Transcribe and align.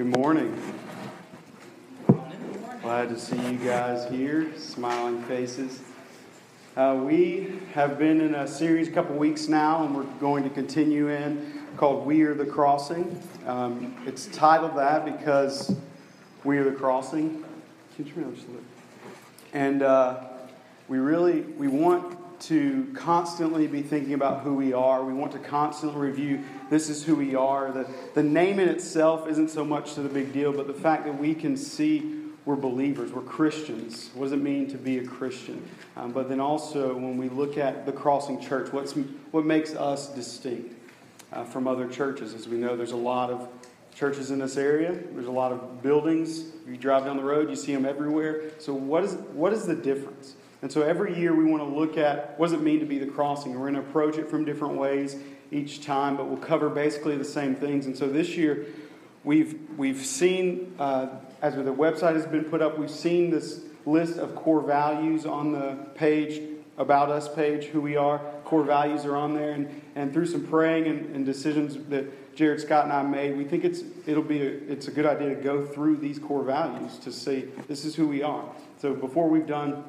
Good 0.00 0.16
morning. 0.16 0.58
Glad 2.80 3.10
to 3.10 3.18
see 3.18 3.36
you 3.36 3.58
guys 3.58 4.10
here, 4.10 4.50
smiling 4.56 5.22
faces. 5.24 5.82
Uh, 6.74 7.02
we 7.04 7.60
have 7.74 7.98
been 7.98 8.22
in 8.22 8.34
a 8.34 8.48
series 8.48 8.88
a 8.88 8.92
couple 8.92 9.14
weeks 9.16 9.46
now, 9.46 9.84
and 9.84 9.94
we're 9.94 10.04
going 10.18 10.42
to 10.42 10.48
continue 10.48 11.10
in 11.10 11.52
called 11.76 12.06
We 12.06 12.22
Are 12.22 12.32
the 12.32 12.46
Crossing. 12.46 13.22
Um, 13.46 13.94
it's 14.06 14.24
titled 14.28 14.74
that 14.78 15.04
because 15.04 15.76
we 16.44 16.56
are 16.56 16.64
the 16.64 16.72
crossing. 16.72 17.44
And 19.52 19.82
uh, 19.82 20.24
we 20.88 20.96
really 20.96 21.42
we 21.42 21.68
want 21.68 22.16
to 22.44 22.90
constantly 22.94 23.66
be 23.66 23.82
thinking 23.82 24.14
about 24.14 24.44
who 24.44 24.54
we 24.54 24.72
are. 24.72 25.04
We 25.04 25.12
want 25.12 25.32
to 25.32 25.38
constantly 25.38 26.00
review 26.00 26.42
this 26.70 26.88
is 26.88 27.04
who 27.04 27.16
we 27.16 27.34
are. 27.34 27.72
The, 27.72 27.86
the 28.14 28.22
name 28.22 28.58
in 28.58 28.68
itself 28.68 29.28
isn't 29.28 29.50
so 29.50 29.64
much 29.64 29.94
to 29.94 30.02
the 30.02 30.08
big 30.08 30.32
deal, 30.32 30.52
but 30.52 30.66
the 30.66 30.74
fact 30.74 31.04
that 31.04 31.18
we 31.18 31.34
can 31.34 31.56
see 31.56 32.16
we're 32.46 32.56
believers, 32.56 33.12
we're 33.12 33.22
Christians. 33.22 34.10
What 34.14 34.26
does 34.26 34.32
it 34.32 34.40
mean 34.40 34.68
to 34.70 34.78
be 34.78 34.98
a 34.98 35.04
Christian? 35.04 35.62
Um, 35.96 36.12
but 36.12 36.28
then 36.28 36.40
also, 36.40 36.94
when 36.94 37.18
we 37.18 37.28
look 37.28 37.58
at 37.58 37.84
the 37.84 37.92
Crossing 37.92 38.40
Church, 38.40 38.72
what's, 38.72 38.92
what 39.30 39.44
makes 39.44 39.74
us 39.74 40.08
distinct 40.08 40.74
uh, 41.32 41.44
from 41.44 41.68
other 41.68 41.86
churches? 41.86 42.32
As 42.32 42.48
we 42.48 42.56
know, 42.56 42.76
there's 42.76 42.92
a 42.92 42.96
lot 42.96 43.30
of 43.30 43.48
churches 43.94 44.30
in 44.30 44.38
this 44.38 44.56
area, 44.56 44.92
there's 45.12 45.26
a 45.26 45.30
lot 45.30 45.52
of 45.52 45.82
buildings. 45.82 46.44
You 46.66 46.76
drive 46.76 47.04
down 47.04 47.16
the 47.16 47.24
road, 47.24 47.50
you 47.50 47.56
see 47.56 47.74
them 47.74 47.84
everywhere. 47.84 48.52
So, 48.58 48.72
what 48.72 49.04
is, 49.04 49.14
what 49.32 49.52
is 49.52 49.66
the 49.66 49.74
difference? 49.74 50.36
And 50.62 50.70
so 50.70 50.82
every 50.82 51.18
year 51.18 51.34
we 51.34 51.44
want 51.44 51.62
to 51.62 51.68
look 51.68 51.96
at 51.96 52.38
what 52.38 52.50
does 52.50 52.52
it 52.52 52.62
mean 52.62 52.80
to 52.80 52.86
be 52.86 52.98
the 52.98 53.06
crossing. 53.06 53.54
We're 53.54 53.70
going 53.70 53.74
to 53.74 53.80
approach 53.80 54.18
it 54.18 54.28
from 54.28 54.44
different 54.44 54.74
ways 54.74 55.16
each 55.50 55.84
time, 55.84 56.16
but 56.16 56.26
we'll 56.26 56.38
cover 56.38 56.68
basically 56.68 57.16
the 57.16 57.24
same 57.24 57.54
things. 57.54 57.86
And 57.86 57.96
so 57.96 58.08
this 58.08 58.36
year 58.36 58.66
we've 59.24 59.58
we've 59.76 60.04
seen 60.04 60.74
uh, 60.78 61.08
as 61.42 61.54
the 61.54 61.62
website 61.62 62.14
has 62.14 62.26
been 62.26 62.44
put 62.44 62.62
up, 62.62 62.78
we've 62.78 62.90
seen 62.90 63.30
this 63.30 63.62
list 63.86 64.18
of 64.18 64.34
core 64.34 64.60
values 64.60 65.24
on 65.24 65.52
the 65.52 65.76
page 65.94 66.42
about 66.76 67.10
us 67.10 67.32
page, 67.34 67.66
who 67.66 67.80
we 67.80 67.96
are. 67.96 68.18
Core 68.44 68.62
values 68.62 69.04
are 69.04 69.16
on 69.16 69.34
there, 69.34 69.52
and, 69.52 69.82
and 69.94 70.12
through 70.12 70.26
some 70.26 70.46
praying 70.46 70.86
and, 70.86 71.14
and 71.14 71.26
decisions 71.26 71.76
that 71.88 72.36
Jared 72.36 72.60
Scott 72.60 72.84
and 72.84 72.92
I 72.92 73.02
made, 73.02 73.36
we 73.36 73.44
think 73.44 73.64
it's 73.64 73.82
it'll 74.06 74.22
be 74.22 74.40
a, 74.40 74.50
it's 74.68 74.88
a 74.88 74.90
good 74.90 75.06
idea 75.06 75.34
to 75.34 75.42
go 75.42 75.64
through 75.64 75.96
these 75.96 76.18
core 76.18 76.42
values 76.42 76.98
to 76.98 77.12
see 77.12 77.48
this 77.68 77.84
is 77.84 77.94
who 77.94 78.06
we 78.06 78.22
are. 78.22 78.44
So 78.78 78.94
before 78.94 79.28
we've 79.28 79.46
done 79.46 79.84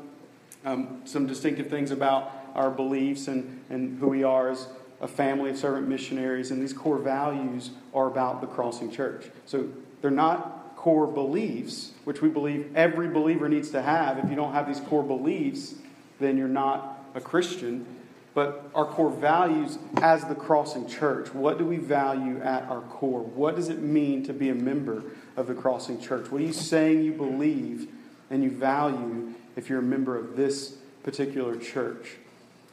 um, 0.65 1.01
some 1.05 1.27
distinctive 1.27 1.69
things 1.69 1.91
about 1.91 2.31
our 2.53 2.69
beliefs 2.69 3.27
and, 3.27 3.63
and 3.69 3.99
who 3.99 4.07
we 4.09 4.23
are 4.23 4.49
as 4.49 4.67
a 5.01 5.07
family 5.07 5.49
of 5.49 5.57
servant 5.57 5.87
missionaries. 5.87 6.51
And 6.51 6.61
these 6.61 6.73
core 6.73 6.97
values 6.97 7.71
are 7.93 8.07
about 8.07 8.39
the 8.39 8.47
Crossing 8.47 8.91
Church. 8.91 9.25
So 9.45 9.67
they're 10.01 10.11
not 10.11 10.75
core 10.77 11.07
beliefs, 11.07 11.91
which 12.05 12.21
we 12.21 12.29
believe 12.29 12.71
every 12.75 13.09
believer 13.09 13.49
needs 13.49 13.69
to 13.71 13.81
have. 13.81 14.17
If 14.17 14.29
you 14.29 14.35
don't 14.35 14.53
have 14.53 14.67
these 14.67 14.79
core 14.79 15.03
beliefs, 15.03 15.75
then 16.19 16.37
you're 16.37 16.47
not 16.47 17.03
a 17.13 17.21
Christian. 17.21 17.85
But 18.33 18.69
our 18.73 18.85
core 18.85 19.11
values 19.11 19.77
as 20.01 20.23
the 20.25 20.35
Crossing 20.35 20.87
Church, 20.87 21.33
what 21.33 21.57
do 21.57 21.65
we 21.65 21.77
value 21.77 22.39
at 22.41 22.63
our 22.63 22.81
core? 22.81 23.21
What 23.21 23.57
does 23.57 23.67
it 23.67 23.79
mean 23.79 24.23
to 24.23 24.33
be 24.33 24.49
a 24.49 24.55
member 24.55 25.03
of 25.35 25.47
the 25.47 25.53
Crossing 25.53 25.99
Church? 25.99 26.31
What 26.31 26.41
are 26.41 26.45
you 26.45 26.53
saying 26.53 27.03
you 27.03 27.11
believe 27.11 27.89
and 28.31 28.43
you 28.43 28.49
value 28.49 29.33
if 29.55 29.69
you're 29.69 29.79
a 29.79 29.83
member 29.83 30.17
of 30.17 30.35
this 30.35 30.77
particular 31.03 31.55
church. 31.57 32.17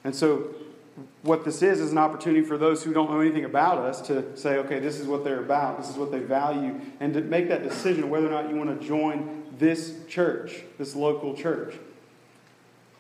And 0.05 0.15
so, 0.15 0.55
what 1.23 1.45
this 1.45 1.63
is, 1.63 1.81
is 1.81 1.93
an 1.93 1.99
opportunity 1.99 2.45
for 2.45 2.59
those 2.59 2.83
who 2.83 2.93
don't 2.93 3.11
know 3.11 3.21
anything 3.21 3.45
about 3.45 3.79
us 3.79 4.01
to 4.03 4.37
say, 4.37 4.57
okay, 4.59 4.79
this 4.79 4.99
is 4.99 5.07
what 5.07 5.25
they're 5.25 5.41
about, 5.41 5.79
this 5.79 5.89
is 5.91 5.97
what 5.97 6.11
they 6.11 6.21
value, 6.21 6.81
and 7.01 7.15
to 7.15 7.21
make 7.21 7.49
that 7.49 7.63
decision 7.63 8.11
whether 8.11 8.27
or 8.27 8.31
not 8.31 8.49
you 8.49 8.57
want 8.57 8.81
to 8.81 8.87
join 8.87 9.45
this 9.59 9.95
church, 10.09 10.63
this 10.79 10.95
local 10.95 11.35
church. 11.35 11.75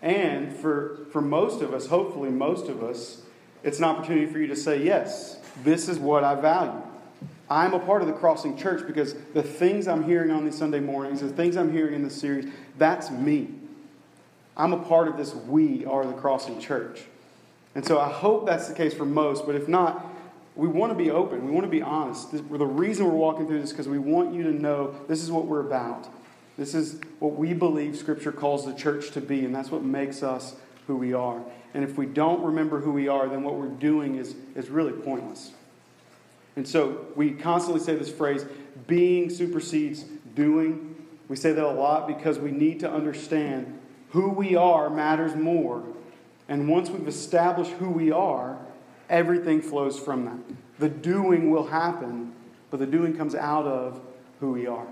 And 0.03 0.55
for, 0.55 1.07
for 1.11 1.21
most 1.21 1.63
of 1.63 1.75
us, 1.75 1.87
hopefully 1.87 2.31
most 2.31 2.69
of 2.69 2.83
us, 2.83 3.23
it's 3.63 3.79
an 3.79 3.85
opportunity 3.85 4.27
for 4.27 4.39
you 4.39 4.47
to 4.49 4.57
say, 4.57 4.83
yes, 4.83 5.41
this 5.65 5.89
is 5.89 5.99
what 5.99 6.23
I 6.23 6.35
value. 6.35 6.83
I'm 7.51 7.73
a 7.73 7.79
part 7.79 8.03
of 8.03 8.09
the 8.09 8.15
Crossing 8.15 8.57
Church 8.57 8.87
because 8.87 9.15
the 9.35 9.43
things 9.43 9.89
I'm 9.89 10.05
hearing 10.05 10.31
on 10.31 10.45
these 10.45 10.57
Sunday 10.57 10.81
mornings, 10.81 11.21
the 11.21 11.29
things 11.31 11.57
I'm 11.57 11.73
hearing 11.73 11.95
in 11.95 12.03
this 12.03 12.21
series, 12.21 12.47
that's 12.77 13.11
me. 13.11 13.49
I'm 14.57 14.73
a 14.73 14.83
part 14.83 15.09
of 15.09 15.17
this 15.17 15.35
we 15.35 15.85
are 15.87 16.07
the 16.07 16.13
Crossing 16.13 16.61
Church. 16.61 17.05
And 17.79 17.87
so 17.87 18.01
I 18.01 18.11
hope 18.11 18.45
that's 18.45 18.67
the 18.67 18.75
case 18.75 18.93
for 18.93 19.05
most, 19.05 19.47
but 19.47 19.55
if 19.55 19.69
not, 19.69 20.05
we 20.57 20.67
want 20.67 20.91
to 20.91 20.99
be 20.99 21.13
open. 21.13 21.47
We 21.47 21.53
want 21.53 21.65
to 21.65 21.71
be 21.71 21.81
honest. 21.81 22.33
The 22.33 22.43
reason 22.43 23.07
we're 23.07 23.13
walking 23.13 23.47
through 23.47 23.61
this 23.61 23.71
is 23.71 23.73
because 23.73 23.87
we 23.87 24.01
want 24.01 24.35
you 24.35 24.43
to 24.43 24.51
know 24.51 24.97
this 25.07 25.23
is 25.23 25.31
what 25.31 25.47
we're 25.47 25.61
about. 25.61 26.09
This 26.57 26.75
is 26.75 27.01
what 27.21 27.37
we 27.37 27.55
believe 27.55 27.97
Scripture 27.97 28.33
calls 28.33 28.67
the 28.67 28.75
church 28.75 29.13
to 29.13 29.21
be, 29.21 29.45
and 29.45 29.55
that's 29.55 29.71
what 29.71 29.85
makes 29.85 30.25
us 30.25 30.57
who 30.89 30.97
we 30.97 31.13
are. 31.13 31.41
And 31.73 31.85
if 31.85 31.97
we 31.97 32.07
don't 32.07 32.43
remember 32.43 32.81
who 32.81 32.91
we 32.91 33.07
are, 33.07 33.29
then 33.29 33.45
what 33.45 33.55
we're 33.55 33.69
doing 33.69 34.17
is, 34.17 34.35
is 34.57 34.71
really 34.71 34.91
pointless. 34.91 35.53
And 36.57 36.67
so 36.67 37.07
we 37.15 37.31
constantly 37.31 37.81
say 37.81 37.95
this 37.95 38.11
phrase 38.11 38.45
being 38.89 39.31
supersedes 39.31 40.03
doing. 40.35 40.97
We 41.29 41.37
say 41.37 41.53
that 41.53 41.65
a 41.65 41.71
lot 41.71 42.09
because 42.09 42.41
we 42.41 42.51
need 42.51 42.81
to 42.81 42.91
understand 42.91 43.79
who 44.09 44.31
we 44.31 44.57
are 44.57 44.91
matters 44.91 45.37
more. 45.37 45.85
And 46.49 46.69
once 46.69 46.91
we've 46.91 47.07
established 47.07 47.73
who 47.73 47.91
we 47.91 48.11
are, 48.11 48.59
everything 49.11 49.61
flows 49.61 49.99
from 49.99 50.25
that. 50.25 50.39
The 50.79 50.89
doing 50.89 51.51
will 51.51 51.67
happen, 51.67 52.33
but 52.71 52.81
the 52.81 52.87
doing 52.87 53.17
comes 53.17 53.35
out 53.35 53.67
of 53.67 54.01
who 54.41 54.53
we 54.53 54.67
are. 54.67 54.87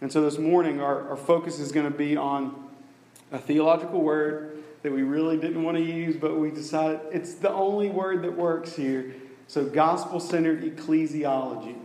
And 0.00 0.10
so 0.10 0.22
this 0.22 0.38
morning, 0.38 0.80
our, 0.80 1.08
our 1.10 1.16
focus 1.16 1.58
is 1.58 1.72
going 1.72 1.90
to 1.90 1.96
be 1.96 2.16
on 2.16 2.68
a 3.32 3.38
theological 3.38 4.00
word 4.00 4.62
that 4.82 4.92
we 4.92 5.02
really 5.02 5.36
didn't 5.36 5.62
want 5.62 5.76
to 5.76 5.82
use, 5.82 6.16
but 6.16 6.38
we 6.38 6.50
decided 6.50 7.00
it's 7.12 7.34
the 7.34 7.50
only 7.50 7.90
word 7.90 8.22
that 8.22 8.36
works 8.36 8.76
here. 8.76 9.14
So, 9.46 9.64
gospel 9.64 10.20
centered 10.20 10.62
ecclesiology. 10.62 11.76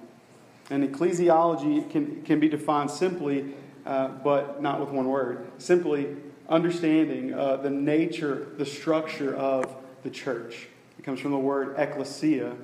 And 0.70 0.88
ecclesiology 0.88 1.90
can, 1.92 2.22
can 2.24 2.40
be 2.40 2.48
defined 2.48 2.90
simply, 2.90 3.54
uh, 3.86 4.08
but 4.08 4.62
not 4.62 4.80
with 4.80 4.90
one 4.90 5.08
word. 5.08 5.46
Simply, 5.58 6.16
understanding 6.50 7.34
uh, 7.34 7.58
the 7.58 7.70
nature, 7.70 8.48
the 8.58 8.66
structure 8.66 9.36
of 9.36 9.66
the 10.04 10.10
church. 10.10 10.68
It 10.98 11.04
comes 11.04 11.20
from 11.20 11.32
the 11.32 11.38
word 11.38 11.76
ecclesia, 11.78 12.56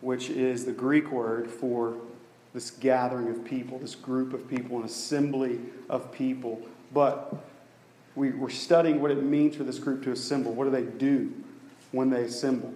which 0.00 0.30
is 0.30 0.64
the 0.64 0.72
Greek 0.72 1.10
word 1.10 1.50
for 1.50 1.96
this 2.54 2.70
gathering 2.70 3.28
of 3.28 3.44
people, 3.44 3.78
this 3.78 3.94
group 3.94 4.32
of 4.32 4.48
people, 4.48 4.78
an 4.78 4.84
assembly 4.84 5.60
of 5.88 6.10
people. 6.12 6.60
But 6.92 7.34
we, 8.14 8.30
we're 8.30 8.48
studying 8.50 9.00
what 9.00 9.10
it 9.10 9.22
means 9.22 9.56
for 9.56 9.64
this 9.64 9.78
group 9.78 10.02
to 10.04 10.12
assemble. 10.12 10.52
What 10.52 10.64
do 10.64 10.70
they 10.70 10.82
do 10.82 11.32
when 11.92 12.10
they 12.10 12.22
assemble? 12.22 12.72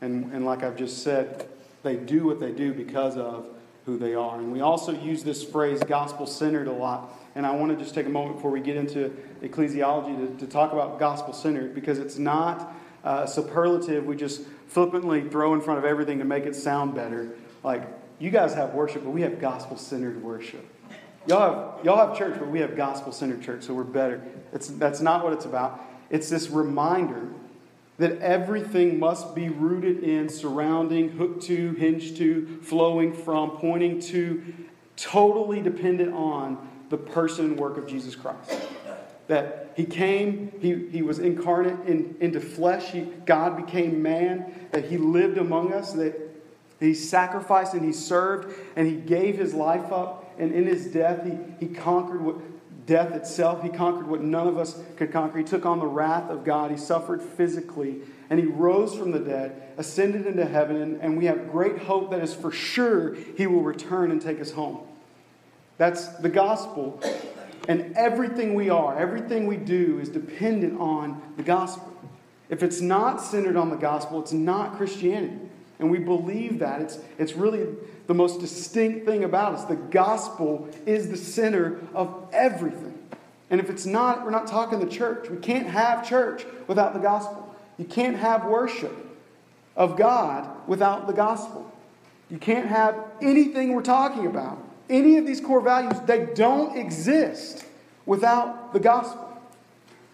And, 0.00 0.32
and 0.32 0.44
like 0.44 0.62
I've 0.62 0.76
just 0.76 1.02
said, 1.02 1.48
they 1.82 1.96
do 1.96 2.26
what 2.26 2.38
they 2.38 2.52
do 2.52 2.74
because 2.74 3.16
of 3.16 3.46
who 3.86 3.98
they 3.98 4.14
are. 4.14 4.38
And 4.38 4.52
we 4.52 4.60
also 4.60 4.92
use 4.92 5.24
this 5.24 5.42
phrase 5.42 5.80
gospel 5.80 6.26
centered 6.26 6.68
a 6.68 6.72
lot. 6.72 7.10
And 7.34 7.44
I 7.44 7.52
want 7.52 7.72
to 7.72 7.82
just 7.82 7.94
take 7.94 8.06
a 8.06 8.10
moment 8.10 8.36
before 8.36 8.50
we 8.50 8.60
get 8.60 8.76
into 8.76 9.10
ecclesiology 9.42 10.38
to, 10.38 10.46
to 10.46 10.50
talk 10.50 10.72
about 10.72 10.98
gospel 10.98 11.32
centered 11.32 11.74
because 11.74 11.98
it's 11.98 12.16
not 12.18 12.72
a 13.02 13.28
superlative 13.28 14.06
we 14.06 14.16
just 14.16 14.42
flippantly 14.68 15.28
throw 15.28 15.54
in 15.54 15.60
front 15.60 15.78
of 15.78 15.84
everything 15.84 16.18
to 16.18 16.24
make 16.24 16.44
it 16.44 16.56
sound 16.56 16.94
better. 16.94 17.30
Like, 17.62 17.82
you 18.18 18.30
guys 18.30 18.54
have 18.54 18.74
worship, 18.74 19.04
but 19.04 19.10
we 19.10 19.22
have 19.22 19.40
gospel 19.40 19.76
centered 19.76 20.22
worship. 20.22 20.64
Y'all 21.26 21.74
have, 21.76 21.84
y'all 21.84 22.06
have 22.06 22.16
church, 22.16 22.38
but 22.38 22.48
we 22.48 22.60
have 22.60 22.76
gospel 22.76 23.12
centered 23.12 23.42
church, 23.42 23.64
so 23.64 23.74
we're 23.74 23.84
better. 23.84 24.22
It's, 24.52 24.68
that's 24.68 25.00
not 25.00 25.24
what 25.24 25.32
it's 25.32 25.44
about. 25.44 25.80
It's 26.10 26.28
this 26.28 26.50
reminder 26.50 27.28
that 27.98 28.18
everything 28.18 28.98
must 28.98 29.34
be 29.34 29.48
rooted 29.48 30.02
in, 30.02 30.28
surrounding, 30.28 31.10
hooked 31.10 31.42
to, 31.44 31.72
hinged 31.74 32.16
to, 32.18 32.60
flowing 32.62 33.12
from, 33.12 33.52
pointing 33.52 34.00
to, 34.00 34.42
totally 34.96 35.60
dependent 35.60 36.12
on 36.12 36.68
the 36.90 36.96
person 36.96 37.46
and 37.46 37.58
work 37.58 37.76
of 37.76 37.86
Jesus 37.86 38.14
Christ. 38.14 38.52
That 39.26 39.72
he 39.74 39.84
came, 39.84 40.52
he, 40.60 40.88
he 40.90 41.02
was 41.02 41.18
incarnate 41.18 41.86
in, 41.86 42.16
into 42.20 42.40
flesh, 42.40 42.90
he, 42.90 43.02
God 43.24 43.56
became 43.56 44.02
man, 44.02 44.68
that 44.72 44.84
he 44.84 44.98
lived 44.98 45.38
among 45.38 45.72
us, 45.72 45.94
that 45.94 46.14
he 46.78 46.94
sacrificed 46.94 47.72
and 47.74 47.84
he 47.84 47.92
served, 47.92 48.54
and 48.76 48.86
he 48.86 48.96
gave 48.96 49.38
his 49.38 49.54
life 49.54 49.90
up, 49.90 50.34
and 50.38 50.52
in 50.52 50.66
his 50.66 50.86
death, 50.86 51.24
he, 51.24 51.66
he 51.66 51.74
conquered 51.74 52.20
what 52.20 52.36
death 52.86 53.12
itself. 53.12 53.62
He 53.62 53.70
conquered 53.70 54.06
what 54.06 54.20
none 54.20 54.46
of 54.46 54.58
us 54.58 54.78
could 54.96 55.12
conquer. 55.12 55.38
He 55.38 55.44
took 55.44 55.64
on 55.64 55.78
the 55.78 55.86
wrath 55.86 56.28
of 56.30 56.44
God. 56.44 56.70
He 56.70 56.76
suffered 56.76 57.22
physically, 57.22 58.00
and 58.30 58.38
he 58.38 58.46
rose 58.46 58.94
from 58.94 59.10
the 59.10 59.20
dead, 59.20 59.74
ascended 59.76 60.26
into 60.26 60.44
heaven, 60.44 60.76
and, 60.76 61.00
and 61.00 61.16
we 61.16 61.26
have 61.26 61.50
great 61.50 61.78
hope 61.78 62.10
that 62.10 62.22
is 62.22 62.34
for 62.34 62.50
sure 62.50 63.14
he 63.36 63.46
will 63.46 63.62
return 63.62 64.10
and 64.10 64.20
take 64.20 64.40
us 64.40 64.50
home. 64.52 64.86
That's 65.78 66.06
the 66.06 66.28
gospel. 66.28 67.00
And 67.68 67.96
everything 67.96 68.54
we 68.54 68.70
are, 68.70 68.98
everything 68.98 69.46
we 69.46 69.56
do 69.56 69.98
is 70.00 70.08
dependent 70.08 70.80
on 70.80 71.22
the 71.36 71.42
gospel. 71.42 71.92
If 72.50 72.62
it's 72.62 72.80
not 72.80 73.22
centered 73.22 73.56
on 73.56 73.70
the 73.70 73.76
gospel, 73.76 74.20
it's 74.20 74.32
not 74.32 74.76
Christianity. 74.76 75.38
And 75.78 75.90
we 75.90 75.98
believe 75.98 76.60
that. 76.60 76.80
It's, 76.82 76.98
it's 77.18 77.32
really 77.32 77.66
the 78.06 78.14
most 78.14 78.40
distinct 78.40 79.06
thing 79.06 79.24
about 79.24 79.54
us. 79.54 79.64
The 79.64 79.76
gospel 79.76 80.68
is 80.86 81.08
the 81.08 81.16
center 81.16 81.80
of 81.94 82.28
everything. 82.32 82.98
And 83.50 83.60
if 83.60 83.70
it's 83.70 83.86
not, 83.86 84.24
we're 84.24 84.30
not 84.30 84.46
talking 84.46 84.80
the 84.80 84.86
church. 84.86 85.28
We 85.28 85.38
can't 85.38 85.66
have 85.66 86.08
church 86.08 86.44
without 86.66 86.92
the 86.92 87.00
gospel. 87.00 87.54
You 87.78 87.84
can't 87.84 88.16
have 88.16 88.44
worship 88.44 88.94
of 89.76 89.96
God 89.96 90.48
without 90.68 91.06
the 91.06 91.12
gospel. 91.12 91.70
You 92.30 92.38
can't 92.38 92.66
have 92.66 92.96
anything 93.20 93.74
we're 93.74 93.82
talking 93.82 94.26
about, 94.26 94.58
any 94.88 95.16
of 95.16 95.26
these 95.26 95.40
core 95.40 95.60
values, 95.60 95.98
they 96.06 96.26
don't 96.34 96.76
exist 96.76 97.64
without 98.06 98.72
the 98.72 98.80
gospel. 98.80 99.40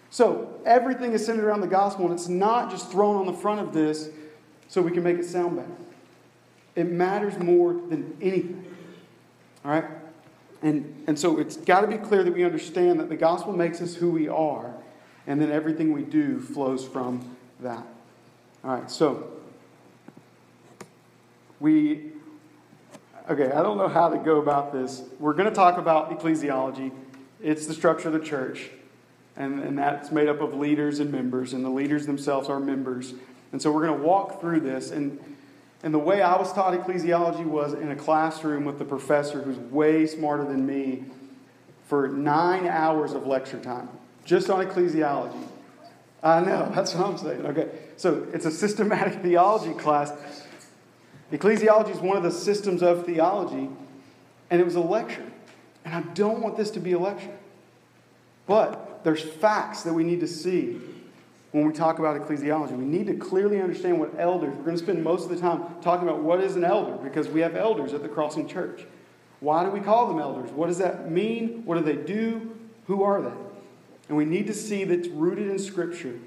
So 0.09 0.59
everything 0.65 1.13
is 1.13 1.25
centered 1.25 1.45
around 1.45 1.61
the 1.61 1.67
gospel, 1.67 2.05
and 2.05 2.13
it's 2.13 2.27
not 2.27 2.69
just 2.69 2.91
thrown 2.91 3.15
on 3.15 3.25
the 3.25 3.33
front 3.33 3.61
of 3.61 3.73
this 3.73 4.09
so 4.67 4.81
we 4.81 4.91
can 4.91 5.03
make 5.03 5.17
it 5.17 5.25
sound 5.25 5.55
better. 5.55 5.69
It 6.75 6.89
matters 6.89 7.37
more 7.37 7.73
than 7.73 8.17
anything. 8.21 8.65
All 9.63 9.71
right? 9.71 9.85
And, 10.61 11.03
and 11.07 11.17
so 11.17 11.39
it's 11.39 11.57
got 11.57 11.81
to 11.81 11.87
be 11.87 11.97
clear 11.97 12.23
that 12.23 12.33
we 12.33 12.43
understand 12.43 12.99
that 12.99 13.09
the 13.09 13.15
gospel 13.15 13.53
makes 13.53 13.81
us 13.81 13.95
who 13.95 14.11
we 14.11 14.27
are, 14.27 14.73
and 15.27 15.41
then 15.41 15.51
everything 15.51 15.93
we 15.93 16.03
do 16.03 16.39
flows 16.39 16.85
from 16.85 17.35
that. 17.61 17.85
All 18.63 18.75
right, 18.75 18.91
so 18.91 19.31
we, 21.59 22.10
okay, 23.29 23.51
I 23.51 23.61
don't 23.61 23.77
know 23.77 23.87
how 23.87 24.09
to 24.09 24.17
go 24.17 24.39
about 24.39 24.73
this. 24.73 25.03
We're 25.19 25.33
going 25.33 25.49
to 25.49 25.55
talk 25.55 25.77
about 25.77 26.11
ecclesiology, 26.11 26.91
it's 27.41 27.65
the 27.65 27.73
structure 27.73 28.07
of 28.07 28.13
the 28.13 28.19
church 28.19 28.69
and, 29.35 29.59
and 29.59 29.77
that's 29.77 30.11
made 30.11 30.27
up 30.27 30.41
of 30.41 30.53
leaders 30.53 30.99
and 30.99 31.11
members, 31.11 31.53
and 31.53 31.63
the 31.63 31.69
leaders 31.69 32.05
themselves 32.05 32.49
are 32.49 32.59
members. 32.59 33.13
And 33.51 33.61
so 33.61 33.71
we're 33.71 33.85
going 33.85 33.99
to 33.99 34.05
walk 34.05 34.41
through 34.41 34.61
this. 34.61 34.91
And, 34.91 35.19
and 35.83 35.93
the 35.93 35.99
way 35.99 36.21
I 36.21 36.37
was 36.37 36.51
taught 36.53 36.73
ecclesiology 36.73 37.45
was 37.45 37.73
in 37.73 37.91
a 37.91 37.95
classroom 37.95 38.65
with 38.65 38.79
the 38.79 38.85
professor 38.85 39.41
who's 39.41 39.57
way 39.57 40.05
smarter 40.05 40.43
than 40.43 40.65
me 40.65 41.05
for 41.87 42.07
nine 42.07 42.67
hours 42.67 43.13
of 43.13 43.25
lecture 43.25 43.59
time, 43.59 43.89
just 44.25 44.49
on 44.49 44.65
ecclesiology. 44.65 45.47
I 46.23 46.39
know, 46.41 46.71
that's 46.75 46.93
what 46.93 47.07
I'm 47.07 47.17
saying. 47.17 47.45
Okay, 47.45 47.69
so 47.97 48.27
it's 48.33 48.45
a 48.45 48.51
systematic 48.51 49.21
theology 49.21 49.73
class. 49.73 50.13
Ecclesiology 51.31 51.91
is 51.91 51.99
one 51.99 52.17
of 52.17 52.23
the 52.23 52.31
systems 52.31 52.83
of 52.83 53.05
theology, 53.05 53.69
and 54.49 54.61
it 54.61 54.63
was 54.63 54.75
a 54.75 54.81
lecture. 54.81 55.25
And 55.85 55.95
I 55.95 56.01
don't 56.13 56.41
want 56.41 56.57
this 56.57 56.71
to 56.71 56.79
be 56.79 56.91
a 56.93 56.99
lecture. 56.99 57.37
But 58.47 59.03
there's 59.03 59.23
facts 59.23 59.83
that 59.83 59.93
we 59.93 60.03
need 60.03 60.19
to 60.19 60.27
see 60.27 60.79
when 61.51 61.65
we 61.65 61.73
talk 61.73 61.99
about 61.99 62.19
ecclesiology. 62.19 62.71
We 62.71 62.85
need 62.85 63.07
to 63.07 63.15
clearly 63.15 63.61
understand 63.61 63.99
what 63.99 64.11
elders, 64.17 64.55
we're 64.55 64.63
going 64.63 64.77
to 64.77 64.83
spend 64.83 65.03
most 65.03 65.23
of 65.23 65.29
the 65.29 65.37
time 65.37 65.63
talking 65.81 66.07
about 66.07 66.21
what 66.21 66.41
is 66.41 66.55
an 66.55 66.63
elder 66.63 66.97
because 67.03 67.27
we 67.27 67.41
have 67.41 67.55
elders 67.55 67.93
at 67.93 68.01
the 68.01 68.09
Crossing 68.09 68.47
Church. 68.47 68.85
Why 69.39 69.63
do 69.63 69.71
we 69.71 69.79
call 69.79 70.07
them 70.07 70.19
elders? 70.19 70.51
What 70.51 70.67
does 70.67 70.77
that 70.77 71.09
mean? 71.09 71.63
What 71.65 71.77
do 71.77 71.83
they 71.83 72.01
do? 72.01 72.55
Who 72.87 73.03
are 73.03 73.21
they? 73.21 73.33
And 74.07 74.17
we 74.17 74.25
need 74.25 74.47
to 74.47 74.53
see 74.53 74.83
that's 74.83 75.07
rooted 75.07 75.47
in 75.47 75.57
Scripture. 75.57 76.19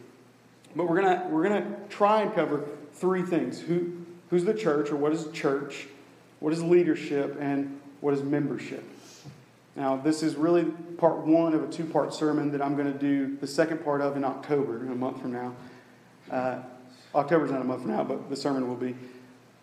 But 0.74 0.88
we're 0.88 1.00
going 1.00 1.18
to, 1.18 1.26
we're 1.28 1.48
going 1.48 1.62
to 1.62 1.78
try 1.88 2.22
and 2.22 2.34
cover 2.34 2.64
three 2.94 3.22
things 3.22 3.60
Who, 3.60 4.03
who's 4.30 4.44
the 4.44 4.54
church, 4.54 4.90
or 4.90 4.96
what 4.96 5.12
is 5.12 5.26
church? 5.32 5.86
What 6.40 6.52
is 6.52 6.62
leadership? 6.62 7.36
And 7.40 7.80
what 8.00 8.14
is 8.14 8.22
membership? 8.22 8.84
Now, 9.76 9.96
this 9.96 10.22
is 10.22 10.36
really 10.36 10.64
part 10.98 11.18
one 11.18 11.54
of 11.54 11.64
a 11.64 11.72
two 11.72 11.84
part 11.84 12.14
sermon 12.14 12.52
that 12.52 12.62
I'm 12.62 12.76
going 12.76 12.92
to 12.92 12.98
do 12.98 13.36
the 13.36 13.46
second 13.46 13.84
part 13.84 14.00
of 14.00 14.16
in 14.16 14.24
October, 14.24 14.84
in 14.84 14.92
a 14.92 14.94
month 14.94 15.20
from 15.20 15.32
now. 15.32 15.54
Uh, 16.30 16.58
October's 17.14 17.50
not 17.50 17.60
a 17.60 17.64
month 17.64 17.82
from 17.82 17.90
now, 17.90 18.04
but 18.04 18.28
the 18.28 18.36
sermon 18.36 18.68
will 18.68 18.76
be. 18.76 18.94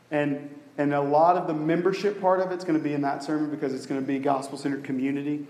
And, 0.09 0.53
and 0.77 0.93
a 0.93 1.01
lot 1.01 1.37
of 1.37 1.47
the 1.47 1.53
membership 1.53 2.19
part 2.19 2.41
of 2.41 2.51
it's 2.51 2.63
going 2.63 2.77
to 2.77 2.83
be 2.83 2.93
in 2.93 3.01
that 3.01 3.23
sermon 3.23 3.49
because 3.49 3.73
it's 3.73 3.85
going 3.85 4.01
to 4.01 4.05
be 4.05 4.19
gospel 4.19 4.57
centered 4.57 4.83
community. 4.83 5.45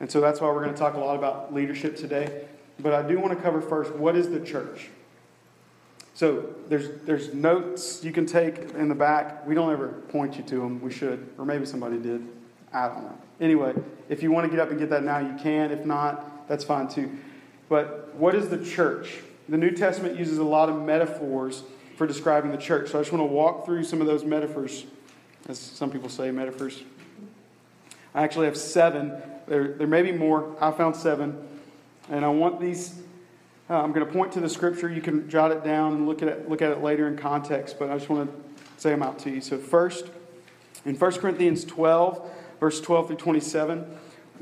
And 0.00 0.10
so 0.10 0.20
that's 0.20 0.40
why 0.40 0.48
we're 0.48 0.62
going 0.62 0.74
to 0.74 0.78
talk 0.78 0.94
a 0.94 0.98
lot 0.98 1.16
about 1.16 1.54
leadership 1.54 1.96
today. 1.96 2.46
But 2.80 2.92
I 2.92 3.06
do 3.06 3.18
want 3.18 3.36
to 3.36 3.42
cover 3.42 3.60
first 3.60 3.94
what 3.94 4.16
is 4.16 4.30
the 4.30 4.40
church? 4.40 4.90
So 6.14 6.54
there's, 6.68 7.00
there's 7.02 7.34
notes 7.34 8.04
you 8.04 8.12
can 8.12 8.24
take 8.24 8.58
in 8.74 8.88
the 8.88 8.94
back. 8.94 9.44
We 9.46 9.54
don't 9.54 9.72
ever 9.72 9.88
point 9.88 10.36
you 10.36 10.44
to 10.44 10.56
them. 10.60 10.80
We 10.80 10.92
should. 10.92 11.28
Or 11.38 11.44
maybe 11.44 11.66
somebody 11.66 11.98
did. 11.98 12.26
I 12.72 12.88
don't 12.88 13.02
know. 13.02 13.18
Anyway, 13.40 13.74
if 14.08 14.22
you 14.22 14.30
want 14.30 14.44
to 14.44 14.50
get 14.50 14.60
up 14.60 14.70
and 14.70 14.78
get 14.78 14.90
that 14.90 15.02
now, 15.02 15.18
you 15.18 15.36
can. 15.42 15.72
If 15.72 15.84
not, 15.84 16.48
that's 16.48 16.64
fine 16.64 16.88
too. 16.88 17.18
But 17.68 18.14
what 18.14 18.34
is 18.34 18.48
the 18.48 18.64
church? 18.64 19.16
The 19.48 19.56
New 19.56 19.72
Testament 19.72 20.16
uses 20.16 20.38
a 20.38 20.44
lot 20.44 20.68
of 20.68 20.80
metaphors 20.80 21.64
for 21.96 22.06
describing 22.06 22.52
the 22.52 22.58
church. 22.58 22.90
So 22.90 22.98
I 22.98 23.02
just 23.02 23.12
want 23.12 23.22
to 23.22 23.32
walk 23.32 23.64
through 23.64 23.84
some 23.84 24.00
of 24.00 24.06
those 24.06 24.24
metaphors, 24.24 24.86
as 25.48 25.58
some 25.58 25.90
people 25.90 26.08
say, 26.08 26.30
metaphors. 26.30 26.82
I 28.14 28.22
actually 28.22 28.46
have 28.46 28.56
seven. 28.56 29.12
There, 29.46 29.72
there 29.72 29.86
may 29.88 30.02
be 30.02 30.12
more. 30.12 30.56
I 30.60 30.70
found 30.70 30.94
seven. 30.94 31.46
And 32.08 32.24
I 32.24 32.28
want 32.28 32.60
these. 32.60 33.00
Uh, 33.68 33.80
I'm 33.80 33.92
going 33.92 34.06
to 34.06 34.12
point 34.12 34.32
to 34.32 34.40
the 34.40 34.48
scripture. 34.48 34.90
You 34.90 35.00
can 35.00 35.28
jot 35.30 35.50
it 35.50 35.64
down 35.64 35.94
and 35.94 36.06
look 36.06 36.20
at 36.20 36.28
it, 36.28 36.50
look 36.50 36.60
at 36.60 36.70
it 36.70 36.82
later 36.82 37.08
in 37.08 37.16
context, 37.16 37.78
but 37.78 37.90
I 37.90 37.96
just 37.96 38.10
want 38.10 38.28
to 38.28 38.62
say 38.76 38.90
them 38.90 39.02
out 39.02 39.18
to 39.20 39.30
you. 39.30 39.40
So, 39.40 39.56
first, 39.56 40.10
in 40.84 40.96
1 40.96 41.12
Corinthians 41.12 41.64
12, 41.64 42.30
verse 42.60 42.80
12 42.82 43.06
through 43.06 43.16
27, 43.16 43.86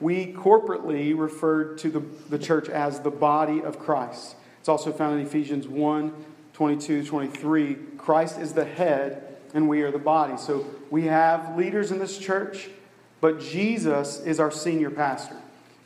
we 0.01 0.33
corporately 0.33 1.17
referred 1.17 1.79
to 1.79 1.91
the, 1.91 2.01
the 2.31 2.39
church 2.39 2.69
as 2.69 2.99
the 3.01 3.13
body 3.13 3.63
of 3.63 3.79
Christ. 3.79 4.35
It's 4.59 4.69
also 4.69 4.93
found 4.93 5.21
in 5.21 5.27
Ephesians 5.27 5.69
1 5.69 6.13
22, 6.53 7.07
23. 7.07 7.75
Christ 7.97 8.39
is 8.39 8.53
the 8.53 8.65
head, 8.65 9.37
and 9.55 9.69
we 9.69 9.83
are 9.83 9.91
the 9.91 9.99
body. 9.99 10.37
So 10.37 10.67
we 10.91 11.05
have 11.05 11.57
leaders 11.57 11.91
in 11.91 11.99
this 11.99 12.19
church, 12.19 12.69
but 13.21 13.41
Jesus 13.41 14.21
is 14.21 14.39
our 14.39 14.51
senior 14.51 14.91
pastor. 14.91 15.37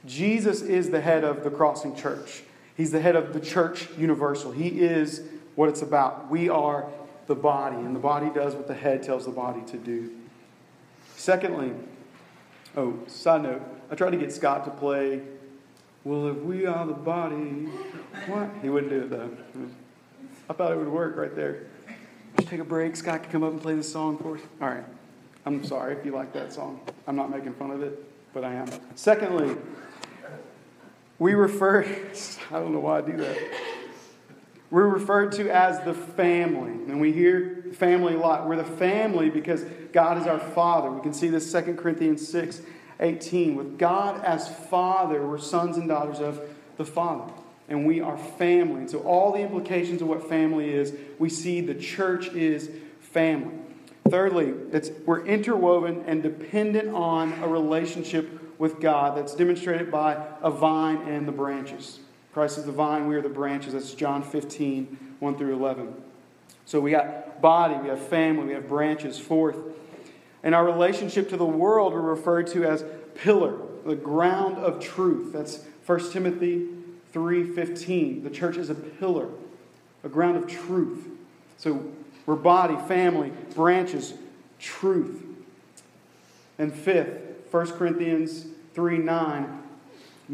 Jesus 0.06 0.62
is 0.62 0.90
the 0.90 1.00
head 1.00 1.22
of 1.22 1.44
the 1.44 1.50
Crossing 1.50 1.94
Church. 1.94 2.42
He's 2.76 2.90
the 2.90 3.00
head 3.00 3.16
of 3.16 3.32
the 3.32 3.40
church 3.40 3.88
universal. 3.96 4.52
He 4.52 4.68
is 4.80 5.22
what 5.54 5.68
it's 5.68 5.82
about. 5.82 6.30
We 6.30 6.48
are 6.48 6.86
the 7.26 7.34
body, 7.34 7.76
and 7.76 7.94
the 7.94 8.00
body 8.00 8.30
does 8.34 8.54
what 8.54 8.68
the 8.68 8.74
head 8.74 9.02
tells 9.02 9.24
the 9.24 9.32
body 9.32 9.62
to 9.68 9.76
do. 9.76 10.12
Secondly, 11.16 11.72
Oh, 12.76 12.98
side 13.06 13.42
note, 13.42 13.62
I 13.90 13.94
tried 13.94 14.10
to 14.10 14.18
get 14.18 14.30
Scott 14.32 14.64
to 14.66 14.70
play, 14.70 15.22
Well, 16.04 16.28
if 16.28 16.36
we 16.36 16.66
are 16.66 16.86
the 16.86 16.92
body, 16.92 17.36
what? 18.26 18.50
He 18.62 18.68
wouldn't 18.68 18.90
do 18.90 19.00
it 19.00 19.10
though. 19.10 19.30
I 20.48 20.52
thought 20.52 20.72
it 20.72 20.78
would 20.78 20.88
work 20.88 21.16
right 21.16 21.34
there. 21.34 21.62
Just 22.36 22.48
take 22.48 22.60
a 22.60 22.64
break. 22.64 22.94
Scott 22.94 23.22
can 23.22 23.32
come 23.32 23.42
up 23.42 23.52
and 23.52 23.60
play 23.60 23.74
this 23.74 23.90
song 23.90 24.18
for 24.18 24.36
us. 24.36 24.42
All 24.60 24.68
right. 24.68 24.84
I'm 25.46 25.64
sorry 25.64 25.94
if 25.96 26.04
you 26.04 26.12
like 26.12 26.32
that 26.34 26.52
song. 26.52 26.80
I'm 27.06 27.16
not 27.16 27.30
making 27.30 27.54
fun 27.54 27.70
of 27.70 27.82
it, 27.82 28.04
but 28.34 28.44
I 28.44 28.52
am. 28.52 28.68
Secondly, 28.94 29.56
we 31.18 31.34
refer, 31.34 31.84
I 32.50 32.58
don't 32.58 32.72
know 32.72 32.80
why 32.80 32.98
I 32.98 33.00
do 33.02 33.16
that. 33.16 33.38
We're 34.70 34.88
referred 34.88 35.32
to 35.32 35.48
as 35.50 35.80
the 35.84 35.94
family. 35.94 36.72
And 36.72 37.00
we 37.00 37.12
hear 37.12 37.66
family 37.74 38.14
a 38.14 38.18
lot. 38.18 38.48
We're 38.48 38.56
the 38.56 38.64
family 38.64 39.30
because 39.30 39.64
God 39.92 40.18
is 40.18 40.26
our 40.26 40.40
Father. 40.40 40.90
We 40.90 41.00
can 41.00 41.12
see 41.12 41.28
this 41.28 41.50
2 41.52 41.74
Corinthians 41.74 42.26
6 42.28 42.62
18. 42.98 43.56
With 43.56 43.78
God 43.78 44.24
as 44.24 44.48
Father, 44.48 45.26
we're 45.26 45.38
sons 45.38 45.76
and 45.76 45.88
daughters 45.88 46.18
of 46.18 46.40
the 46.78 46.84
Father. 46.84 47.32
And 47.68 47.86
we 47.86 48.00
are 48.00 48.16
family. 48.16 48.80
And 48.80 48.90
so, 48.90 49.00
all 49.00 49.32
the 49.32 49.40
implications 49.40 50.00
of 50.00 50.08
what 50.08 50.28
family 50.28 50.70
is, 50.70 50.94
we 51.18 51.28
see 51.28 51.60
the 51.60 51.74
church 51.74 52.28
is 52.28 52.70
family. 53.00 53.54
Thirdly, 54.08 54.54
it's, 54.72 54.90
we're 55.04 55.26
interwoven 55.26 56.04
and 56.06 56.22
dependent 56.22 56.88
on 56.94 57.32
a 57.42 57.48
relationship 57.48 58.45
with 58.58 58.80
God 58.80 59.16
that's 59.16 59.34
demonstrated 59.34 59.90
by 59.90 60.24
a 60.42 60.50
vine 60.50 60.98
and 61.08 61.26
the 61.26 61.32
branches. 61.32 62.00
Christ 62.32 62.58
is 62.58 62.64
the 62.64 62.72
vine, 62.72 63.06
we 63.06 63.14
are 63.14 63.22
the 63.22 63.28
branches. 63.28 63.72
That's 63.72 63.94
John 63.94 64.22
15, 64.22 65.14
1 65.20 65.38
through 65.38 65.54
11. 65.54 65.94
So 66.64 66.80
we 66.80 66.90
got 66.90 67.40
body, 67.40 67.76
we 67.76 67.88
have 67.88 68.00
family, 68.00 68.46
we 68.46 68.52
have 68.52 68.68
branches. 68.68 69.18
Fourth, 69.18 69.56
in 70.42 70.52
our 70.54 70.64
relationship 70.64 71.28
to 71.30 71.36
the 71.36 71.46
world, 71.46 71.92
we're 71.92 72.00
referred 72.00 72.46
to 72.48 72.64
as 72.64 72.84
pillar, 73.14 73.56
the 73.84 73.96
ground 73.96 74.58
of 74.58 74.80
truth. 74.80 75.32
That's 75.32 75.64
1 75.86 76.12
Timothy 76.12 76.68
3:15. 77.12 78.22
The 78.22 78.30
church 78.30 78.56
is 78.56 78.68
a 78.68 78.74
pillar, 78.74 79.28
a 80.04 80.08
ground 80.08 80.36
of 80.36 80.46
truth. 80.46 81.08
So 81.56 81.90
we're 82.26 82.34
body, 82.34 82.76
family, 82.86 83.32
branches, 83.54 84.14
truth. 84.58 85.22
And 86.58 86.74
fifth, 86.74 87.25
1 87.50 87.72
Corinthians 87.72 88.46
3 88.74 88.98
9, 88.98 89.62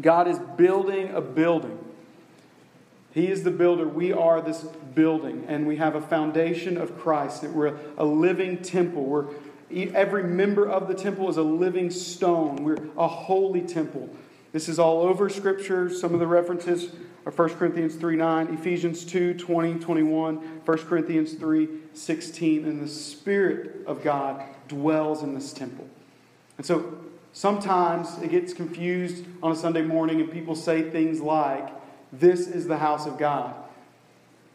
God 0.01 0.27
is 0.27 0.39
building 0.57 1.09
a 1.13 1.21
building. 1.21 1.79
He 3.13 3.27
is 3.27 3.43
the 3.43 3.51
builder. 3.51 3.87
We 3.87 4.11
are 4.11 4.41
this 4.41 4.61
building, 4.95 5.45
and 5.47 5.67
we 5.67 5.75
have 5.77 5.95
a 5.95 6.01
foundation 6.01 6.77
of 6.77 6.97
Christ. 6.97 7.43
That 7.43 7.51
we're 7.51 7.77
a 7.97 8.05
living 8.05 8.61
temple. 8.61 9.03
We're 9.03 9.27
Every 9.73 10.23
member 10.23 10.69
of 10.69 10.87
the 10.87 10.93
temple 10.93 11.29
is 11.29 11.37
a 11.37 11.43
living 11.43 11.89
stone. 11.89 12.57
We're 12.57 12.89
a 12.95 13.07
holy 13.07 13.61
temple. 13.61 14.07
This 14.51 14.69
is 14.69 14.77
all 14.77 15.01
over 15.01 15.29
Scripture. 15.29 15.89
Some 15.89 16.13
of 16.13 16.19
the 16.19 16.27
references 16.27 16.93
or 17.25 17.31
1 17.31 17.49
Corinthians 17.51 17.95
3 17.95 18.15
9, 18.15 18.53
Ephesians 18.53 19.03
2 19.05 19.33
20, 19.33 19.79
21, 19.79 20.35
1 20.35 20.77
Corinthians 20.79 21.33
3 21.33 21.67
16. 21.93 22.65
And 22.65 22.81
the 22.81 22.87
Spirit 22.87 23.85
of 23.87 24.03
God 24.03 24.43
dwells 24.67 25.23
in 25.23 25.33
this 25.33 25.53
temple. 25.53 25.87
And 26.57 26.65
so 26.65 26.97
sometimes 27.31 28.17
it 28.21 28.29
gets 28.29 28.53
confused 28.53 29.25
on 29.41 29.51
a 29.51 29.55
Sunday 29.55 29.81
morning, 29.81 30.21
and 30.21 30.31
people 30.31 30.55
say 30.55 30.89
things 30.89 31.21
like, 31.21 31.69
This 32.11 32.47
is 32.47 32.67
the 32.67 32.77
house 32.77 33.05
of 33.05 33.17
God. 33.17 33.55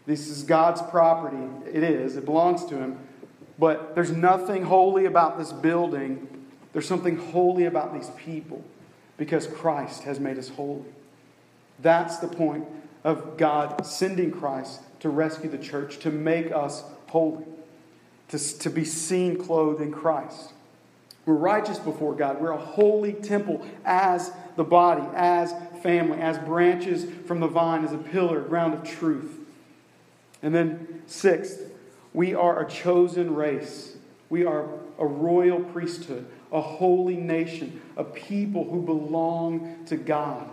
This 0.07 0.29
is 0.29 0.43
God's 0.43 0.81
property. 0.83 1.45
It 1.67 1.83
is, 1.83 2.17
it 2.17 2.25
belongs 2.25 2.65
to 2.67 2.77
Him. 2.77 2.99
But 3.59 3.95
there's 3.95 4.13
nothing 4.13 4.65
holy 4.65 5.05
about 5.05 5.37
this 5.37 5.53
building. 5.53 6.27
There's 6.73 6.87
something 6.87 7.17
holy 7.17 7.65
about 7.65 7.93
these 7.93 8.11
people 8.17 8.65
because 9.17 9.47
Christ 9.47 10.05
has 10.05 10.21
made 10.21 10.39
us 10.39 10.49
holy. 10.49 10.85
That's 11.81 12.19
the 12.19 12.29
point 12.29 12.67
of 13.05 13.37
God 13.37 13.85
sending 13.85 14.31
Christ 14.31 14.81
to 15.01 15.09
rescue 15.09 15.51
the 15.51 15.59
church, 15.59 15.99
to 15.99 16.11
make 16.11 16.53
us 16.53 16.85
holy, 17.09 17.45
to, 18.29 18.39
to 18.39 18.71
be 18.71 18.85
seen 18.85 19.37
clothed 19.37 19.81
in 19.81 19.93
Christ. 19.93 20.53
We're 21.29 21.35
righteous 21.35 21.79
before 21.79 22.15
God. 22.15 22.41
We're 22.41 22.53
a 22.53 22.57
holy 22.57 23.13
temple 23.13 23.63
as 23.85 24.33
the 24.57 24.65
body, 24.65 25.07
as 25.15 25.53
family, 25.83 26.19
as 26.19 26.39
branches 26.39 27.05
from 27.27 27.41
the 27.41 27.47
vine, 27.47 27.85
as 27.85 27.93
a 27.93 27.99
pillar, 27.99 28.41
ground 28.41 28.73
of 28.73 28.83
truth. 28.83 29.39
And 30.43 30.55
then, 30.55 31.03
sixth, 31.07 31.61
we 32.15 32.35
are 32.35 32.63
a 32.63 32.67
chosen 32.67 33.35
race. 33.35 33.99
We 34.31 34.47
are 34.47 34.71
a 34.99 35.05
royal 35.05 35.61
priesthood, 35.61 36.25
a 36.51 36.63
holy 36.63 37.17
nation, 37.17 37.83
a 37.99 38.05
people 38.05 38.65
who 38.65 38.81
belong 38.81 39.85
to 39.85 39.99
God. 39.99 40.49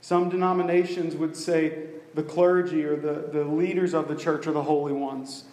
Some 0.00 0.30
denominations 0.30 1.14
would 1.14 1.36
say 1.36 1.88
the 2.14 2.22
clergy 2.22 2.84
or 2.84 2.96
the, 2.96 3.28
the 3.30 3.44
leaders 3.44 3.92
of 3.92 4.08
the 4.08 4.16
church 4.16 4.46
are 4.46 4.52
the 4.52 4.62
holy 4.62 4.94
ones. 4.94 5.44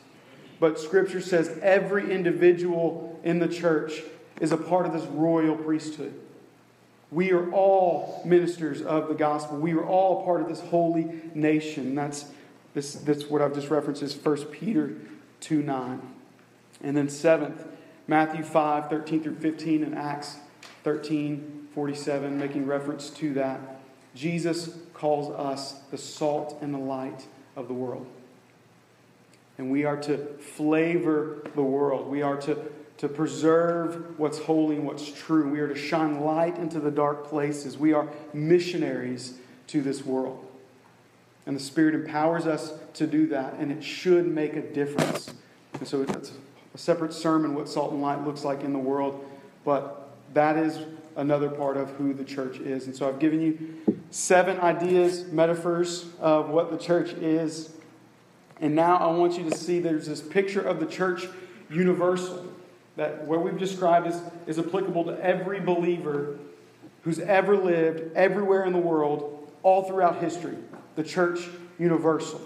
But 0.62 0.80
Scripture 0.80 1.20
says 1.20 1.60
every 1.62 2.10
individual 2.10 3.20
in 3.26 3.40
the 3.40 3.50
church 3.50 4.02
is 4.40 4.52
a 4.52 4.58
part 4.58 4.86
of 4.86 4.94
this 4.94 5.06
royal 5.06 5.56
priesthood. 5.56 6.14
We 7.12 7.32
are 7.32 7.52
all 7.52 8.22
ministers 8.26 8.82
of 8.82 9.08
the 9.08 9.14
gospel. 9.14 9.58
We 9.58 9.74
are 9.74 9.86
all 9.86 10.26
part 10.26 10.42
of 10.42 10.48
this 10.48 10.62
holy 10.62 11.22
nation. 11.36 11.94
That's, 11.94 12.26
this, 12.74 12.96
that's 12.96 13.26
what 13.26 13.42
I've 13.42 13.54
just 13.54 13.70
referenced 13.70 14.02
is 14.02 14.16
1 14.16 14.46
Peter 14.46 14.96
2 15.42 15.62
9. 15.62 16.02
And 16.82 16.98
then 16.98 17.10
seventh, 17.10 17.66
Matthew 18.08 18.44
5 18.44 18.90
13 18.90 19.24
through 19.24 19.36
15 19.36 19.84
and 19.84 19.96
Acts 19.96 20.38
13 20.84 21.68
47, 21.74 22.38
making 22.38 22.66
reference 22.66 23.10
to 23.12 23.34
that. 23.36 23.60
Jesus 24.16 24.78
calls 24.94 25.34
us 25.34 25.80
the 25.92 25.98
salt 25.98 26.58
and 26.62 26.74
the 26.74 26.80
light 26.80 27.26
of 27.56 27.68
the 27.68 27.74
world. 27.74 28.06
And 29.58 29.72
we 29.72 29.86
are 29.86 29.98
to 29.98 30.18
flavor 30.38 31.44
the 31.56 31.64
world. 31.64 32.08
We 32.08 32.22
are 32.22 32.38
to, 32.42 32.58
to 33.04 33.10
preserve 33.10 34.18
what's 34.18 34.40
holy 34.40 34.78
and 34.78 34.86
what's 34.86 35.12
true. 35.12 35.50
We 35.50 35.60
are 35.60 35.68
to 35.68 35.76
shine 35.76 36.22
light 36.22 36.58
into 36.58 36.80
the 36.80 36.90
dark 36.90 37.28
places. 37.28 37.78
We 37.78 37.92
are 37.92 38.08
missionaries 38.34 39.34
to 39.68 39.82
this 39.82 40.06
world. 40.06 40.48
And 41.46 41.54
the 41.54 41.60
Spirit 41.60 41.96
empowers 41.96 42.48
us 42.48 42.72
to 42.94 43.06
do 43.06 43.28
that, 43.28 43.56
and 43.56 43.74
it 43.74 43.84
should 43.84 44.26
make 44.26 44.54
a 44.54 44.62
difference. 44.62 45.34
And 45.74 45.86
so 45.86 46.04
it's 46.04 46.32
a 46.74 46.78
separate 46.78 47.12
sermon 47.12 47.56
what 47.56 47.68
salt 47.68 47.92
and 47.92 48.02
light 48.02 48.24
looks 48.24 48.46
like 48.46 48.64
in 48.64 48.72
the 48.72 48.80
world, 48.80 49.30
but 49.66 50.16
that 50.34 50.56
is 50.56 50.80
another 51.18 51.50
part 51.50 51.76
of 51.76 51.90
who 51.98 52.14
the 52.14 52.24
church 52.24 52.60
is. 52.60 52.86
And 52.86 52.96
so 52.96 53.10
I've 53.10 53.20
given 53.20 53.42
you 53.42 54.00
seven 54.12 54.62
ideas, 54.62 55.26
metaphors 55.26 56.06
of 56.22 56.48
what 56.48 56.72
the 56.72 56.78
church 56.78 57.12
is. 57.16 57.74
And 58.62 58.74
now 58.74 58.96
I 58.96 59.08
want 59.08 59.38
you 59.38 59.50
to 59.50 59.58
see 59.58 59.80
there's 59.80 60.08
this 60.08 60.22
picture 60.22 60.62
of 60.62 60.80
the 60.80 60.86
church 60.86 61.28
universal 61.70 62.48
that 62.96 63.26
what 63.26 63.44
we've 63.44 63.58
described 63.58 64.08
is, 64.08 64.22
is 64.48 64.60
applicable 64.60 65.06
to 65.06 65.24
every 65.24 65.60
believer 65.60 66.38
who's 67.04 67.20
ever 67.20 67.58
lived 67.58 68.16
everywhere 68.16 68.66
in 68.66 68.74
the 68.74 68.80
world, 68.80 69.52
all 69.62 69.84
throughout 69.84 70.22
history. 70.22 70.56
The 70.96 71.04
church 71.04 71.48
universal. 71.80 72.42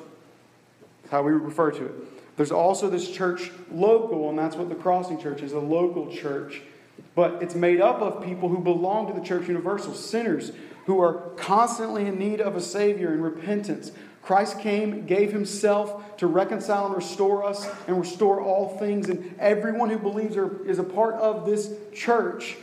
How 1.12 1.22
we 1.24 1.32
refer 1.32 1.72
to 1.72 1.86
it. 1.86 1.94
There's 2.38 2.51
also 2.51 2.89
this 2.89 3.10
church 3.10 3.51
local, 3.72 4.30
and 4.30 4.38
that's 4.38 4.56
what 4.56 4.70
the 4.70 4.75
Crossing 4.75 5.20
Church 5.20 5.42
is 5.42 5.54
a 5.54 5.60
local 5.60 6.12
church. 6.12 6.62
But 7.16 7.42
it's 7.42 7.56
made 7.56 7.82
up 7.82 8.00
of 8.01 8.24
people 8.24 8.50
who 8.50 8.60
belong 8.60 9.08
to 9.08 9.13
the 9.20 9.25
church 9.25 9.48
universal, 9.48 9.94
sinners 9.94 10.51
who 10.86 11.01
are 11.01 11.32
constantly 11.36 12.06
in 12.06 12.18
need 12.18 12.39
of 12.39 12.56
a 12.56 12.62
Savior 12.62 13.12
and 13.12 13.24
repentance. 13.24 13.92
Christ 14.27 14.60
came, 14.60 15.05
gave 15.05 15.31
himself 15.31 16.17
to 16.17 16.27
reconcile 16.27 16.88
and 16.88 16.93
restore 16.93 17.46
us 17.46 17.65
and 17.88 17.98
restore 17.98 18.41
all 18.41 18.77
things. 18.77 19.07
And 19.07 19.34
everyone 19.39 19.89
who 19.89 19.98
believes 19.98 20.36
is 20.36 20.79
a 20.79 20.84
part 20.84 21.15
of 21.15 21.46
this 21.46 21.74
church, 21.96 22.57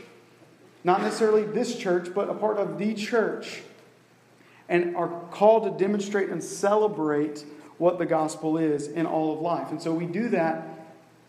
not 0.84 1.00
necessarily 1.00 1.42
this 1.44 1.78
church, 1.78 2.12
but 2.14 2.28
a 2.28 2.34
part 2.34 2.58
of 2.58 2.76
the 2.76 2.92
church, 2.92 3.62
and 4.68 4.94
are 4.94 5.08
called 5.30 5.64
to 5.64 5.82
demonstrate 5.82 6.28
and 6.28 6.44
celebrate 6.44 7.46
what 7.78 7.98
the 7.98 8.04
gospel 8.04 8.58
is 8.58 8.88
in 8.88 9.06
all 9.06 9.32
of 9.32 9.40
life. 9.40 9.70
And 9.70 9.80
so 9.80 9.90
we 9.90 10.04
do 10.04 10.28
that 10.28 10.68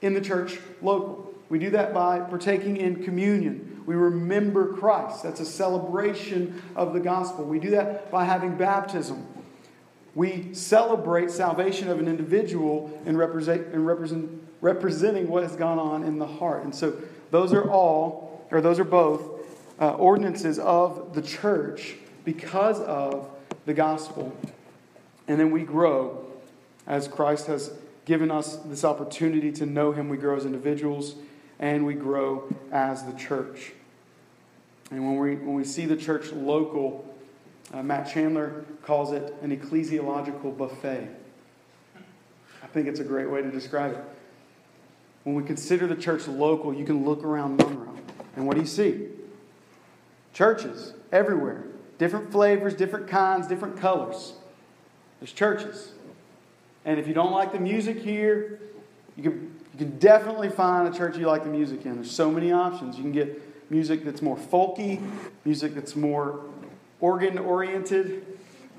in 0.01 0.13
the 0.13 0.22
church 0.22 0.60
local. 0.82 1.34
We 1.48 1.60
do 1.60 1.70
that 1.70 1.94
by 1.94 2.20
partaking 2.20 2.75
in 2.75 3.06
communion. 3.06 3.84
We 3.86 3.96
remember 3.96 4.74
Christ. 4.74 5.24
That's 5.24 5.39
a 5.39 5.46
celebration 5.46 6.62
of 6.75 6.92
the 6.92 7.00
gospel. 7.00 7.46
We 7.46 7.60
do 7.60 7.70
that 7.70 8.12
by 8.12 8.25
having 8.25 8.58
baptism. 8.58 9.25
We 10.15 10.53
celebrate 10.53 11.29
salvation 11.29 11.89
of 11.89 12.00
an 12.00 12.07
individual 12.07 13.00
in, 13.05 13.17
represent, 13.17 13.74
in 13.74 13.84
represent, 13.84 14.41
representing 14.62 15.27
what 15.27 15.43
has 15.43 15.57
gone 15.57 15.77
on 15.77 16.03
in 16.03 16.17
the 16.19 16.27
heart. 16.27 16.63
And 16.63 16.74
so 16.74 16.95
those 17.31 17.51
are 17.51 17.69
all, 17.69 18.45
or 18.50 18.62
those 18.62 18.79
are 18.79 18.86
both, 18.86 19.22
uh, 19.79 19.91
ordinances 19.95 20.57
of 20.57 21.13
the 21.13 21.22
church 21.22 21.95
because 22.24 22.79
of 22.79 23.29
the 23.65 23.74
gospel. 23.74 24.34
And 25.27 25.38
then 25.38 25.51
we 25.51 25.63
grow 25.63 26.25
as 26.88 27.10
Christ 27.10 27.48
has 27.48 27.74
given 28.05 28.31
us 28.31 28.55
this 28.57 28.86
opportunity 28.86 29.51
to 29.51 29.65
know 29.65 29.91
Him. 29.91 30.07
We 30.07 30.17
grow 30.17 30.38
as 30.38 30.45
individuals 30.45 31.15
and 31.60 31.86
we 31.86 31.93
grow 31.93 32.53
as 32.72 33.03
the 33.03 33.13
church. 33.13 33.74
And 34.91 35.05
when 35.05 35.17
we, 35.17 35.36
when 35.36 35.55
we 35.55 35.63
see 35.63 35.86
the 35.86 35.98
church 35.98 36.31
local, 36.31 37.14
uh, 37.75 37.84
Matt 37.84 38.10
Chandler 38.10 38.65
calls 38.84 39.12
it 39.12 39.36
an 39.41 39.55
ecclesiological 39.55 40.58
buffet. 40.58 41.10
I 42.63 42.67
think 42.67 42.88
it's 42.88 43.00
a 43.00 43.03
great 43.03 43.29
way 43.29 43.41
to 43.41 43.51
describe 43.51 43.91
it. 43.94 44.03
When 45.24 45.36
we 45.36 45.44
consider 45.44 45.86
the 45.86 45.96
church 45.96 46.27
local, 46.27 46.74
you 46.74 46.86
can 46.86 47.03
look 47.03 47.24
around 47.24 47.58
Monroe, 47.58 47.98
and 48.36 48.48
what 48.48 48.55
do 48.55 48.62
you 48.62 48.67
see? 48.67 49.08
Churches 50.34 50.94
everywhere, 51.12 51.65
different 51.98 52.32
flavors, 52.32 52.74
different 52.74 53.08
kinds, 53.08 53.48
different 53.48 53.77
colors. 53.77 54.34
There's 55.20 55.34
churches. 55.34 55.91
And 56.86 57.00
if 57.00 57.08
you 57.08 57.13
don't 57.13 57.32
like 57.32 57.51
the 57.51 57.60
music 57.60 57.98
here, 57.98 58.60
you 59.17 59.24
can, 59.24 59.55
you 59.74 59.79
can 59.79 59.98
definitely 59.98 60.50
find 60.50 60.94
a 60.94 60.98
church 60.98 61.17
you 61.17 61.25
like 61.25 61.44
the 61.44 61.50
music 61.50 61.86
in. 61.86 61.96
There's 61.96 62.12
so 62.12 62.29
many 62.29 62.51
options. 62.51 62.96
You 62.98 63.01
can 63.01 63.12
get 63.12 63.72
music 63.72 64.05
that's 64.05 64.22
more 64.22 64.38
folky, 64.38 65.01
music 65.44 65.74
that's 65.74 65.96
more 65.96 66.41
organ 67.00 67.38
oriented. 67.38 68.25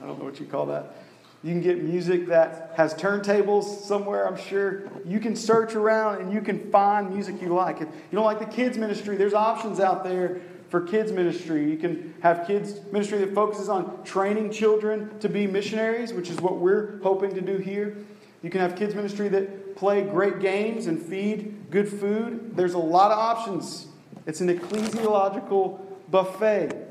I 0.02 0.06
don't 0.06 0.18
know 0.18 0.25
what 0.25 0.40
you 0.40 0.46
call 0.46 0.66
that. 0.66 0.96
You 1.42 1.52
can 1.52 1.61
get 1.61 1.82
music 1.82 2.26
that 2.26 2.73
has 2.76 2.94
turntables 2.94 3.82
somewhere, 3.82 4.26
I'm 4.26 4.37
sure. 4.37 4.90
You 5.04 5.20
can 5.20 5.37
search 5.37 5.75
around 5.75 6.20
and 6.20 6.32
you 6.32 6.40
can 6.40 6.70
find 6.70 7.11
music 7.11 7.40
you 7.40 7.54
like. 7.54 7.76
If 7.76 7.88
you 7.88 8.16
don't 8.16 8.25
like 8.25 8.40
the 8.40 8.46
kids' 8.46 8.78
ministry, 8.78 9.16
there's 9.16 9.35
options 9.35 9.78
out 9.78 10.02
there 10.02 10.40
for 10.70 10.80
kids' 10.80 11.12
ministry. 11.12 11.70
You 11.70 11.76
can 11.76 12.14
have 12.23 12.46
kids' 12.46 12.80
ministry 12.90 13.18
that 13.18 13.35
focuses 13.35 13.68
on 13.68 14.02
training 14.02 14.50
children 14.50 15.18
to 15.20 15.28
be 15.28 15.46
missionaries, 15.46 16.12
which 16.12 16.30
is 16.30 16.40
what 16.40 16.56
we're 16.56 16.99
hoping 17.02 17.35
to 17.35 17.40
do 17.40 17.58
here. 17.58 17.96
You 18.42 18.50
can 18.50 18.61
have 18.61 18.75
kids' 18.76 18.94
ministry 18.94 19.28
that 19.28 19.76
play 19.76 20.02
great 20.02 20.40
games 20.40 20.87
and 20.87 21.00
feed 21.00 21.70
good 21.70 21.88
food. 21.88 22.56
There's 22.56 22.75
a 22.75 22.78
lot 22.78 23.12
of 23.12 23.18
options. 23.18 23.87
It's 24.26 24.40
an 24.40 24.49
ecclesiological 24.49 25.80
buffet. 26.11 26.85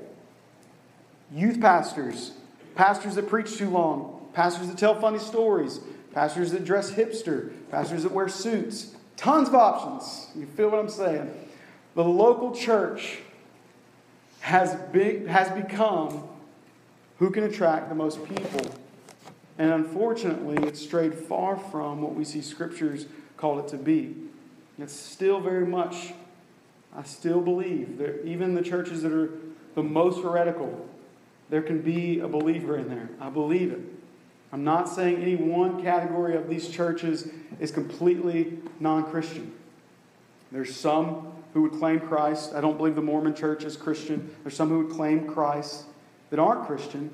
Youth 1.36 1.60
pastors, 1.60 2.32
pastors 2.76 3.16
that 3.16 3.28
preach 3.28 3.58
too 3.58 3.70
long, 3.70 4.26
pastors 4.34 4.68
that 4.70 4.78
tell 4.78 5.00
funny 5.00 5.20
stories, 5.20 5.82
pastors 6.14 6.52
that 6.52 6.64
dress 6.64 6.92
hipster, 6.92 7.52
pastors 7.70 8.04
that 8.04 8.14
wear 8.14 8.30
suits. 8.30 8.96
Tons 9.18 9.50
of 9.50 9.56
options. 9.56 10.28
You 10.34 10.46
feel 10.46 10.70
what 10.70 10.80
I'm 10.80 10.90
saying? 10.90 11.30
The 11.94 12.04
local 12.04 12.56
church 12.56 13.20
has, 14.40 14.78
has 15.28 15.50
become 15.52 16.24
who 17.20 17.30
can 17.32 17.44
attract 17.44 17.90
the 17.90 17.96
most 17.96 18.24
people. 18.26 18.74
And 19.58 19.72
unfortunately, 19.72 20.66
it's 20.68 20.82
strayed 20.82 21.14
far 21.14 21.58
from 21.58 22.02
what 22.02 22.16
we 22.16 22.24
see 22.24 22.42
scriptures 22.42 23.08
call 23.36 23.60
it 23.60 23.68
to 23.70 23.78
be. 23.78 24.16
It's 24.78 24.94
still 24.94 25.42
very 25.42 25.66
much, 25.66 26.14
I 26.96 27.04
still 27.04 27.42
believe 27.42 27.98
that 27.98 28.26
even 28.26 28.56
the 28.56 28.62
churches 28.62 29.02
that 29.04 29.12
are 29.12 29.32
the 29.76 29.84
most 29.84 30.24
heretical, 30.24 30.90
there 31.50 31.62
can 31.62 31.82
be 31.82 32.20
a 32.20 32.28
believer 32.28 32.78
in 32.78 32.90
there. 32.90 33.10
I 33.20 33.30
believe 33.30 33.72
it. 33.72 33.80
I'm 34.52 34.64
not 34.64 34.88
saying 34.88 35.22
any 35.22 35.36
one 35.36 35.82
category 35.84 36.36
of 36.36 36.50
these 36.50 36.70
churches 36.70 37.30
is 37.60 37.72
completely 37.72 38.58
non 38.80 39.10
Christian. 39.12 39.54
There's 40.52 40.76
some 40.76 41.34
who 41.54 41.64
would 41.64 41.74
claim 41.74 42.00
Christ. 42.00 42.54
I 42.54 42.62
don't 42.62 42.78
believe 42.78 42.96
the 42.96 43.02
Mormon 43.02 43.36
church 43.36 43.64
is 43.64 43.78
Christian. 43.78 44.34
There's 44.44 44.56
some 44.56 44.70
who 44.70 44.86
would 44.86 44.96
claim 44.96 45.28
Christ 45.28 45.86
that 46.30 46.40
aren't 46.40 46.68
Christian. 46.68 47.14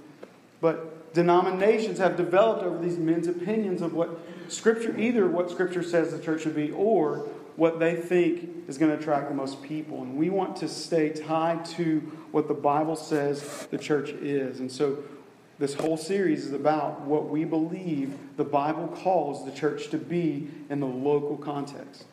But 0.61 1.13
denominations 1.13 1.97
have 1.97 2.15
developed 2.15 2.63
over 2.63 2.77
these 2.77 2.97
men's 2.97 3.27
opinions 3.27 3.81
of 3.81 3.93
what 3.93 4.19
Scripture, 4.47 4.97
either 4.97 5.27
what 5.27 5.50
Scripture 5.50 5.83
says 5.83 6.11
the 6.11 6.19
church 6.19 6.43
should 6.43 6.55
be 6.55 6.71
or 6.71 7.27
what 7.55 7.79
they 7.79 7.96
think 7.96 8.67
is 8.67 8.77
going 8.77 8.91
to 8.91 8.98
attract 8.98 9.29
the 9.29 9.36
most 9.36 9.62
people. 9.62 10.01
And 10.01 10.17
we 10.17 10.29
want 10.29 10.58
to 10.58 10.67
stay 10.67 11.10
tied 11.10 11.65
to 11.65 12.00
what 12.31 12.48
the 12.48 12.53
Bible 12.53 12.96
says 12.96 13.67
the 13.72 13.77
church 13.77 14.10
is. 14.10 14.60
And 14.60 14.72
so 14.72 15.03
this 15.60 15.74
whole 15.75 15.98
series 15.98 16.46
is 16.46 16.53
about 16.53 17.01
what 17.01 17.29
we 17.29 17.46
believe 17.46 18.17
the 18.38 18.43
Bible 18.43 18.88
calls 18.88 19.46
the 19.46 19.51
church 19.51 19.89
to 19.89 19.98
be 19.98 20.50
in 20.70 20.79
the 20.79 20.88
local 20.88 21.38
context. 21.38 22.05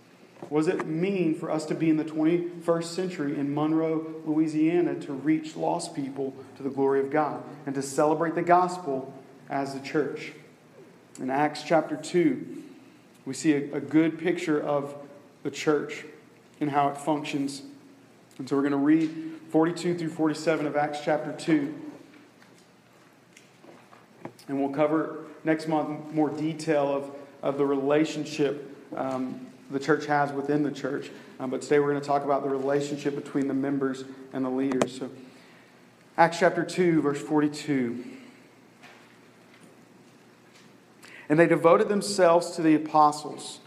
What 0.48 0.66
does 0.66 0.68
it 0.68 0.86
mean 0.86 1.34
for 1.34 1.50
us 1.50 1.64
to 1.66 1.74
be 1.74 1.90
in 1.90 1.96
the 1.96 2.04
21st 2.04 2.84
century 2.84 3.38
in 3.38 3.52
Monroe, 3.54 4.14
Louisiana, 4.24 4.94
to 5.00 5.12
reach 5.12 5.56
lost 5.56 5.94
people 5.94 6.34
to 6.56 6.62
the 6.62 6.70
glory 6.70 7.00
of 7.00 7.10
God 7.10 7.42
and 7.66 7.74
to 7.74 7.82
celebrate 7.82 8.34
the 8.34 8.42
gospel 8.42 9.12
as 9.50 9.74
the 9.74 9.80
church? 9.80 10.32
In 11.20 11.30
Acts 11.30 11.62
chapter 11.62 11.96
2, 11.96 12.62
we 13.26 13.34
see 13.34 13.52
a, 13.54 13.76
a 13.76 13.80
good 13.80 14.18
picture 14.18 14.60
of 14.60 14.94
the 15.42 15.50
church 15.50 16.04
and 16.60 16.70
how 16.70 16.88
it 16.88 16.98
functions. 16.98 17.62
And 18.38 18.48
so 18.48 18.56
we're 18.56 18.62
going 18.62 18.72
to 18.72 18.78
read 18.78 19.40
42 19.50 19.96
through 19.96 20.10
47 20.10 20.66
of 20.66 20.76
Acts 20.76 21.00
chapter 21.04 21.32
2. 21.32 21.74
And 24.48 24.60
we'll 24.60 24.70
cover 24.70 25.24
next 25.44 25.68
month 25.68 26.12
more 26.12 26.30
detail 26.30 26.88
of, 26.88 27.10
of 27.42 27.58
the 27.58 27.66
relationship 27.66 28.76
um, 28.96 29.46
the 29.70 29.78
church 29.78 30.06
has 30.06 30.32
within 30.32 30.62
the 30.62 30.70
church. 30.70 31.10
Um, 31.40 31.50
but 31.50 31.62
today 31.62 31.78
we're 31.78 31.90
going 31.90 32.00
to 32.00 32.06
talk 32.06 32.24
about 32.24 32.42
the 32.42 32.48
relationship 32.48 33.14
between 33.14 33.48
the 33.48 33.54
members 33.54 34.04
and 34.32 34.44
the 34.44 34.50
leaders. 34.50 34.98
So, 34.98 35.10
Acts 36.16 36.40
chapter 36.40 36.64
2, 36.64 37.02
verse 37.02 37.20
42. 37.20 38.04
And 41.28 41.38
they 41.38 41.46
devoted 41.46 41.88
themselves 41.88 42.52
to 42.52 42.62
the 42.62 42.74
apostles 42.74 43.60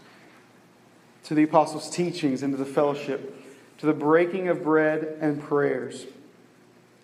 to 1.24 1.34
the 1.34 1.42
apostles' 1.42 1.90
teachings 1.90 2.42
and 2.42 2.52
to 2.52 2.56
the 2.56 2.70
fellowship, 2.70 3.34
to 3.78 3.86
the 3.86 3.92
breaking 3.92 4.48
of 4.48 4.62
bread 4.62 5.16
and 5.20 5.42
prayers. 5.42 6.06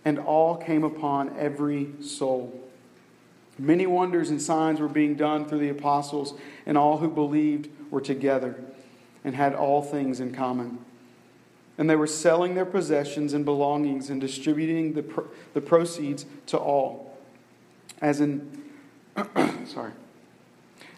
And 0.04 0.18
all 0.18 0.56
came 0.56 0.84
upon 0.84 1.36
every 1.38 1.90
soul. 2.00 2.68
Many 3.58 3.86
wonders 3.86 4.30
and 4.30 4.40
signs 4.40 4.80
were 4.80 4.88
being 4.88 5.16
done 5.16 5.44
through 5.44 5.58
the 5.58 5.68
apostles, 5.68 6.34
and 6.64 6.78
all 6.78 6.98
who 6.98 7.08
believed 7.08 7.68
were 7.90 8.00
together 8.00 8.56
and 9.24 9.34
had 9.34 9.54
all 9.54 9.82
things 9.82 10.20
in 10.20 10.32
common. 10.32 10.78
And 11.76 11.90
they 11.90 11.96
were 11.96 12.06
selling 12.06 12.54
their 12.54 12.64
possessions 12.64 13.34
and 13.34 13.44
belongings 13.44 14.10
and 14.10 14.20
distributing 14.20 14.94
the, 14.94 15.02
pro- 15.02 15.28
the 15.54 15.60
proceeds 15.60 16.24
to 16.46 16.56
all, 16.56 17.18
as 18.00 18.20
in, 18.20 18.62
sorry, 19.66 19.92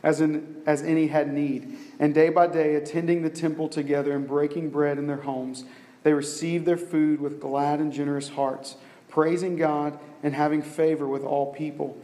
as, 0.02 0.20
in, 0.20 0.62
as 0.66 0.82
any 0.82 1.08
had 1.08 1.32
need. 1.32 1.76
And 1.98 2.14
day 2.14 2.28
by 2.28 2.46
day, 2.46 2.74
attending 2.74 3.22
the 3.22 3.30
temple 3.30 3.68
together 3.68 4.12
and 4.12 4.26
breaking 4.26 4.70
bread 4.70 4.98
in 4.98 5.06
their 5.06 5.22
homes, 5.22 5.64
they 6.02 6.12
received 6.12 6.64
their 6.64 6.76
food 6.76 7.20
with 7.20 7.40
glad 7.40 7.80
and 7.80 7.92
generous 7.92 8.30
hearts, 8.30 8.76
praising 9.08 9.56
God 9.56 9.98
and 10.22 10.34
having 10.34 10.62
favor 10.62 11.06
with 11.06 11.22
all 11.22 11.52
people. 11.52 11.98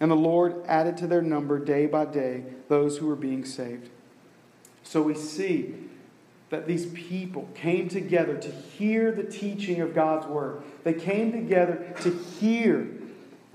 And 0.00 0.10
the 0.10 0.16
Lord 0.16 0.64
added 0.66 0.96
to 0.98 1.06
their 1.06 1.22
number 1.22 1.58
day 1.58 1.86
by 1.86 2.04
day 2.04 2.44
those 2.68 2.98
who 2.98 3.06
were 3.06 3.16
being 3.16 3.44
saved. 3.44 3.88
So 4.82 5.02
we 5.02 5.14
see 5.14 5.74
that 6.50 6.66
these 6.66 6.86
people 6.86 7.48
came 7.54 7.88
together 7.88 8.36
to 8.36 8.50
hear 8.50 9.10
the 9.10 9.24
teaching 9.24 9.80
of 9.80 9.94
God's 9.94 10.26
word. 10.26 10.62
They 10.84 10.94
came 10.94 11.32
together 11.32 11.94
to 12.02 12.10
hear 12.10 12.88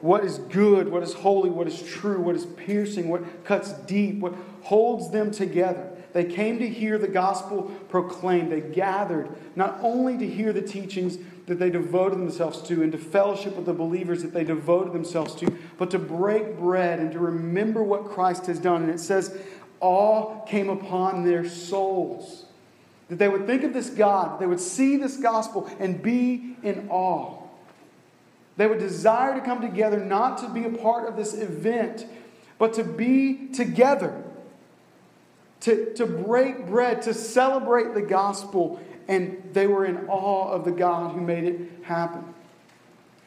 what 0.02 0.24
is 0.24 0.38
good, 0.38 0.90
what 0.90 1.04
is 1.04 1.14
holy, 1.14 1.50
what 1.50 1.68
is 1.68 1.82
true, 1.82 2.20
what 2.20 2.36
is 2.36 2.46
piercing, 2.46 3.08
what 3.10 3.46
cuts 3.46 3.74
deep, 3.74 4.20
what 4.20 4.34
holds 4.64 5.12
them 5.12 5.32
together. 5.32 5.90
They 6.14 6.26
came 6.26 6.60
to 6.60 6.68
hear 6.68 6.98
the 6.98 7.08
gospel 7.08 7.72
proclaimed. 7.88 8.52
They 8.52 8.62
gathered 8.62 9.30
not 9.56 9.80
only 9.82 10.18
to 10.18 10.28
hear 10.28 10.52
the 10.52 10.62
teachings 10.62 11.18
that 11.46 11.60
they 11.60 11.70
devoted 11.70 12.20
themselves 12.20 12.62
to 12.64 12.84
and 12.84 12.92
to 12.92 12.98
fellowship 12.98 13.56
with 13.56 13.66
the 13.66 13.74
believers 13.74 14.22
that 14.24 14.34
they 14.34 14.44
devoted 14.44 14.94
themselves 14.94 15.36
to, 15.36 15.58
but 15.78 15.90
to 15.92 16.00
break 16.00 16.58
bread 16.58 17.00
and 17.00 17.12
to 17.14 17.20
remember 17.20 17.82
what 17.82 18.06
Christ 18.06 18.48
has 18.48 18.60
done. 18.60 18.84
And 18.84 18.92
it 18.92 19.00
says, 19.00 19.38
awe 19.80 20.44
came 20.46 20.70
upon 20.70 21.26
their 21.26 21.48
souls. 21.48 22.46
That 23.10 23.20
they 23.20 23.28
would 23.28 23.46
think 23.46 23.64
of 23.64 23.74
this 23.74 23.90
God, 23.90 24.40
they 24.40 24.48
would 24.48 24.60
see 24.60 24.98
this 24.98 25.18
gospel 25.18 25.70
and 25.80 26.02
be 26.02 26.56
in 26.64 26.88
awe. 26.90 27.40
They 28.62 28.67
would 28.67 28.78
desire 28.78 29.34
to 29.34 29.41
come 29.41 29.60
together 29.60 29.97
not 29.97 30.38
to 30.38 30.47
be 30.47 30.65
a 30.65 30.69
part 30.69 31.10
of 31.10 31.17
this 31.17 31.34
event, 31.34 32.06
but 32.60 32.76
to 32.76 32.84
be 32.84 33.47
together, 33.47 34.24
to, 35.62 35.91
to 35.95 36.06
break 36.06 36.67
bread, 36.67 37.02
to 37.02 37.15
celebrate 37.15 37.95
the 37.95 38.04
gospel. 38.04 38.80
And 39.08 39.50
they 39.52 39.65
were 39.65 39.84
in 39.84 40.08
awe 40.08 40.52
of 40.52 40.63
the 40.63 40.71
God 40.71 41.15
who 41.15 41.21
made 41.21 41.45
it 41.45 41.71
happen. 41.82 42.36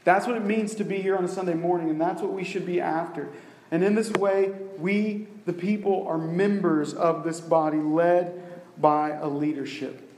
That's 0.04 0.24
what 0.24 0.36
it 0.36 0.44
means 0.44 0.76
to 0.76 0.84
be 0.84 1.02
here 1.02 1.16
on 1.16 1.24
a 1.24 1.28
Sunday 1.28 1.54
morning, 1.54 1.90
and 1.90 2.00
that's 2.00 2.22
what 2.22 2.32
we 2.32 2.44
should 2.44 2.64
be 2.64 2.80
after. 2.80 3.28
And 3.72 3.82
in 3.82 3.96
this 3.96 4.12
way, 4.12 4.52
we, 4.78 5.26
the 5.46 5.52
people, 5.52 6.06
are 6.06 6.16
members 6.16 6.94
of 6.94 7.24
this 7.24 7.40
body 7.40 7.78
led 7.78 8.40
by 8.80 9.10
a 9.10 9.26
leadership. 9.26 10.08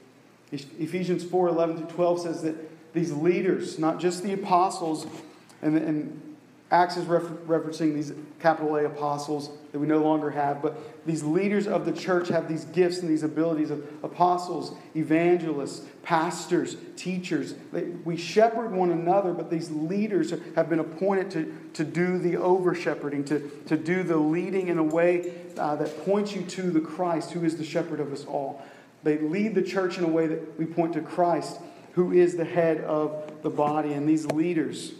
Ephesians 0.52 1.24
4 1.24 1.48
11 1.48 1.78
through 1.78 1.86
12 1.86 2.20
says 2.20 2.42
that 2.42 2.75
these 2.96 3.12
leaders, 3.12 3.78
not 3.78 4.00
just 4.00 4.22
the 4.22 4.32
apostles, 4.32 5.06
and, 5.62 5.76
and 5.76 6.36
Acts 6.70 6.96
is 6.96 7.04
refer- 7.06 7.60
referencing 7.60 7.94
these 7.94 8.12
capital 8.40 8.74
A 8.74 8.86
apostles 8.86 9.50
that 9.70 9.78
we 9.78 9.86
no 9.86 9.98
longer 9.98 10.30
have, 10.30 10.62
but 10.62 11.06
these 11.06 11.22
leaders 11.22 11.68
of 11.68 11.84
the 11.84 11.92
church 11.92 12.28
have 12.28 12.48
these 12.48 12.64
gifts 12.64 12.98
and 12.98 13.08
these 13.08 13.22
abilities 13.22 13.70
of 13.70 13.86
apostles, 14.02 14.74
evangelists, 14.96 15.86
pastors, 16.02 16.76
teachers. 16.96 17.54
They, 17.72 17.84
we 17.84 18.16
shepherd 18.16 18.72
one 18.72 18.90
another, 18.90 19.32
but 19.32 19.48
these 19.48 19.70
leaders 19.70 20.32
have 20.56 20.68
been 20.68 20.80
appointed 20.80 21.30
to, 21.32 21.54
to 21.74 21.84
do 21.84 22.18
the 22.18 22.36
over 22.36 22.74
shepherding, 22.74 23.24
to, 23.26 23.48
to 23.66 23.76
do 23.76 24.02
the 24.02 24.16
leading 24.16 24.68
in 24.68 24.78
a 24.78 24.82
way 24.82 25.34
uh, 25.58 25.76
that 25.76 26.04
points 26.04 26.34
you 26.34 26.42
to 26.42 26.62
the 26.70 26.80
Christ, 26.80 27.30
who 27.30 27.44
is 27.44 27.58
the 27.58 27.64
shepherd 27.64 28.00
of 28.00 28.12
us 28.12 28.24
all. 28.24 28.64
They 29.04 29.18
lead 29.18 29.54
the 29.54 29.62
church 29.62 29.98
in 29.98 30.04
a 30.04 30.08
way 30.08 30.26
that 30.26 30.58
we 30.58 30.64
point 30.64 30.94
to 30.94 31.00
Christ 31.00 31.60
who 31.96 32.12
is 32.12 32.36
the 32.36 32.44
head 32.44 32.82
of 32.82 33.42
the 33.42 33.50
body. 33.50 33.94
And 33.94 34.08
these 34.08 34.26
leaders 34.26 34.92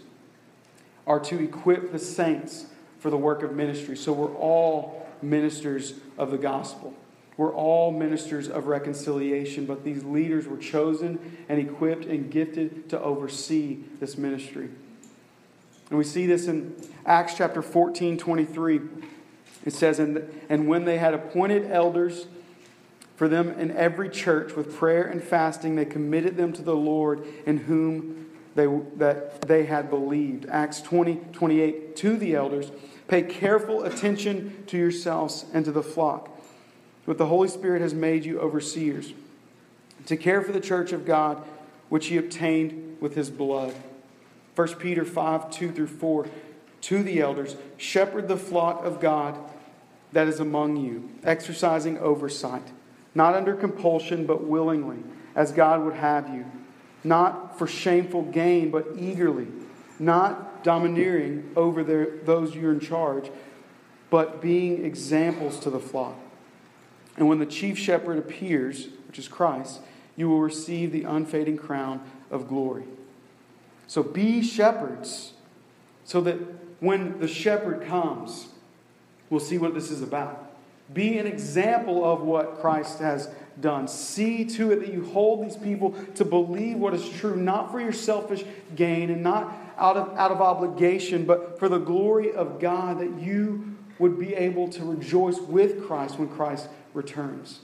are 1.07 1.21
to 1.21 1.39
equip 1.39 1.93
the 1.93 1.99
saints 1.99 2.67
for 2.99 3.11
the 3.11 3.19
work 3.19 3.43
of 3.43 3.53
ministry. 3.53 3.97
So 3.97 4.13
we're 4.13 4.35
all 4.35 5.07
ministers 5.23 5.95
of 6.19 6.31
the 6.31 6.39
gospel. 6.39 6.95
We're 7.37 7.55
all 7.55 7.93
ministers 7.93 8.49
of 8.49 8.67
reconciliation, 8.67 9.67
but 9.67 9.85
these 9.85 10.05
leaders 10.05 10.47
were 10.47 10.57
chosen 10.57 11.37
and 11.51 11.61
equipped 11.61 12.07
and 12.07 12.31
gifted 12.31 12.89
to 12.89 13.01
oversee 13.01 13.81
this 14.01 14.17
ministry. 14.17 14.71
And 15.91 15.99
we 15.99 16.05
see 16.05 16.25
this 16.25 16.47
in 16.47 16.75
Acts 17.05 17.35
chapter 17.37 17.61
14 17.61 18.17
23. 18.17 18.81
It 19.67 19.75
says, 19.75 19.99
And, 19.99 20.29
and 20.49 20.67
when 20.67 20.87
they 20.87 20.97
had 20.97 21.13
appointed 21.13 21.71
elders, 21.71 22.27
for 23.17 23.29
them 23.29 23.59
in 23.59 23.71
every 23.73 24.11
church 24.11 24.55
with 24.55 24.77
prayer 24.77 25.05
and 25.05 25.23
fasting, 25.25 25.75
they 25.75 25.87
committed 25.87 26.37
them 26.37 26.53
to 26.53 26.63
the 26.63 26.77
Lord 26.77 27.27
in 27.47 27.57
whom 27.57 28.31
they, 28.55 28.67
that 28.97 29.43
they 29.43 29.65
had 29.65 29.89
believed. 29.89 30.47
Acts 30.51 30.83
20, 30.83 31.17
28, 31.33 31.97
to 31.97 32.17
the 32.19 32.35
elders, 32.35 32.71
pay 33.09 33.23
careful 33.23 33.85
attention 33.85 34.65
to 34.67 34.77
yourselves 34.77 35.47
and 35.55 35.65
to 35.65 35.73
the 35.73 35.83
flock, 35.83 36.29
what 37.07 37.17
the 37.17 37.27
Holy 37.27 37.49
Spirit 37.49 37.81
has 37.81 37.95
made 37.95 38.25
you 38.25 38.39
overseers, 38.39 39.15
to 40.05 40.17
care 40.17 40.43
for 40.43 40.53
the 40.53 40.61
church 40.61 40.93
of 40.93 41.07
God, 41.07 41.43
which 41.89 42.09
he 42.09 42.19
obtained 42.19 42.99
with 43.01 43.15
his 43.15 43.31
blood. 43.31 43.75
1 44.57 44.75
Peter 44.75 45.05
5, 45.05 45.51
2 45.51 45.73
through 45.73 45.87
4, 45.87 46.27
to 46.83 47.03
the 47.03 47.21
elders, 47.21 47.57
shepherd 47.79 48.29
the 48.29 48.37
flock 48.37 48.85
of 48.85 49.01
God 49.01 49.39
that 50.13 50.29
is 50.29 50.39
among 50.39 50.77
you, 50.77 51.11
exercising 51.25 51.99
oversight 51.99 52.73
not 53.17 53.35
under 53.35 53.55
compulsion, 53.55 54.27
but 54.27 54.45
willingly, 54.45 54.99
as 55.35 55.51
God 55.51 55.83
would 55.83 55.95
have 55.95 56.29
you, 56.29 56.45
not 57.03 57.59
for 57.59 57.67
shameful 57.67 58.23
gain, 58.23 58.71
but 58.71 58.87
eagerly, 58.95 59.49
not 59.99 60.63
domineering 60.63 61.51
over 61.57 61.83
their, 61.83 62.19
those 62.25 62.55
you're 62.55 62.73
in 62.73 62.79
charge, 62.79 63.31
but 64.11 64.43
being 64.43 64.85
examples 64.85 65.59
to 65.61 65.71
the 65.71 65.81
flock. 65.81 66.15
And 67.17 67.27
when 67.27 67.39
the 67.39 67.47
chief 67.47 67.79
shepherd 67.79 68.19
appears, 68.19 68.89
which 69.07 69.19
is 69.19 69.29
Christ, 69.29 69.81
you 70.15 70.29
will 70.29 70.41
receive 70.41 70.93
the 70.93 71.05
unfading 71.05 71.57
crown 71.57 72.03
of 72.31 72.47
glory. 72.47 72.85
So 73.87 74.03
be 74.03 74.43
shepherds 74.43 75.33
so 76.05 76.21
that 76.21 76.37
when 76.81 77.19
the 77.19 77.29
shepherd 77.29 77.87
comes, 77.87 78.49
we'll 79.31 79.41
see 79.41 79.57
what 79.57 79.73
this 79.73 79.91
is 79.91 80.03
about. 80.03 80.46
Be 80.93 81.19
an 81.19 81.27
example 81.27 82.05
of 82.05 82.23
what 82.23 82.61
Christ 82.61 83.01
has 83.01 83.29
done. 83.61 83.89
See 83.89 84.45
to 84.45 84.71
it 84.73 84.81
that 84.81 84.93
you 84.93 85.05
hold 85.07 85.45
these 85.45 85.57
people 85.57 85.93
to 86.15 86.25
believe 86.25 86.77
what 86.77 86.95
is 86.95 87.09
true, 87.09 87.37
not 87.37 87.73
for 87.73 87.81
your 87.81 87.93
selfish 87.93 88.45
gain 88.75 89.11
and 89.11 89.23
not 89.23 89.53
out 89.79 89.97
of, 89.97 90.17
out 90.17 90.31
of 90.31 90.41
obligation, 90.41 91.25
but 91.25 91.59
for 91.59 91.69
the 91.69 91.79
glory 91.79 92.33
of 92.33 92.61
God, 92.61 93.01
that 93.01 93.21
you 93.21 93.77
would 93.99 94.19
be 94.19 94.35
able 94.35 94.69
to 94.69 94.85
rejoice 94.85 95.39
with 95.41 95.87
Christ 95.87 96.19
when 96.19 96.29
Christ 96.29 96.69
returns. 96.95 97.61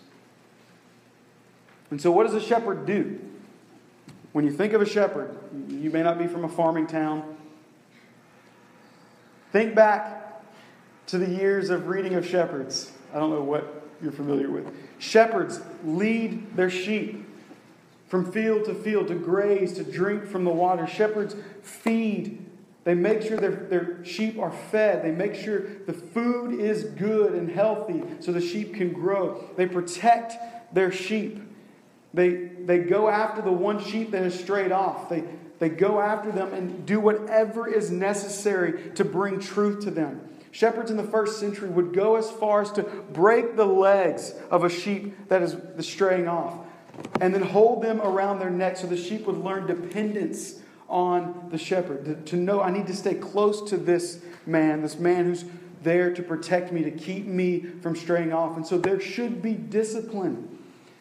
And 1.90 2.00
so, 2.00 2.10
what 2.10 2.26
does 2.26 2.34
a 2.34 2.40
shepherd 2.40 2.86
do? 2.86 3.20
When 4.32 4.46
you 4.46 4.50
think 4.50 4.72
of 4.72 4.80
a 4.80 4.86
shepherd, 4.86 5.36
you 5.68 5.90
may 5.90 6.02
not 6.02 6.18
be 6.18 6.26
from 6.26 6.44
a 6.44 6.48
farming 6.48 6.86
town. 6.86 7.36
Think 9.52 9.74
back 9.74 10.42
to 11.08 11.18
the 11.18 11.28
years 11.28 11.68
of 11.68 11.88
reading 11.88 12.14
of 12.14 12.26
shepherds. 12.26 12.90
I 13.12 13.18
don't 13.18 13.30
know 13.30 13.42
what 13.42 13.88
you're 14.02 14.12
familiar 14.12 14.50
with. 14.50 14.72
Shepherds 14.98 15.60
lead 15.84 16.56
their 16.56 16.70
sheep 16.70 17.26
from 18.08 18.30
field 18.30 18.64
to 18.66 18.74
field 18.74 19.08
to 19.08 19.14
graze, 19.14 19.72
to 19.74 19.84
drink 19.84 20.26
from 20.26 20.44
the 20.44 20.50
water. 20.50 20.86
Shepherds 20.86 21.34
feed. 21.62 22.44
They 22.84 22.94
make 22.94 23.22
sure 23.22 23.38
their, 23.38 23.50
their 23.50 24.04
sheep 24.04 24.38
are 24.38 24.50
fed. 24.50 25.04
They 25.04 25.12
make 25.12 25.34
sure 25.34 25.62
the 25.86 25.92
food 25.92 26.58
is 26.60 26.84
good 26.84 27.32
and 27.34 27.50
healthy 27.50 28.02
so 28.20 28.32
the 28.32 28.40
sheep 28.40 28.74
can 28.74 28.92
grow. 28.92 29.48
They 29.56 29.66
protect 29.66 30.74
their 30.74 30.90
sheep. 30.90 31.40
They, 32.12 32.34
they 32.34 32.78
go 32.78 33.08
after 33.08 33.40
the 33.40 33.52
one 33.52 33.82
sheep 33.82 34.10
that 34.10 34.22
has 34.24 34.38
strayed 34.38 34.72
off. 34.72 35.08
They, 35.08 35.24
they 35.58 35.68
go 35.68 36.00
after 36.00 36.32
them 36.32 36.52
and 36.52 36.84
do 36.84 37.00
whatever 37.00 37.72
is 37.72 37.90
necessary 37.90 38.90
to 38.96 39.04
bring 39.04 39.38
truth 39.38 39.84
to 39.84 39.90
them. 39.90 40.28
Shepherds 40.52 40.90
in 40.90 40.98
the 40.98 41.02
first 41.02 41.40
century 41.40 41.70
would 41.70 41.92
go 41.92 42.16
as 42.16 42.30
far 42.30 42.60
as 42.60 42.70
to 42.72 42.82
break 42.82 43.56
the 43.56 43.64
legs 43.64 44.34
of 44.50 44.64
a 44.64 44.68
sheep 44.68 45.28
that 45.28 45.42
is 45.42 45.56
straying 45.80 46.28
off 46.28 46.54
and 47.20 47.34
then 47.34 47.42
hold 47.42 47.82
them 47.82 48.00
around 48.02 48.38
their 48.38 48.50
neck 48.50 48.76
so 48.76 48.86
the 48.86 48.96
sheep 48.96 49.26
would 49.26 49.38
learn 49.38 49.66
dependence 49.66 50.60
on 50.90 51.48
the 51.50 51.56
shepherd. 51.56 52.04
To, 52.04 52.14
to 52.14 52.36
know 52.36 52.60
I 52.60 52.70
need 52.70 52.86
to 52.88 52.94
stay 52.94 53.14
close 53.14 53.68
to 53.70 53.78
this 53.78 54.20
man, 54.44 54.82
this 54.82 54.98
man 54.98 55.24
who's 55.24 55.46
there 55.82 56.12
to 56.12 56.22
protect 56.22 56.70
me, 56.70 56.82
to 56.84 56.90
keep 56.90 57.26
me 57.26 57.60
from 57.80 57.96
straying 57.96 58.32
off. 58.32 58.56
And 58.56 58.66
so 58.66 58.76
there 58.76 59.00
should 59.00 59.40
be 59.40 59.54
discipline. 59.54 60.58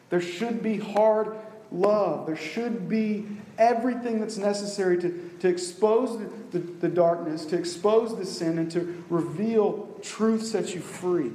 There 0.08 0.20
should 0.20 0.62
be 0.62 0.78
hard 0.78 1.36
love. 1.74 2.26
There 2.26 2.36
should 2.36 2.88
be 2.88 3.26
everything 3.58 4.20
that's 4.20 4.36
necessary 4.36 4.98
to, 5.00 5.30
to 5.40 5.48
expose 5.48 6.18
the, 6.18 6.58
the, 6.58 6.58
the, 6.58 6.88
darkness, 6.88 7.44
to 7.46 7.56
expose 7.56 8.16
the 8.16 8.26
sin, 8.26 8.58
and 8.58 8.70
to 8.72 9.04
reveal 9.08 9.88
truth 10.02 10.44
sets 10.44 10.74
you 10.74 10.80
free. 10.80 11.32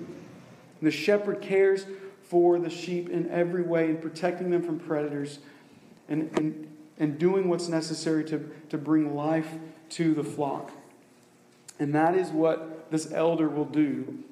The 0.81 0.91
shepherd 0.91 1.41
cares 1.41 1.85
for 2.23 2.59
the 2.59 2.69
sheep 2.69 3.09
in 3.09 3.29
every 3.29 3.63
way 3.63 3.89
and 3.89 4.01
protecting 4.01 4.51
them 4.51 4.61
from 4.61 4.79
predators 4.79 5.39
and, 6.09 6.29
and, 6.37 6.75
and 6.99 7.17
doing 7.17 7.49
what's 7.49 7.67
necessary 7.67 8.23
to, 8.25 8.51
to 8.69 8.77
bring 8.77 9.15
life 9.15 9.49
to 9.89 10.13
the 10.13 10.23
flock. 10.23 10.71
And 11.79 11.93
that 11.95 12.15
is 12.15 12.29
what 12.29 12.91
this 12.91 13.11
elder 13.11 13.47
will 13.47 13.65
do 13.65 14.23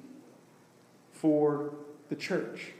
for 1.12 1.72
the 2.08 2.16
church. 2.16 2.72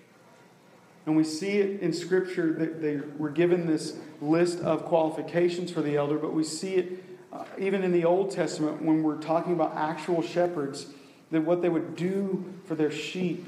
And 1.06 1.16
we 1.16 1.22
see 1.22 1.58
it 1.58 1.80
in 1.80 1.92
Scripture 1.92 2.52
that 2.54 2.82
they 2.82 2.96
were 3.16 3.30
given 3.30 3.66
this 3.66 3.96
list 4.20 4.58
of 4.60 4.84
qualifications 4.84 5.70
for 5.70 5.80
the 5.80 5.96
elder, 5.96 6.18
but 6.18 6.32
we 6.32 6.42
see 6.42 6.74
it 6.74 7.04
uh, 7.32 7.44
even 7.58 7.84
in 7.84 7.92
the 7.92 8.04
Old 8.04 8.30
Testament 8.30 8.82
when 8.82 9.02
we're 9.02 9.20
talking 9.20 9.52
about 9.52 9.76
actual 9.76 10.22
shepherds, 10.22 10.86
that 11.30 11.42
what 11.42 11.62
they 11.62 11.68
would 11.68 11.96
do 11.96 12.54
for 12.64 12.74
their 12.74 12.90
sheep. 12.90 13.46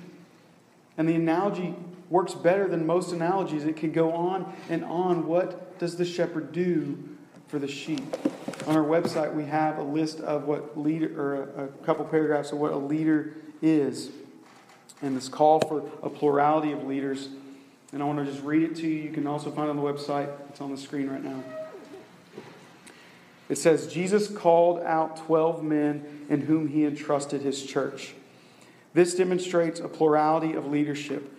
And 0.97 1.09
the 1.09 1.15
analogy 1.15 1.75
works 2.11 2.35
better 2.35 2.69
than 2.69 2.87
most 2.87 3.13
analogies. 3.13 3.65
It 3.65 3.77
can 3.77 3.93
go 3.93 4.13
on 4.13 4.53
and 4.69 4.85
on. 4.85 5.27
What 5.27 5.79
does 5.79 5.97
the 5.97 6.05
shepherd 6.05 6.53
do 6.53 7.17
for 7.47 7.59
the 7.59 7.69
sheep? 7.69 8.03
On 8.67 8.77
our 8.77 8.85
website, 8.85 9.33
we 9.33 9.45
have 9.45 9.79
a 9.79 9.83
list 9.83 10.21
of 10.21 10.45
what 10.45 10.79
leader, 10.79 11.21
or 11.21 11.43
a, 11.57 11.65
a 11.65 11.69
couple 11.85 12.05
paragraphs 12.05 12.53
of 12.53 12.59
what 12.59 12.73
a 12.73 12.77
leader 12.77 13.35
is, 13.63 14.11
and 15.01 15.17
this 15.17 15.29
call 15.29 15.61
for 15.61 15.89
a 16.03 16.11
plurality 16.11 16.73
of 16.73 16.85
leaders. 16.85 17.29
And 17.93 18.03
I 18.03 18.07
want 18.07 18.19
to 18.19 18.31
just 18.31 18.45
read 18.45 18.63
it 18.63 18.77
to 18.77 18.87
you. 18.87 19.05
You 19.05 19.11
can 19.11 19.27
also 19.27 19.51
find 19.51 19.69
it 19.69 19.71
on 19.71 19.77
the 19.77 19.83
website, 19.83 20.31
it's 20.51 20.61
on 20.61 20.71
the 20.71 20.77
screen 20.77 21.09
right 21.09 21.23
now. 21.23 21.43
It 23.49 23.57
says, 23.57 23.87
Jesus 23.87 24.29
called 24.29 24.81
out 24.81 25.17
12 25.17 25.63
men 25.63 26.27
in 26.29 26.43
whom 26.43 26.69
he 26.69 26.85
entrusted 26.85 27.41
his 27.41 27.65
church. 27.65 28.15
This 28.93 29.15
demonstrates 29.15 29.81
a 29.81 29.89
plurality 29.89 30.53
of 30.53 30.67
leadership. 30.67 31.33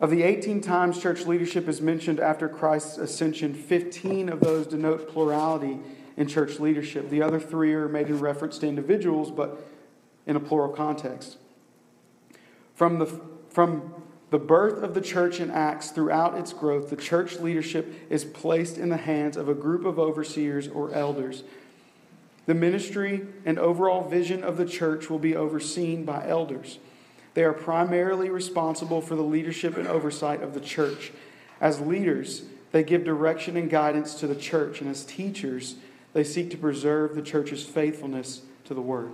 Of 0.00 0.10
the 0.10 0.24
18 0.24 0.60
times 0.60 1.00
church 1.00 1.26
leadership 1.26 1.68
is 1.68 1.80
mentioned 1.80 2.20
after 2.20 2.48
Christ's 2.48 2.98
ascension, 2.98 3.54
15 3.54 4.28
of 4.28 4.40
those 4.40 4.66
denote 4.66 5.08
plurality 5.08 5.78
in 6.16 6.26
church 6.26 6.58
leadership. 6.58 7.08
The 7.08 7.22
other 7.22 7.38
three 7.38 7.72
are 7.72 7.88
made 7.88 8.08
in 8.08 8.18
reference 8.18 8.58
to 8.58 8.66
individuals, 8.66 9.30
but 9.30 9.64
in 10.26 10.34
a 10.34 10.40
plural 10.40 10.72
context. 10.72 11.38
From 12.74 12.98
the, 12.98 13.06
from 13.48 13.94
the 14.30 14.38
birth 14.38 14.82
of 14.82 14.94
the 14.94 15.00
church 15.00 15.38
in 15.38 15.50
Acts 15.50 15.90
throughout 15.90 16.36
its 16.36 16.52
growth, 16.52 16.90
the 16.90 16.96
church 16.96 17.38
leadership 17.38 17.92
is 18.10 18.24
placed 18.24 18.76
in 18.76 18.88
the 18.88 18.96
hands 18.96 19.36
of 19.36 19.48
a 19.48 19.54
group 19.54 19.84
of 19.84 19.98
overseers 19.98 20.66
or 20.66 20.92
elders. 20.92 21.44
The 22.46 22.54
ministry 22.54 23.26
and 23.44 23.58
overall 23.58 24.08
vision 24.08 24.42
of 24.42 24.56
the 24.56 24.66
church 24.66 25.08
will 25.08 25.18
be 25.20 25.36
overseen 25.36 26.04
by 26.04 26.26
elders. 26.26 26.78
They 27.34 27.44
are 27.44 27.52
primarily 27.52 28.30
responsible 28.30 29.00
for 29.00 29.14
the 29.14 29.22
leadership 29.22 29.76
and 29.76 29.86
oversight 29.86 30.42
of 30.42 30.54
the 30.54 30.60
church. 30.60 31.12
As 31.60 31.80
leaders, 31.80 32.42
they 32.72 32.82
give 32.82 33.04
direction 33.04 33.56
and 33.56 33.70
guidance 33.70 34.14
to 34.16 34.26
the 34.26 34.34
church, 34.34 34.80
and 34.80 34.90
as 34.90 35.04
teachers, 35.04 35.76
they 36.14 36.24
seek 36.24 36.50
to 36.50 36.56
preserve 36.56 37.14
the 37.14 37.22
church's 37.22 37.64
faithfulness 37.64 38.42
to 38.64 38.74
the 38.74 38.80
word. 38.80 39.12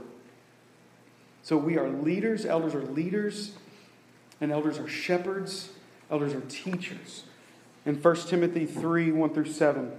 So 1.43 1.57
we 1.57 1.77
are 1.77 1.91
leaders, 1.91 2.47
elders 2.47 2.75
are 2.75 2.83
leaders 2.83 3.53
and 4.43 4.51
elders 4.51 4.79
are 4.79 4.89
shepherds, 4.89 5.71
elders 6.11 6.35
are 6.35 6.41
teachers. 6.43 7.23
In 7.87 7.95
1 7.95 8.17
Timothy 8.27 8.67
3 8.67 9.13
1 9.13 9.35
through 9.35 9.47
7, 9.47 9.93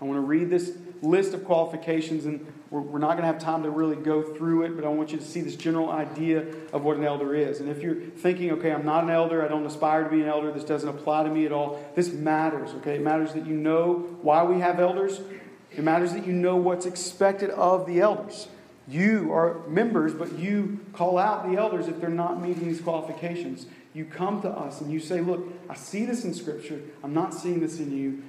I 0.00 0.04
want 0.04 0.16
to 0.16 0.22
read 0.22 0.48
this 0.48 0.72
list 1.02 1.34
of 1.34 1.44
qualifications, 1.44 2.24
and 2.24 2.50
we're, 2.70 2.80
we're 2.80 2.98
not 2.98 3.10
going 3.10 3.20
to 3.20 3.26
have 3.26 3.38
time 3.38 3.62
to 3.62 3.70
really 3.70 3.96
go 3.96 4.22
through 4.22 4.62
it, 4.62 4.74
but 4.74 4.86
I 4.86 4.88
want 4.88 5.12
you 5.12 5.18
to 5.18 5.24
see 5.24 5.42
this 5.42 5.54
general 5.54 5.90
idea 5.90 6.46
of 6.72 6.82
what 6.82 6.96
an 6.96 7.04
elder 7.04 7.34
is. 7.34 7.60
And 7.60 7.68
if 7.68 7.82
you're 7.82 7.94
thinking, 7.94 8.52
okay, 8.52 8.72
I'm 8.72 8.86
not 8.86 9.04
an 9.04 9.10
elder, 9.10 9.44
I 9.44 9.48
don't 9.48 9.66
aspire 9.66 10.04
to 10.04 10.10
be 10.10 10.22
an 10.22 10.28
elder, 10.28 10.50
this 10.50 10.64
doesn't 10.64 10.88
apply 10.88 11.24
to 11.24 11.30
me 11.30 11.44
at 11.44 11.52
all, 11.52 11.84
this 11.94 12.12
matters, 12.12 12.70
okay? 12.76 12.96
It 12.96 13.02
matters 13.02 13.34
that 13.34 13.46
you 13.46 13.54
know 13.54 14.16
why 14.22 14.44
we 14.44 14.60
have 14.60 14.80
elders, 14.80 15.20
it 15.70 15.84
matters 15.84 16.14
that 16.14 16.26
you 16.26 16.32
know 16.32 16.56
what's 16.56 16.86
expected 16.86 17.50
of 17.50 17.86
the 17.86 18.00
elders. 18.00 18.48
You 18.88 19.32
are 19.32 19.66
members, 19.66 20.14
but 20.14 20.38
you 20.38 20.80
call 20.92 21.18
out 21.18 21.50
the 21.50 21.56
elders 21.56 21.88
if 21.88 22.00
they're 22.00 22.08
not 22.08 22.40
meeting 22.40 22.68
these 22.68 22.80
qualifications. 22.80 23.66
You 23.94 24.04
come 24.04 24.42
to 24.42 24.48
us 24.48 24.80
and 24.80 24.92
you 24.92 25.00
say, 25.00 25.20
Look, 25.20 25.46
I 25.68 25.74
see 25.74 26.04
this 26.04 26.24
in 26.24 26.34
Scripture. 26.34 26.80
I'm 27.02 27.14
not 27.14 27.34
seeing 27.34 27.60
this 27.60 27.80
in 27.80 27.96
you 27.96 28.22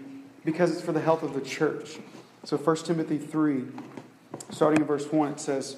because 0.44 0.72
it's 0.72 0.82
for 0.82 0.94
the 0.94 1.02
health 1.02 1.22
of 1.22 1.34
the 1.34 1.42
church. 1.42 1.98
So 2.44 2.58
1 2.58 2.76
Timothy 2.78 3.18
3, 3.18 3.66
starting 4.50 4.82
in 4.82 4.88
verse 4.88 5.12
1, 5.12 5.34
it 5.34 5.40
says, 5.40 5.78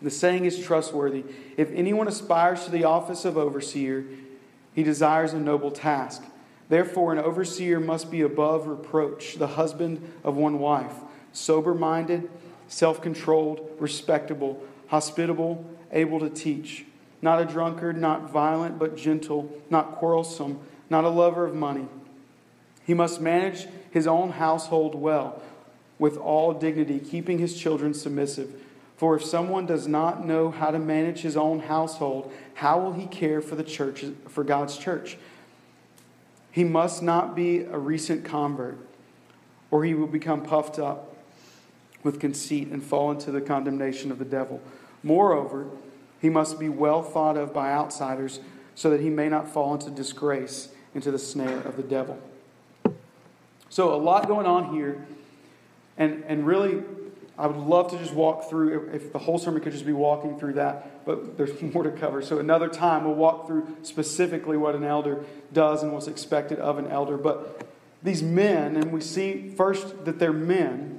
The 0.00 0.10
saying 0.10 0.44
is 0.44 0.62
trustworthy. 0.62 1.24
If 1.56 1.70
anyone 1.72 2.06
aspires 2.06 2.64
to 2.66 2.70
the 2.70 2.84
office 2.84 3.24
of 3.24 3.36
overseer, 3.36 4.04
he 4.74 4.82
desires 4.84 5.32
a 5.32 5.40
noble 5.40 5.72
task. 5.72 6.22
Therefore, 6.68 7.12
an 7.12 7.18
overseer 7.18 7.80
must 7.80 8.10
be 8.10 8.20
above 8.20 8.66
reproach, 8.66 9.36
the 9.36 9.46
husband 9.48 10.12
of 10.22 10.36
one 10.36 10.58
wife, 10.58 10.92
sober 11.32 11.74
minded 11.74 12.28
self 12.68 13.02
controlled, 13.02 13.68
respectable, 13.78 14.62
hospitable, 14.88 15.64
able 15.90 16.20
to 16.20 16.30
teach, 16.30 16.84
not 17.20 17.40
a 17.40 17.44
drunkard, 17.44 18.00
not 18.00 18.30
violent, 18.30 18.78
but 18.78 18.96
gentle, 18.96 19.52
not 19.70 19.96
quarrelsome, 19.96 20.60
not 20.88 21.04
a 21.04 21.08
lover 21.08 21.46
of 21.46 21.54
money. 21.54 21.86
He 22.86 22.94
must 22.94 23.20
manage 23.20 23.66
his 23.90 24.06
own 24.06 24.30
household 24.30 24.94
well, 24.94 25.42
with 25.98 26.16
all 26.16 26.54
dignity, 26.54 27.00
keeping 27.00 27.38
his 27.38 27.58
children 27.58 27.92
submissive. 27.92 28.50
For 28.96 29.16
if 29.16 29.24
someone 29.24 29.66
does 29.66 29.86
not 29.86 30.26
know 30.26 30.50
how 30.50 30.70
to 30.70 30.78
manage 30.78 31.20
his 31.20 31.36
own 31.36 31.60
household, 31.60 32.32
how 32.54 32.80
will 32.80 32.92
he 32.92 33.06
care 33.06 33.40
for 33.40 33.54
the 33.56 33.64
church 33.64 34.04
for 34.28 34.42
God's 34.42 34.76
church? 34.76 35.18
He 36.50 36.64
must 36.64 37.02
not 37.02 37.36
be 37.36 37.60
a 37.60 37.78
recent 37.78 38.24
convert, 38.24 38.78
or 39.70 39.84
he 39.84 39.94
will 39.94 40.06
become 40.06 40.42
puffed 40.42 40.78
up 40.78 41.14
with 42.02 42.20
conceit 42.20 42.68
and 42.68 42.82
fall 42.82 43.10
into 43.10 43.30
the 43.30 43.40
condemnation 43.40 44.10
of 44.10 44.18
the 44.18 44.24
devil. 44.24 44.60
Moreover, 45.02 45.66
he 46.20 46.28
must 46.28 46.58
be 46.58 46.68
well 46.68 47.02
thought 47.02 47.36
of 47.36 47.52
by 47.52 47.72
outsiders 47.72 48.40
so 48.74 48.90
that 48.90 49.00
he 49.00 49.10
may 49.10 49.28
not 49.28 49.48
fall 49.48 49.74
into 49.74 49.90
disgrace, 49.90 50.68
into 50.94 51.10
the 51.10 51.18
snare 51.18 51.60
of 51.60 51.76
the 51.76 51.82
devil. 51.82 52.18
So, 53.70 53.94
a 53.94 53.96
lot 53.96 54.26
going 54.28 54.46
on 54.46 54.72
here. 54.72 55.06
And, 55.96 56.24
and 56.26 56.46
really, 56.46 56.84
I 57.36 57.46
would 57.46 57.56
love 57.56 57.90
to 57.90 57.98
just 57.98 58.14
walk 58.14 58.48
through, 58.48 58.90
if 58.92 59.12
the 59.12 59.18
whole 59.18 59.38
sermon 59.38 59.60
could 59.60 59.72
just 59.72 59.84
be 59.84 59.92
walking 59.92 60.38
through 60.38 60.54
that, 60.54 61.04
but 61.04 61.36
there's 61.36 61.60
more 61.74 61.82
to 61.82 61.90
cover. 61.90 62.22
So, 62.22 62.38
another 62.38 62.68
time, 62.68 63.04
we'll 63.04 63.14
walk 63.14 63.46
through 63.46 63.76
specifically 63.82 64.56
what 64.56 64.74
an 64.74 64.84
elder 64.84 65.24
does 65.52 65.82
and 65.82 65.92
what's 65.92 66.08
expected 66.08 66.58
of 66.58 66.78
an 66.78 66.86
elder. 66.86 67.16
But 67.16 67.66
these 68.02 68.22
men, 68.22 68.76
and 68.76 68.92
we 68.92 69.00
see 69.00 69.52
first 69.56 70.04
that 70.04 70.18
they're 70.18 70.32
men, 70.32 70.97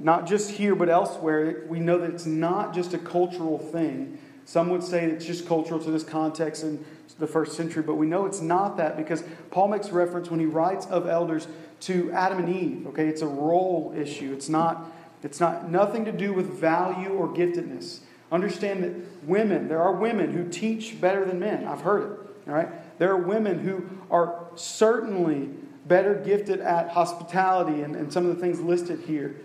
not 0.00 0.26
just 0.26 0.50
here 0.50 0.74
but 0.74 0.88
elsewhere, 0.88 1.64
we 1.68 1.78
know 1.78 1.98
that 1.98 2.10
it's 2.10 2.26
not 2.26 2.74
just 2.74 2.94
a 2.94 2.98
cultural 2.98 3.58
thing. 3.58 4.18
Some 4.46 4.70
would 4.70 4.82
say 4.82 5.04
it's 5.04 5.24
just 5.24 5.46
cultural 5.46 5.78
to 5.78 5.90
this 5.90 6.02
context 6.02 6.64
in 6.64 6.84
the 7.18 7.26
first 7.26 7.56
century, 7.56 7.82
but 7.82 7.94
we 7.94 8.06
know 8.06 8.26
it's 8.26 8.40
not 8.40 8.78
that 8.78 8.96
because 8.96 9.22
Paul 9.50 9.68
makes 9.68 9.90
reference 9.90 10.30
when 10.30 10.40
he 10.40 10.46
writes 10.46 10.86
of 10.86 11.06
elders 11.06 11.46
to 11.80 12.10
Adam 12.12 12.38
and 12.38 12.48
Eve. 12.48 12.86
Okay, 12.88 13.06
it's 13.06 13.22
a 13.22 13.26
role 13.26 13.94
issue. 13.96 14.32
It's 14.32 14.48
not 14.48 14.90
it's 15.22 15.38
not 15.38 15.70
nothing 15.70 16.06
to 16.06 16.12
do 16.12 16.32
with 16.32 16.46
value 16.58 17.10
or 17.10 17.28
giftedness. 17.28 18.00
Understand 18.32 18.84
that 18.84 19.26
women, 19.26 19.68
there 19.68 19.82
are 19.82 19.92
women 19.92 20.32
who 20.32 20.48
teach 20.48 21.00
better 21.00 21.24
than 21.24 21.38
men. 21.38 21.66
I've 21.66 21.82
heard 21.82 22.04
it. 22.04 22.48
All 22.48 22.54
right? 22.54 22.98
There 22.98 23.10
are 23.10 23.18
women 23.18 23.58
who 23.58 23.88
are 24.10 24.46
certainly 24.54 25.50
better 25.86 26.14
gifted 26.14 26.60
at 26.60 26.90
hospitality 26.90 27.82
and, 27.82 27.96
and 27.96 28.12
some 28.12 28.26
of 28.26 28.34
the 28.34 28.40
things 28.40 28.60
listed 28.60 29.00
here. 29.00 29.36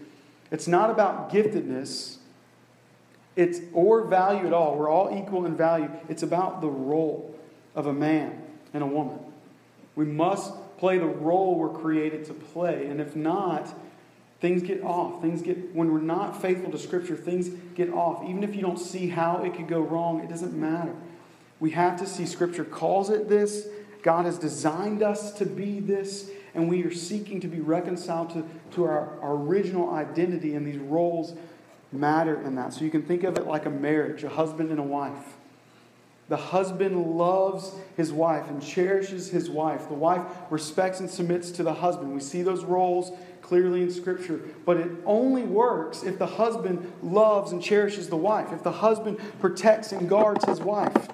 It's 0.52 0.68
not 0.68 0.90
about 0.90 1.32
giftedness. 1.32 2.18
It's 3.36 3.60
or 3.74 4.06
value 4.06 4.48
at 4.48 4.54
all. 4.54 4.78
We're 4.78 4.90
all 4.90 5.18
equal 5.18 5.46
in 5.46 5.58
value. 5.58 5.90
It's 6.08 6.24
about 6.24 6.62
the 6.62 6.70
role 6.70 7.36
of 7.76 7.88
a 7.88 7.94
man 7.94 8.42
and 8.74 8.84
a 8.84 8.88
woman. 8.88 9.20
We 9.96 10.06
must 10.06 10.54
play 10.78 10.98
the 10.98 11.06
role 11.06 11.56
we're 11.56 11.70
created 11.70 12.26
to 12.26 12.34
play. 12.34 12.86
And 12.88 13.02
if 13.02 13.16
not, 13.16 13.74
Things 14.42 14.62
get 14.62 14.84
off. 14.84 15.22
Things 15.22 15.42
get, 15.42 15.74
when 15.74 15.92
we're 15.92 16.02
not 16.02 16.42
faithful 16.42 16.72
to 16.72 16.78
Scripture, 16.78 17.16
things 17.16 17.50
get 17.74 17.92
off. 17.92 18.24
Even 18.24 18.44
if 18.44 18.56
you 18.56 18.62
don't 18.62 18.80
see 18.80 19.08
how 19.08 19.44
it 19.44 19.56
could 19.56 19.68
go 19.68 19.80
wrong, 19.80 20.20
it 20.20 20.30
doesn't 20.30 20.54
matter. 20.54 20.94
We 21.60 21.72
have 21.72 21.98
to 22.00 22.06
see 22.06 22.26
Scripture 22.26 22.66
calls 22.66 23.10
it 23.10 23.30
this. 23.30 23.68
God 24.04 24.26
has 24.26 24.38
designed 24.38 25.02
us 25.02 25.32
to 25.40 25.46
be 25.46 25.80
this, 25.80 26.30
and 26.56 26.70
we 26.70 26.84
are 26.84 26.94
seeking 26.94 27.40
to 27.42 27.48
be 27.48 27.60
reconciled 27.60 28.32
to, 28.32 28.46
to 28.76 28.86
our, 28.86 29.20
our 29.22 29.36
original 29.36 29.94
identity, 29.94 30.56
and 30.56 30.66
these 30.66 30.80
roles 30.80 31.34
matter 31.92 32.42
in 32.42 32.56
that. 32.56 32.74
So 32.74 32.84
you 32.84 32.92
can 32.92 33.04
think 33.04 33.24
of 33.24 33.38
it 33.38 33.46
like 33.46 33.66
a 33.66 33.70
marriage, 33.70 34.24
a 34.24 34.30
husband 34.30 34.72
and 34.72 34.80
a 34.80 34.84
wife. 34.84 35.36
The 36.28 36.38
husband 36.38 37.18
loves 37.18 37.76
his 37.96 38.12
wife 38.12 38.50
and 38.50 38.64
cherishes 38.64 39.30
his 39.30 39.48
wife. 39.48 39.88
The 39.88 39.94
wife 39.94 40.24
respects 40.50 41.00
and 41.00 41.10
submits 41.10 41.52
to 41.52 41.64
the 41.64 41.74
husband. 41.74 42.14
We 42.14 42.20
see 42.20 42.42
those 42.42 42.64
roles 42.64 43.12
clearly 43.44 43.84
in 43.84 43.92
Scripture. 43.92 44.42
But 44.66 44.78
it 44.78 44.92
only 45.06 45.44
works 45.44 46.02
if 46.02 46.18
the 46.18 46.26
husband 46.26 46.92
loves 47.04 47.52
and 47.52 47.62
cherishes 47.62 48.10
the 48.10 48.18
wife, 48.18 48.52
if 48.52 48.64
the 48.64 48.72
husband 48.72 49.20
protects 49.40 49.92
and 49.92 50.10
guards 50.10 50.44
his 50.46 50.60
wife. 50.62 51.10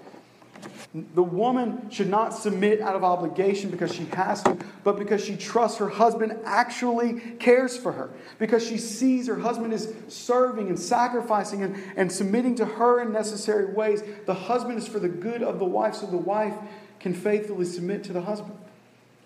The 0.93 1.23
woman 1.23 1.89
should 1.89 2.10
not 2.10 2.34
submit 2.34 2.82
out 2.82 2.97
of 2.97 3.04
obligation 3.04 3.69
because 3.69 3.95
she 3.95 4.04
has 4.06 4.43
to, 4.43 4.58
but 4.84 4.99
because 4.99 5.23
she 5.23 5.38
trusts 5.38 5.77
her 5.77 5.88
husband 5.88 6.38
actually 6.43 7.19
cares 7.39 7.77
for 7.77 7.93
her. 7.93 8.10
Because 8.39 8.67
she 8.67 8.77
sees 8.77 9.27
her 9.27 9.39
husband 9.39 9.71
is 9.71 9.93
serving 10.10 10.67
and 10.67 10.77
sacrificing 10.77 11.63
and, 11.63 11.82
and 11.95 12.12
submitting 12.12 12.56
to 12.56 12.65
her 12.65 13.01
in 13.01 13.13
necessary 13.13 13.73
ways. 13.73 14.04
The 14.25 14.34
husband 14.34 14.80
is 14.80 14.88
for 14.88 14.99
the 14.99 15.08
good 15.08 15.41
of 15.41 15.60
the 15.60 15.65
wife, 15.65 15.95
so 15.95 16.08
the 16.08 16.17
wife 16.17 16.56
can 16.99 17.13
faithfully 17.13 17.65
submit 17.65 18.04
to 18.06 18.13
the 18.13 18.21
husband. 18.21 18.58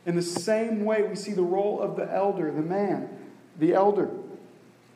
In 0.05 0.15
the 0.15 0.21
same 0.21 0.85
way, 0.85 1.01
we 1.01 1.15
see 1.15 1.33
the 1.33 1.41
role 1.41 1.81
of 1.81 1.95
the 1.95 2.11
elder, 2.13 2.51
the 2.51 2.61
man, 2.61 3.09
the 3.57 3.73
elder, 3.73 4.11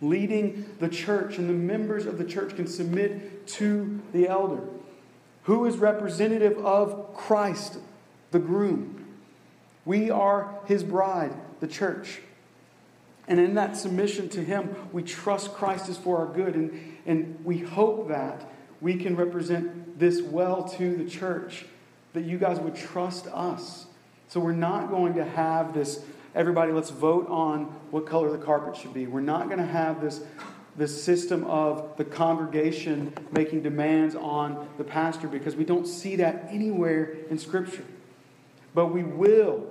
leading 0.01 0.69
the 0.79 0.87
church, 0.87 1.39
and 1.39 1.49
the 1.49 1.53
members 1.53 2.05
of 2.05 2.19
the 2.19 2.25
church 2.25 2.55
can 2.55 2.67
submit 2.67 3.47
to 3.47 3.99
the 4.13 4.27
elder, 4.27 4.61
who 5.49 5.65
is 5.65 5.77
representative 5.77 6.59
of 6.59 7.15
Christ, 7.15 7.79
the 8.29 8.37
groom. 8.37 9.03
We 9.83 10.11
are 10.11 10.59
his 10.65 10.83
bride, 10.83 11.33
the 11.59 11.65
church. 11.65 12.21
And 13.27 13.39
in 13.39 13.55
that 13.55 13.75
submission 13.75 14.29
to 14.29 14.43
him, 14.43 14.75
we 14.91 15.01
trust 15.01 15.55
Christ 15.55 15.89
is 15.89 15.97
for 15.97 16.19
our 16.19 16.27
good. 16.27 16.53
And, 16.53 16.97
and 17.07 17.43
we 17.43 17.57
hope 17.57 18.09
that 18.09 18.47
we 18.79 18.93
can 18.93 19.15
represent 19.15 19.97
this 19.97 20.21
well 20.21 20.69
to 20.77 20.95
the 20.95 21.09
church, 21.09 21.65
that 22.13 22.25
you 22.25 22.37
guys 22.37 22.59
would 22.59 22.75
trust 22.75 23.25
us 23.25 23.87
so 24.27 24.39
we're 24.39 24.51
not 24.51 24.91
going 24.91 25.15
to 25.15 25.25
have 25.25 25.73
this, 25.73 26.03
everybody, 26.35 26.71
let's 26.71 26.91
vote 26.91 27.27
on 27.27 27.63
what 27.89 28.05
color 28.05 28.29
the 28.29 28.37
carpet 28.37 28.79
should 28.79 28.93
be. 28.93 29.07
We're 29.07 29.21
not 29.21 29.47
going 29.47 29.57
to 29.57 29.65
have 29.65 29.99
this, 29.99 30.21
this 30.75 31.03
system 31.03 31.43
of 31.45 31.97
the 31.97 32.05
congregation 32.05 33.13
making 33.31 33.63
demands 33.63 34.15
on 34.15 34.67
the 34.77 34.83
pastor 34.83 35.27
because 35.27 35.55
we 35.55 35.65
don't 35.65 35.87
see 35.87 36.15
that 36.17 36.47
anywhere 36.49 37.17
in 37.29 37.37
Scripture. 37.37 37.83
But 38.73 38.87
we 38.87 39.03
will 39.03 39.67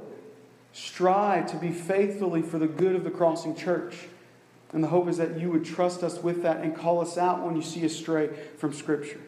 strive 0.73 1.51
to 1.51 1.57
be 1.57 1.71
faithfully 1.71 2.43
for 2.43 2.59
the 2.59 2.67
good 2.67 2.95
of 2.95 3.05
the 3.05 3.11
crossing 3.11 3.55
church. 3.55 3.97
And 4.73 4.85
the 4.85 4.89
hope 4.89 5.09
is 5.09 5.17
that 5.17 5.41
you 5.41 5.51
would 5.51 5.65
trust 5.65 6.03
us 6.03 6.23
with 6.23 6.43
that 6.43 6.59
and 6.59 6.77
call 6.77 7.01
us 7.01 7.17
out 7.17 7.43
when 7.43 7.57
you 7.57 7.63
see 7.63 7.85
us 7.87 7.95
stray 7.95 8.29
from 8.59 8.73
Scripture. 8.73 9.21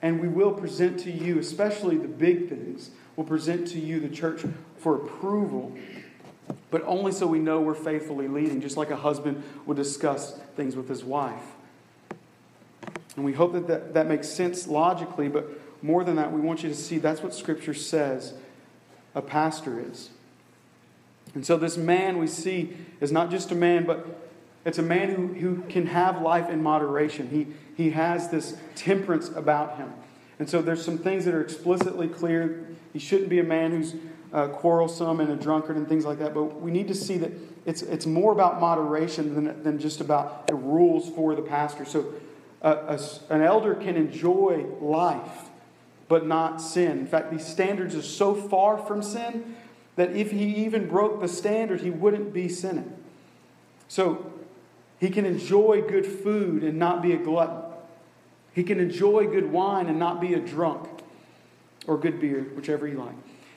And 0.00 0.20
we 0.20 0.28
will 0.28 0.52
present 0.52 1.00
to 1.00 1.10
you, 1.10 1.38
especially 1.38 1.96
the 1.96 2.08
big 2.08 2.48
things, 2.48 2.90
we'll 3.16 3.26
present 3.26 3.66
to 3.68 3.80
you, 3.80 4.00
the 4.00 4.08
church, 4.08 4.44
for 4.78 4.96
approval, 4.96 5.76
but 6.74 6.82
only 6.86 7.12
so 7.12 7.24
we 7.24 7.38
know 7.38 7.60
we're 7.60 7.72
faithfully 7.72 8.26
leading, 8.26 8.60
just 8.60 8.76
like 8.76 8.90
a 8.90 8.96
husband 8.96 9.44
would 9.64 9.76
discuss 9.76 10.36
things 10.56 10.74
with 10.74 10.88
his 10.88 11.04
wife. 11.04 11.44
And 13.14 13.24
we 13.24 13.32
hope 13.32 13.52
that, 13.52 13.68
that 13.68 13.94
that 13.94 14.08
makes 14.08 14.28
sense 14.28 14.66
logically, 14.66 15.28
but 15.28 15.48
more 15.84 16.02
than 16.02 16.16
that, 16.16 16.32
we 16.32 16.40
want 16.40 16.64
you 16.64 16.68
to 16.68 16.74
see 16.74 16.98
that's 16.98 17.22
what 17.22 17.32
Scripture 17.32 17.74
says 17.74 18.34
a 19.14 19.22
pastor 19.22 19.78
is. 19.78 20.10
And 21.36 21.46
so, 21.46 21.56
this 21.56 21.76
man 21.76 22.18
we 22.18 22.26
see 22.26 22.76
is 23.00 23.12
not 23.12 23.30
just 23.30 23.52
a 23.52 23.54
man, 23.54 23.84
but 23.84 24.04
it's 24.64 24.78
a 24.78 24.82
man 24.82 25.10
who, 25.10 25.28
who 25.28 25.62
can 25.68 25.86
have 25.86 26.22
life 26.22 26.50
in 26.50 26.60
moderation. 26.60 27.28
He, 27.30 27.46
he 27.76 27.90
has 27.90 28.30
this 28.30 28.56
temperance 28.74 29.28
about 29.28 29.76
him. 29.76 29.92
And 30.40 30.50
so, 30.50 30.60
there's 30.60 30.84
some 30.84 30.98
things 30.98 31.24
that 31.26 31.34
are 31.34 31.40
explicitly 31.40 32.08
clear 32.08 32.66
he 32.92 32.98
shouldn't 32.98 33.28
be 33.28 33.38
a 33.38 33.44
man 33.44 33.70
who's 33.70 33.94
uh, 34.34 34.48
quarrelsome 34.48 35.20
and 35.20 35.30
a 35.30 35.36
drunkard 35.36 35.76
and 35.76 35.88
things 35.88 36.04
like 36.04 36.18
that. 36.18 36.34
But 36.34 36.60
we 36.60 36.72
need 36.72 36.88
to 36.88 36.94
see 36.94 37.16
that 37.18 37.30
it's, 37.64 37.82
it's 37.82 38.04
more 38.04 38.32
about 38.32 38.60
moderation 38.60 39.34
than, 39.34 39.62
than 39.62 39.78
just 39.78 40.00
about 40.00 40.48
the 40.48 40.56
rules 40.56 41.08
for 41.10 41.34
the 41.36 41.42
pastor. 41.42 41.84
So 41.84 42.12
uh, 42.60 42.98
a, 42.98 43.32
an 43.32 43.42
elder 43.42 43.74
can 43.76 43.96
enjoy 43.96 44.66
life, 44.80 45.48
but 46.08 46.26
not 46.26 46.60
sin. 46.60 46.98
In 46.98 47.06
fact, 47.06 47.30
these 47.30 47.46
standards 47.46 47.94
are 47.94 48.02
so 48.02 48.34
far 48.34 48.76
from 48.76 49.02
sin 49.02 49.56
that 49.94 50.10
if 50.16 50.32
he 50.32 50.44
even 50.64 50.88
broke 50.88 51.20
the 51.20 51.28
standard, 51.28 51.80
he 51.80 51.90
wouldn't 51.90 52.32
be 52.32 52.48
sinning. 52.48 52.92
So 53.86 54.32
he 54.98 55.10
can 55.10 55.24
enjoy 55.24 55.82
good 55.82 56.06
food 56.06 56.64
and 56.64 56.76
not 56.76 57.02
be 57.02 57.12
a 57.12 57.18
glutton. 57.18 57.62
He 58.52 58.64
can 58.64 58.80
enjoy 58.80 59.28
good 59.28 59.52
wine 59.52 59.86
and 59.86 59.98
not 59.98 60.20
be 60.20 60.34
a 60.34 60.40
drunk 60.40 60.88
or 61.86 61.98
good 61.98 62.20
beer, 62.20 62.42
whichever 62.56 62.88
you 62.88 62.98
like. 62.98 63.14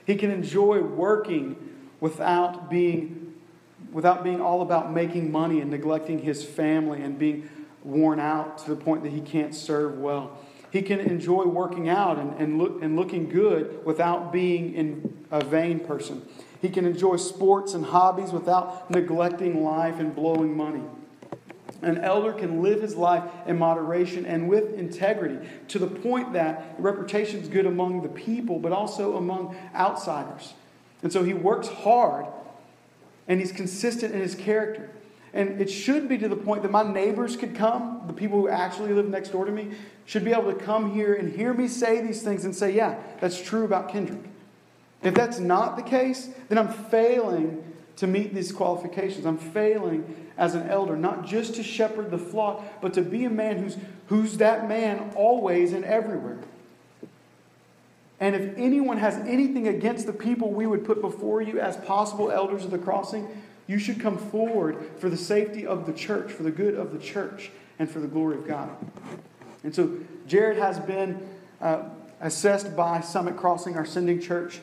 He 0.08 0.16
can 0.16 0.32
enjoy 0.32 0.80
working 0.80 1.58
without 2.00 2.70
being, 2.70 3.36
without 3.92 4.24
being 4.24 4.40
all 4.40 4.62
about 4.62 4.94
making 4.94 5.34
money 5.34 5.60
and 5.60 5.70
neglecting 5.70 6.20
his 6.20 6.46
family 6.46 7.02
and 7.02 7.20
being 7.20 7.50
worn 7.84 8.18
out 8.18 8.58
to 8.60 8.70
the 8.70 8.76
point 8.78 9.04
that 9.04 9.12
he 9.12 9.20
can't 9.20 9.54
serve 9.54 10.00
well. 10.00 10.40
He 10.72 10.82
can 10.82 11.02
enjoy 11.02 11.44
working 11.44 11.90
out 11.90 12.18
and, 12.18 12.34
and, 12.40 12.58
look, 12.58 12.82
and 12.82 12.96
looking 12.96 13.28
good 13.28 13.86
without 13.86 14.32
being 14.32 14.74
in 14.74 15.26
a 15.30 15.44
vain 15.44 15.82
person. 15.82 16.26
He 16.62 16.70
can 16.70 16.86
enjoy 16.86 17.18
sports 17.18 17.74
and 17.74 17.86
hobbies 17.86 18.32
without 18.32 18.90
neglecting 18.90 19.62
life 19.62 20.00
and 20.00 20.16
blowing 20.16 20.56
money. 20.56 20.84
An 21.82 22.00
elder 22.00 22.34
can 22.34 22.64
live 22.64 22.82
his 22.82 22.96
life 22.96 23.24
in 23.46 23.58
moderation 23.60 24.26
and 24.26 24.50
with 24.50 24.74
integrity 24.74 25.48
to 25.68 25.80
the 25.80 25.88
point 25.88 26.34
that 26.34 26.76
reputation 26.80 27.40
is 27.40 27.48
good 27.48 27.66
among 27.66 28.02
the 28.02 28.10
people, 28.10 28.58
but 28.60 28.72
also 28.72 29.16
among 29.18 29.56
outsiders. 29.76 30.54
And 31.04 31.14
so 31.14 31.24
he 31.24 31.34
works 31.34 31.68
hard 31.68 32.26
and 33.28 33.40
he's 33.40 33.52
consistent 33.52 34.14
in 34.14 34.22
his 34.22 34.34
character. 34.34 34.90
And 35.34 35.62
it 35.62 35.70
should 35.70 36.10
be 36.10 36.18
to 36.18 36.28
the 36.28 36.36
point 36.36 36.64
that 36.64 36.72
my 36.72 36.84
neighbors 36.84 37.36
could 37.36 37.54
come, 37.54 38.02
the 38.08 38.14
people 38.14 38.40
who 38.40 38.50
actually 38.50 38.94
live 38.94 39.08
next 39.08 39.30
door 39.30 39.46
to 39.46 39.52
me, 39.52 39.72
should 40.06 40.26
be 40.26 40.32
able 40.32 40.52
to 40.52 40.58
come 40.58 40.94
here 40.94 41.14
and 41.14 41.32
hear 41.32 41.54
me 41.54 41.68
say 41.68 42.02
these 42.02 42.24
things 42.24 42.46
and 42.46 42.56
say, 42.56 42.74
yeah, 42.74 42.98
that's 43.20 43.40
true 43.40 43.66
about 43.66 43.90
Kendrick. 43.90 44.24
If 45.04 45.14
that's 45.14 45.38
not 45.38 45.76
the 45.76 45.84
case, 45.84 46.30
then 46.50 46.58
I'm 46.58 46.70
failing 46.70 47.64
to 47.98 48.08
meet 48.08 48.34
these 48.34 48.52
qualifications. 48.52 49.26
I'm 49.26 49.38
failing 49.38 50.28
as 50.38 50.56
an 50.56 50.70
elder, 50.70 50.96
not 50.96 51.26
just 51.26 51.56
to 51.56 51.64
shepherd 51.64 52.10
the 52.12 52.18
flock, 52.18 52.64
but 52.82 52.94
to 52.94 53.02
be 53.02 53.26
a 53.26 53.30
man 53.30 53.58
who's, 53.58 53.78
who's 54.08 54.38
that 54.38 54.68
man 54.68 55.12
always 55.16 55.74
and 55.74 55.84
everywhere. 55.84 56.38
And 58.20 58.36
if 58.36 58.58
anyone 58.58 58.98
has 58.98 59.16
anything 59.28 59.68
against 59.68 60.06
the 60.08 60.14
people 60.14 60.52
we 60.52 60.66
would 60.66 60.86
put 60.86 61.02
before 61.02 61.42
you 61.42 61.60
as 61.60 61.78
possible 61.78 62.32
elders 62.32 62.66
of 62.66 62.72
the 62.72 62.80
crossing, 62.80 63.28
You 63.68 63.78
should 63.80 64.00
come 64.00 64.18
forward 64.18 64.78
for 64.98 65.10
the 65.10 65.18
safety 65.18 65.68
of 65.68 65.86
the 65.86 65.94
church, 65.94 66.32
for 66.32 66.44
the 66.44 66.52
good 66.52 66.74
of 66.74 66.94
the 66.94 67.00
church, 67.00 67.52
and 67.78 67.90
for 67.90 68.00
the 68.00 68.08
glory 68.08 68.38
of 68.38 68.48
God. 68.48 68.70
And 69.64 69.76
so 69.76 69.98
Jared 70.26 70.58
has 70.58 70.80
been 70.80 71.28
uh, 71.62 71.84
assessed 72.22 72.76
by 72.76 73.02
Summit 73.02 73.36
Crossing, 73.36 73.76
our 73.76 73.86
sending 73.86 74.22
church. 74.22 74.62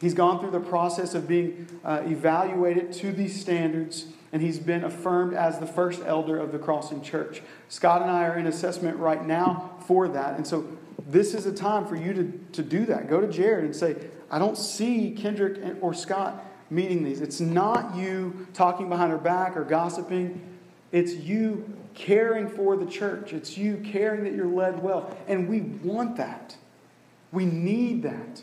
He's 0.00 0.14
gone 0.14 0.40
through 0.40 0.50
the 0.50 0.60
process 0.60 1.14
of 1.14 1.26
being 1.26 1.66
uh, 1.84 2.02
evaluated 2.04 2.92
to 2.94 3.12
these 3.12 3.40
standards, 3.40 4.06
and 4.32 4.42
he's 4.42 4.58
been 4.58 4.84
affirmed 4.84 5.32
as 5.32 5.58
the 5.58 5.66
first 5.66 6.02
elder 6.04 6.38
of 6.38 6.52
the 6.52 6.58
Crossing 6.58 7.02
Church. 7.02 7.42
Scott 7.68 8.02
and 8.02 8.10
I 8.10 8.24
are 8.24 8.38
in 8.38 8.46
assessment 8.46 8.98
right 8.98 9.24
now 9.24 9.74
for 9.86 10.08
that. 10.08 10.36
And 10.36 10.46
so 10.46 10.68
this 11.08 11.34
is 11.34 11.46
a 11.46 11.52
time 11.52 11.86
for 11.86 11.96
you 11.96 12.12
to, 12.12 12.40
to 12.52 12.62
do 12.62 12.84
that. 12.86 13.08
Go 13.08 13.20
to 13.20 13.28
Jared 13.28 13.64
and 13.64 13.74
say, 13.74 13.96
I 14.30 14.38
don't 14.38 14.58
see 14.58 15.12
Kendrick 15.12 15.76
or 15.80 15.94
Scott 15.94 16.44
meeting 16.68 17.04
these. 17.04 17.20
It's 17.20 17.40
not 17.40 17.96
you 17.96 18.46
talking 18.52 18.88
behind 18.88 19.12
her 19.12 19.18
back 19.18 19.56
or 19.56 19.64
gossiping. 19.64 20.40
It's 20.92 21.14
you 21.14 21.76
caring 21.94 22.48
for 22.48 22.76
the 22.76 22.86
church. 22.86 23.32
It's 23.32 23.56
you 23.56 23.78
caring 23.78 24.24
that 24.24 24.34
you're 24.34 24.46
led 24.46 24.82
well. 24.82 25.16
And 25.28 25.48
we 25.48 25.60
want 25.60 26.16
that. 26.16 26.56
We 27.32 27.44
need 27.44 28.02
that. 28.02 28.42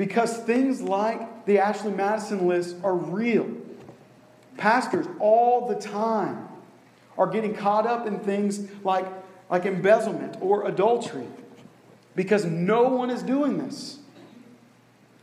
Because 0.00 0.34
things 0.38 0.80
like 0.80 1.44
the 1.44 1.58
Ashley 1.58 1.92
Madison 1.92 2.48
list 2.48 2.74
are 2.82 2.94
real. 2.94 3.46
Pastors 4.56 5.06
all 5.18 5.68
the 5.68 5.74
time 5.74 6.48
are 7.18 7.26
getting 7.26 7.54
caught 7.54 7.86
up 7.86 8.06
in 8.06 8.18
things 8.20 8.66
like, 8.82 9.04
like 9.50 9.66
embezzlement 9.66 10.38
or 10.40 10.66
adultery 10.66 11.26
because 12.16 12.46
no 12.46 12.84
one 12.84 13.10
is 13.10 13.22
doing 13.22 13.58
this. 13.58 13.98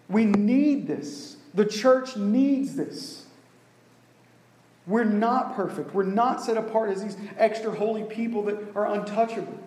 We 0.10 0.26
need 0.26 0.86
this. 0.86 1.38
The 1.56 1.66
church 1.66 2.16
needs 2.16 2.76
this. 2.76 3.26
We're 4.86 5.06
not 5.06 5.56
perfect. 5.56 5.96
We're 5.96 6.04
not 6.04 6.44
set 6.44 6.56
apart 6.56 6.92
as 6.92 7.02
these 7.02 7.18
extra 7.40 7.72
holy 7.72 8.04
people 8.04 8.44
that 8.44 8.76
are 8.76 8.86
untouchable. 8.86 9.58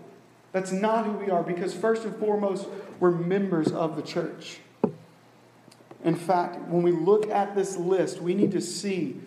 That's 0.52 0.70
not 0.70 1.04
who 1.04 1.14
we 1.14 1.30
are 1.30 1.42
because, 1.42 1.74
first 1.74 2.04
and 2.04 2.14
foremost, 2.14 2.68
we're 3.00 3.10
members 3.10 3.72
of 3.72 3.96
the 3.96 4.02
church. 4.02 4.60
In 6.04 6.14
fact, 6.14 6.58
when 6.68 6.82
we 6.82 6.92
look 6.92 7.28
at 7.28 7.54
this 7.54 7.76
list, 7.76 8.20
we 8.20 8.34
need 8.34 8.52
to 8.52 8.60
see 8.60 9.20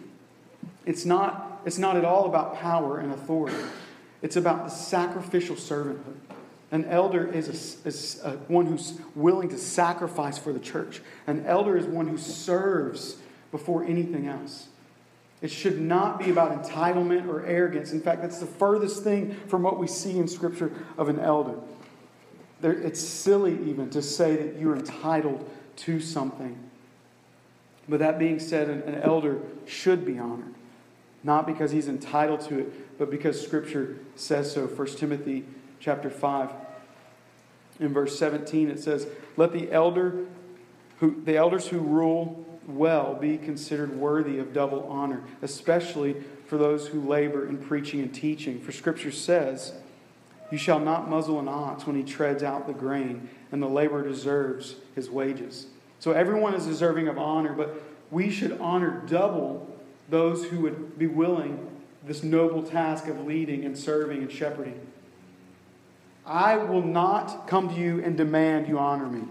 it's 0.86 1.06
not, 1.06 1.62
it's 1.66 1.78
not 1.78 1.96
at 1.96 2.06
all 2.06 2.26
about 2.26 2.58
power 2.60 3.00
and 3.00 3.14
authority, 3.14 3.58
it's 4.22 4.36
about 4.36 4.66
the 4.66 4.70
sacrificial 4.70 5.56
servanthood. 5.56 6.18
An 6.72 6.86
elder 6.86 7.28
is, 7.28 7.48
a, 7.86 7.88
is 7.88 8.20
a, 8.24 8.32
one 8.48 8.66
who's 8.66 9.00
willing 9.14 9.50
to 9.50 9.60
sacrifice 9.60 10.40
for 10.40 10.52
the 10.52 10.60
church. 10.60 11.02
An 11.28 11.46
elder 11.46 11.78
is 11.78 11.86
one 11.86 12.08
who 12.08 12.18
serves 12.18 13.18
before 13.52 13.84
anything 13.84 14.28
else. 14.28 14.70
It 15.44 15.52
should 15.52 15.80
not 15.80 16.18
be 16.18 16.32
about 16.32 16.64
entitlement 16.64 17.28
or 17.28 17.46
arrogance. 17.46 17.92
In 17.92 18.02
fact, 18.02 18.24
that's 18.24 18.40
the 18.40 18.48
furthest 18.48 19.04
thing 19.04 19.36
from 19.48 19.62
what 19.62 19.78
we 19.78 19.88
see 19.88 20.18
in 20.18 20.28
Scripture 20.28 20.72
of 20.98 21.10
an 21.10 21.20
elder. 21.20 21.60
There, 22.62 22.72
it's 22.72 23.02
silly 23.02 23.54
even 23.70 23.90
to 23.92 24.02
say 24.02 24.36
that 24.38 24.60
you're 24.60 24.76
entitled 24.76 25.48
to 25.78 26.00
something. 26.00 26.58
But 27.88 28.00
that 28.00 28.18
being 28.18 28.40
said, 28.40 28.70
an, 28.70 28.82
an 28.84 29.02
elder 29.02 29.40
should 29.66 30.06
be 30.06 30.18
honored, 30.18 30.54
not 31.24 31.46
because 31.46 31.72
he's 31.72 31.88
entitled 31.88 32.42
to 32.42 32.60
it, 32.60 32.98
but 32.98 33.10
because 33.10 33.42
Scripture 33.42 33.98
says 34.16 34.54
so. 34.54 34.68
1 34.68 34.88
Timothy 34.96 35.46
chapter 35.80 36.10
5 36.10 36.52
in 37.80 37.94
verse 37.94 38.18
17 38.18 38.70
it 38.70 38.80
says, 38.80 39.08
"Let 39.36 39.52
the 39.52 39.72
elder 39.72 40.26
who 41.00 41.22
the 41.26 41.36
elders 41.36 41.68
who 41.68 41.80
rule 41.80 42.46
well 42.68 43.16
be 43.16 43.38
considered 43.38 43.96
worthy 43.96 44.40
of 44.40 44.54
double 44.54 44.84
honor, 44.84 45.22
especially 45.42 46.16
for 46.46 46.58
those 46.58 46.88
who 46.88 47.02
labor 47.02 47.48
in 47.48 47.58
preaching 47.58 48.00
and 48.02 48.14
teaching. 48.14 48.60
For 48.60 48.72
scripture 48.72 49.12
says, 49.12 49.74
You 50.52 50.58
shall 50.58 50.80
not 50.80 51.10
muzzle 51.10 51.40
an 51.40 51.48
ox 51.48 51.86
when 51.86 51.96
he 51.96 52.04
treads 52.04 52.44
out 52.44 52.68
the 52.68 52.74
grain, 52.74 53.30
and 53.54 53.62
the 53.62 53.68
laborer 53.68 54.04
deserves 54.04 54.76
his 54.96 55.10
wages. 55.10 55.68
So 56.00 56.12
everyone 56.12 56.56
is 56.56 56.66
deserving 56.66 57.08
of 57.08 57.20
honor, 57.20 57.54
but 57.54 57.82
we 58.12 58.30
should 58.30 58.60
honor 58.60 59.04
double 59.08 59.80
those 60.10 60.46
who 60.46 60.60
would 60.62 60.98
be 60.98 61.08
willing 61.08 61.70
this 62.06 62.24
noble 62.24 62.64
task 62.64 63.08
of 63.08 63.26
leading 63.26 63.64
and 63.64 63.78
serving 63.78 64.18
and 64.18 64.32
shepherding. 64.32 64.86
I 66.26 66.58
will 66.58 66.82
not 66.82 67.48
come 67.48 67.70
to 67.70 67.76
you 67.76 68.04
and 68.04 68.18
demand 68.18 68.68
you 68.68 68.80
honor 68.80 69.08
me. 69.08 69.28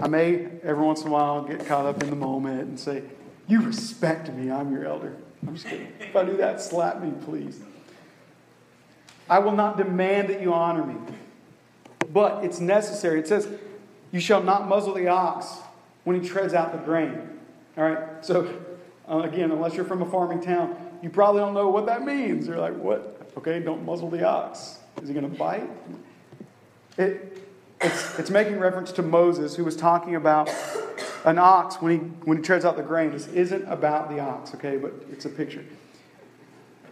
I 0.00 0.06
may 0.06 0.46
every 0.62 0.84
once 0.84 1.02
in 1.02 1.08
a 1.08 1.10
while 1.10 1.42
get 1.42 1.66
caught 1.66 1.86
up 1.86 2.02
in 2.02 2.10
the 2.10 2.16
moment 2.16 2.62
and 2.62 2.78
say, 2.78 3.02
You 3.48 3.62
respect 3.62 4.32
me, 4.32 4.50
I'm 4.50 4.72
your 4.72 4.84
elder. 4.84 5.16
I'm 5.46 5.54
just 5.54 5.66
kidding. 5.66 5.92
If 5.98 6.14
I 6.14 6.24
do 6.24 6.36
that, 6.36 6.60
slap 6.60 7.02
me, 7.02 7.12
please. 7.24 7.60
I 9.28 9.40
will 9.40 9.52
not 9.52 9.76
demand 9.76 10.28
that 10.30 10.40
you 10.40 10.54
honor 10.54 10.84
me, 10.84 10.94
but 12.12 12.44
it's 12.44 12.60
necessary. 12.60 13.20
It 13.20 13.28
says, 13.28 13.48
You 14.12 14.20
shall 14.20 14.42
not 14.42 14.68
muzzle 14.68 14.94
the 14.94 15.08
ox 15.08 15.58
when 16.04 16.20
he 16.20 16.28
treads 16.28 16.54
out 16.54 16.72
the 16.72 16.78
grain. 16.78 17.38
All 17.76 17.84
right? 17.84 18.24
So, 18.24 18.52
uh, 19.08 19.20
again, 19.20 19.50
unless 19.50 19.74
you're 19.74 19.84
from 19.84 20.02
a 20.02 20.10
farming 20.10 20.42
town, 20.42 20.76
you 21.02 21.10
probably 21.10 21.40
don't 21.40 21.54
know 21.54 21.68
what 21.68 21.86
that 21.86 22.04
means. 22.04 22.46
You're 22.46 22.58
like, 22.58 22.76
What? 22.76 23.14
Okay, 23.36 23.60
don't 23.60 23.84
muzzle 23.84 24.10
the 24.10 24.24
ox. 24.24 24.78
Is 25.00 25.08
he 25.08 25.14
going 25.14 25.30
to 25.30 25.36
bite? 25.36 25.68
It, 26.96 27.46
it's, 27.80 28.18
it's 28.18 28.30
making 28.30 28.58
reference 28.58 28.90
to 28.92 29.02
Moses, 29.02 29.54
who 29.54 29.64
was 29.64 29.76
talking 29.76 30.16
about 30.16 30.50
an 31.24 31.38
ox 31.38 31.76
when 31.76 31.92
he, 31.92 31.98
when 32.24 32.38
he 32.38 32.42
treads 32.42 32.64
out 32.64 32.76
the 32.76 32.82
grain. 32.82 33.12
This 33.12 33.28
isn't 33.28 33.64
about 33.68 34.08
the 34.10 34.18
ox, 34.18 34.54
okay, 34.54 34.76
but 34.76 34.92
it's 35.12 35.24
a 35.24 35.28
picture. 35.28 35.64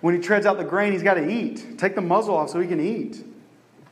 When 0.01 0.15
he 0.15 0.21
treads 0.21 0.47
out 0.47 0.59
the 0.59 0.65
grain, 0.65 0.93
he's 0.93 1.03
got 1.03 1.15
to 1.15 1.29
eat. 1.29 1.79
Take 1.79 1.95
the 1.97 2.03
muzzle 2.03 2.37
off 2.37 2.51
so 2.51 2.61
he 2.61 2.69
can 2.69 2.81
eat. 2.81 3.25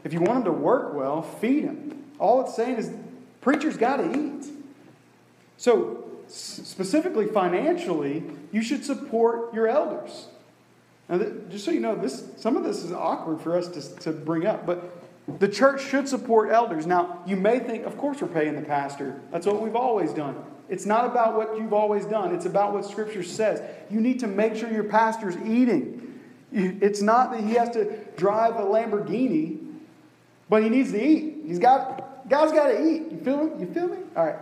If 0.05 0.13
you 0.13 0.21
want 0.21 0.45
them 0.45 0.55
to 0.55 0.61
work 0.61 0.95
well, 0.95 1.23
feed 1.23 1.67
them. 1.67 2.05
All 2.19 2.43
it's 2.43 2.55
saying 2.55 2.77
is 2.77 2.93
preachers 3.41 3.77
got 3.77 3.97
to 3.97 4.11
eat. 4.11 4.47
So, 5.57 6.05
specifically 6.29 7.27
financially, 7.27 8.23
you 8.53 8.63
should 8.63 8.85
support 8.85 9.53
your 9.55 9.67
elders. 9.67 10.27
Now, 11.09 11.19
just 11.51 11.65
so 11.65 11.71
you 11.71 11.81
know, 11.81 11.97
this 11.97 12.25
some 12.37 12.57
of 12.57 12.65
this 12.65 12.83
is 12.83 12.93
awkward 12.93 13.41
for 13.41 13.57
us 13.57 13.69
to, 13.69 13.97
to 14.01 14.13
bring 14.13 14.47
up, 14.47 14.67
but 14.67 14.91
the 15.39 15.49
church 15.49 15.83
should 15.83 16.09
support 16.09 16.51
elders. 16.51 16.87
Now, 16.87 17.23
you 17.27 17.37
may 17.37 17.59
think, 17.59 17.87
of 17.87 17.97
course, 17.97 18.21
we're 18.21 18.29
paying 18.29 18.57
the 18.57 18.63
pastor. 18.63 19.21
That's 19.31 19.47
what 19.47 19.61
we've 19.61 19.77
always 19.77 20.13
done. 20.13 20.37
It's 20.69 20.87
not 20.87 21.05
about 21.05 21.35
what 21.37 21.59
you've 21.59 21.73
always 21.73 22.07
done, 22.07 22.35
it's 22.35 22.47
about 22.47 22.73
what 22.73 22.85
Scripture 22.85 23.23
says. 23.23 23.63
You 23.91 24.01
need 24.01 24.21
to 24.21 24.27
make 24.27 24.57
sure 24.57 24.71
your 24.71 24.85
pastor's 24.85 25.37
eating. 25.39 26.21
It's 26.53 27.03
not 27.03 27.33
that 27.33 27.43
he 27.43 27.55
has 27.55 27.71
to 27.71 27.97
drive 28.17 28.57
a 28.57 28.63
Lamborghini, 28.63 29.64
but 30.49 30.63
he 30.63 30.69
needs 30.69 30.93
to 30.93 31.03
eat. 31.03 31.43
He's 31.47 31.59
got, 31.59 32.29
God's 32.29 32.53
got 32.53 32.69
to 32.69 32.87
eat. 32.87 33.11
You 33.11 33.19
feel 33.19 33.45
me? 33.45 33.61
You 33.61 33.73
feel 33.73 33.89
me? 33.89 33.99
All 34.17 34.27
right. 34.27 34.39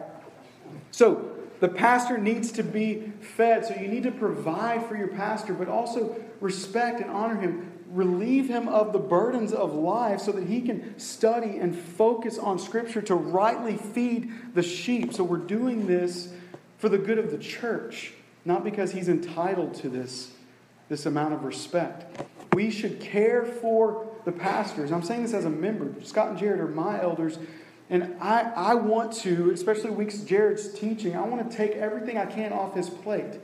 So, 0.90 1.28
the 1.60 1.68
pastor 1.68 2.18
needs 2.18 2.50
to 2.52 2.64
be 2.64 3.12
fed. 3.20 3.64
So, 3.64 3.74
you 3.74 3.88
need 3.88 4.02
to 4.02 4.10
provide 4.10 4.86
for 4.86 4.96
your 4.96 5.08
pastor, 5.08 5.54
but 5.54 5.68
also 5.68 6.20
respect 6.40 7.00
and 7.00 7.10
honor 7.10 7.40
him 7.40 7.72
relieve 7.92 8.48
him 8.48 8.68
of 8.68 8.92
the 8.92 8.98
burdens 8.98 9.52
of 9.52 9.74
life 9.74 10.20
so 10.20 10.32
that 10.32 10.48
he 10.48 10.62
can 10.62 10.98
study 10.98 11.58
and 11.58 11.76
focus 11.76 12.38
on 12.38 12.58
Scripture 12.58 13.02
to 13.02 13.14
rightly 13.14 13.76
feed 13.76 14.54
the 14.54 14.62
sheep. 14.62 15.12
So 15.12 15.22
we're 15.22 15.36
doing 15.36 15.86
this 15.86 16.32
for 16.78 16.88
the 16.88 16.98
good 16.98 17.18
of 17.18 17.30
the 17.30 17.38
church, 17.38 18.14
not 18.44 18.64
because 18.64 18.92
he's 18.92 19.08
entitled 19.08 19.74
to 19.74 19.90
this, 19.90 20.32
this 20.88 21.04
amount 21.04 21.34
of 21.34 21.44
respect. 21.44 22.24
We 22.54 22.70
should 22.70 22.98
care 22.98 23.44
for 23.44 24.06
the 24.24 24.32
pastors. 24.32 24.92
I'm 24.92 25.02
saying 25.02 25.22
this 25.22 25.34
as 25.34 25.44
a 25.44 25.50
member. 25.50 25.92
Scott 26.04 26.28
and 26.30 26.38
Jared 26.38 26.60
are 26.60 26.68
my 26.68 27.00
elders. 27.02 27.38
And 27.90 28.16
I, 28.20 28.50
I 28.54 28.74
want 28.74 29.12
to, 29.18 29.50
especially 29.50 29.90
weeks 29.90 30.18
Jared's 30.20 30.72
teaching, 30.72 31.16
I 31.16 31.22
want 31.22 31.50
to 31.50 31.56
take 31.56 31.72
everything 31.72 32.16
I 32.16 32.26
can 32.26 32.52
off 32.52 32.74
his 32.74 32.88
plate. 32.88 33.40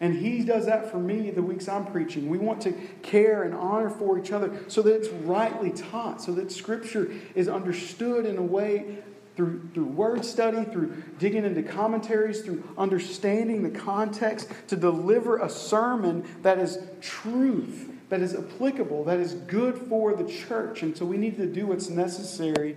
And 0.00 0.14
he 0.14 0.44
does 0.44 0.66
that 0.66 0.90
for 0.90 0.98
me 0.98 1.30
the 1.30 1.42
weeks 1.42 1.68
I'm 1.68 1.84
preaching. 1.84 2.28
We 2.28 2.38
want 2.38 2.62
to 2.62 2.72
care 3.02 3.42
and 3.42 3.52
honor 3.52 3.90
for 3.90 4.18
each 4.18 4.30
other 4.30 4.64
so 4.68 4.80
that 4.82 4.94
it's 4.94 5.08
rightly 5.08 5.70
taught, 5.70 6.22
so 6.22 6.32
that 6.32 6.52
Scripture 6.52 7.12
is 7.34 7.48
understood 7.48 8.24
in 8.24 8.38
a 8.38 8.42
way 8.42 8.98
through, 9.36 9.68
through 9.74 9.84
word 9.84 10.24
study, 10.24 10.64
through 10.70 11.02
digging 11.18 11.44
into 11.44 11.62
commentaries, 11.62 12.42
through 12.42 12.62
understanding 12.78 13.62
the 13.62 13.78
context, 13.78 14.50
to 14.68 14.76
deliver 14.76 15.38
a 15.38 15.48
sermon 15.48 16.24
that 16.42 16.58
is 16.58 16.78
truth, 17.00 17.90
that 18.08 18.20
is 18.20 18.34
applicable, 18.34 19.04
that 19.04 19.18
is 19.18 19.34
good 19.34 19.76
for 19.88 20.14
the 20.14 20.24
church. 20.24 20.82
And 20.82 20.96
so 20.96 21.04
we 21.04 21.16
need 21.16 21.36
to 21.36 21.46
do 21.46 21.66
what's 21.66 21.88
necessary 21.88 22.76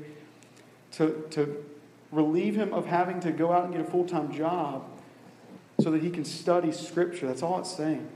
to, 0.93 1.25
to 1.31 1.63
relieve 2.11 2.55
him 2.55 2.73
of 2.73 2.85
having 2.85 3.19
to 3.21 3.31
go 3.31 3.51
out 3.51 3.65
and 3.65 3.73
get 3.73 3.81
a 3.81 3.89
full 3.89 4.05
time 4.05 4.33
job 4.33 4.85
so 5.79 5.89
that 5.91 6.01
he 6.01 6.09
can 6.09 6.25
study 6.25 6.71
Scripture. 6.71 7.27
That's 7.27 7.41
all 7.41 7.59
it's 7.59 7.71
saying. 7.71 8.07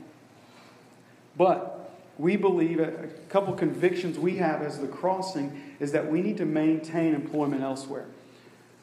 But 1.36 1.94
we 2.18 2.36
believe 2.36 2.80
a 2.80 3.08
couple 3.28 3.52
convictions 3.54 4.18
we 4.18 4.36
have 4.36 4.62
as 4.62 4.78
the 4.78 4.86
crossing 4.86 5.74
is 5.80 5.92
that 5.92 6.10
we 6.10 6.22
need 6.22 6.36
to 6.38 6.46
maintain 6.46 7.14
employment 7.14 7.62
elsewhere. 7.62 8.06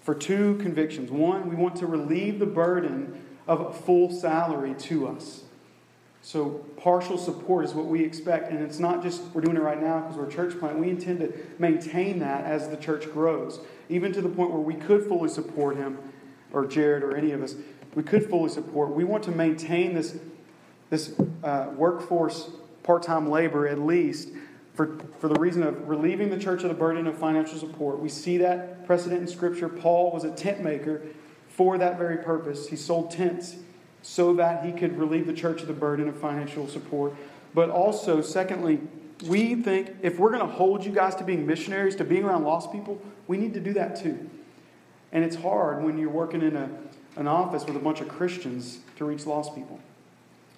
For 0.02 0.14
two 0.14 0.58
convictions. 0.58 1.10
One, 1.12 1.50
we 1.50 1.56
want 1.56 1.78
to 1.78 1.88
relieve 1.88 2.40
the 2.40 2.46
burden 2.46 3.24
of 3.48 3.62
a 3.62 3.74
full 3.74 4.12
salary 4.12 4.76
to 4.80 5.08
us. 5.08 5.44
So, 6.26 6.66
partial 6.78 7.18
support 7.18 7.66
is 7.66 7.74
what 7.74 7.88
we 7.88 8.02
expect. 8.02 8.50
And 8.50 8.64
it's 8.64 8.80
not 8.80 9.04
just 9.04 9.22
we're 9.34 9.42
doing 9.42 9.58
it 9.58 9.62
right 9.62 9.80
now 9.80 10.00
because 10.00 10.16
we're 10.16 10.30
a 10.30 10.32
church 10.32 10.58
plant. 10.58 10.80
We 10.80 10.90
intend 10.90 11.20
to 11.20 11.34
maintain 11.60 12.20
that 12.20 12.46
as 12.46 12.70
the 12.70 12.78
church 12.78 13.12
grows, 13.12 13.60
even 13.90 14.14
to 14.14 14.22
the 14.22 14.30
point 14.30 14.52
where 14.52 14.62
we 14.62 14.74
could 14.74 15.06
fully 15.06 15.28
support 15.28 15.76
him, 15.76 15.98
or 16.54 16.66
Jared, 16.66 17.04
or 17.04 17.18
any 17.18 17.32
of 17.32 17.44
us. 17.44 17.56
We 17.94 18.04
could 18.04 18.30
fully 18.30 18.50
support. 18.50 18.92
We 18.92 19.04
want 19.04 19.26
to 19.26 19.32
maintain 19.32 19.94
this, 19.94 20.18
this 20.90 21.14
uh, 21.44 21.72
workforce 21.76 22.52
part 22.84 23.04
time 23.04 23.30
labor 23.30 23.68
at 23.68 23.80
least 23.80 24.30
for, 24.76 24.98
for 25.20 25.28
the 25.28 25.40
reason 25.40 25.62
of 25.62 25.90
relieving 25.90 26.30
the 26.30 26.40
church 26.40 26.64
of 26.64 26.70
the 26.70 26.76
burden 26.76 27.06
of 27.06 27.18
financial 27.18 27.60
support. 27.60 28.00
We 28.00 28.08
see 28.08 28.38
that 28.38 28.86
precedent 28.86 29.22
in 29.22 29.28
Scripture. 29.28 29.68
Paul 29.68 30.12
was 30.12 30.24
a 30.24 30.32
tent 30.32 30.64
maker 30.64 31.02
for 31.50 31.78
that 31.78 31.98
very 31.98 32.18
purpose. 32.18 32.70
He 32.70 32.78
sold 32.78 33.12
tents 33.12 33.58
so 34.04 34.34
that 34.36 34.64
he 34.64 34.72
could 34.72 34.99
relieve 34.99 35.26
the 35.26 35.34
church 35.34 35.62
of 35.62 35.68
the 35.68 35.74
burden 35.74 36.08
of 36.08 36.16
financial 36.18 36.68
support. 36.68 37.16
But 37.56 37.70
also, 37.70 38.22
secondly, 38.22 38.80
we 39.26 39.56
think 39.56 39.95
if 40.01 40.20
we're 40.20 40.32
going 40.32 40.45
to 40.45 40.54
hold 40.54 40.86
you 40.86 40.91
guys 40.91 41.16
to 41.16 41.24
being 41.24 41.47
missionaries, 41.47 41.95
to 41.95 42.04
being 42.04 42.26
around 42.26 42.43
lost 42.43 42.72
people, 42.72 43.01
we 43.28 43.38
need 43.38 43.54
to 43.54 43.60
do 43.60 43.74
that 43.74 43.95
too. 43.95 44.30
And 45.12 45.24
it's 45.24 45.38
hard 45.38 45.84
when 45.84 45.97
you're 45.97 46.10
working 46.10 46.41
in 46.41 46.56
a, 46.56 46.70
an 47.16 47.28
office 47.28 47.66
with 47.66 47.76
a 47.76 47.80
bunch 47.80 48.01
of 48.01 48.10
Christians 48.10 48.80
to 48.97 49.06
reach 49.06 49.26
lost 49.26 49.56
people. 49.56 49.80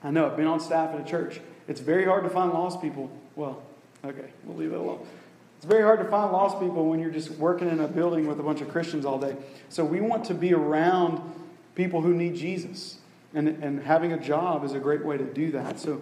I 0.04 0.12
know, 0.12 0.26
I've 0.26 0.38
been 0.38 0.48
on 0.48 0.60
staff 0.60 0.94
at 0.96 1.02
a 1.02 1.04
church. 1.04 1.40
It's 1.68 1.82
very 1.82 2.06
hard 2.06 2.24
to 2.24 2.30
find 2.30 2.52
lost 2.52 2.82
people. 2.82 3.12
Well, 3.36 3.62
okay, 4.04 4.30
we'll 4.44 4.58
leave 4.58 4.72
it 4.72 4.80
alone. 4.80 5.06
It's 5.58 5.66
very 5.66 5.84
hard 5.84 6.00
to 6.00 6.06
find 6.06 6.32
lost 6.32 6.60
people 6.60 6.90
when 6.90 7.00
you're 7.00 7.12
just 7.12 7.32
working 7.32 7.70
in 7.70 7.80
a 7.80 7.88
building 7.88 8.28
with 8.28 8.40
a 8.40 8.44
bunch 8.44 8.62
of 8.62 8.70
Christians 8.70 9.06
all 9.06 9.20
day. 9.20 9.36
So 9.70 9.86
we 9.86 10.02
want 10.02 10.26
to 10.26 10.34
be 10.34 10.54
around 10.54 11.22
people 11.76 12.02
who 12.02 12.14
need 12.14 12.36
Jesus. 12.36 12.98
And, 13.36 13.50
and 13.64 13.84
having 13.84 14.14
a 14.14 14.20
job 14.20 14.64
is 14.64 14.72
a 14.74 14.80
great 14.80 15.06
way 15.06 15.18
to 15.18 15.26
do 15.26 15.52
that. 15.52 15.80
So 15.80 16.02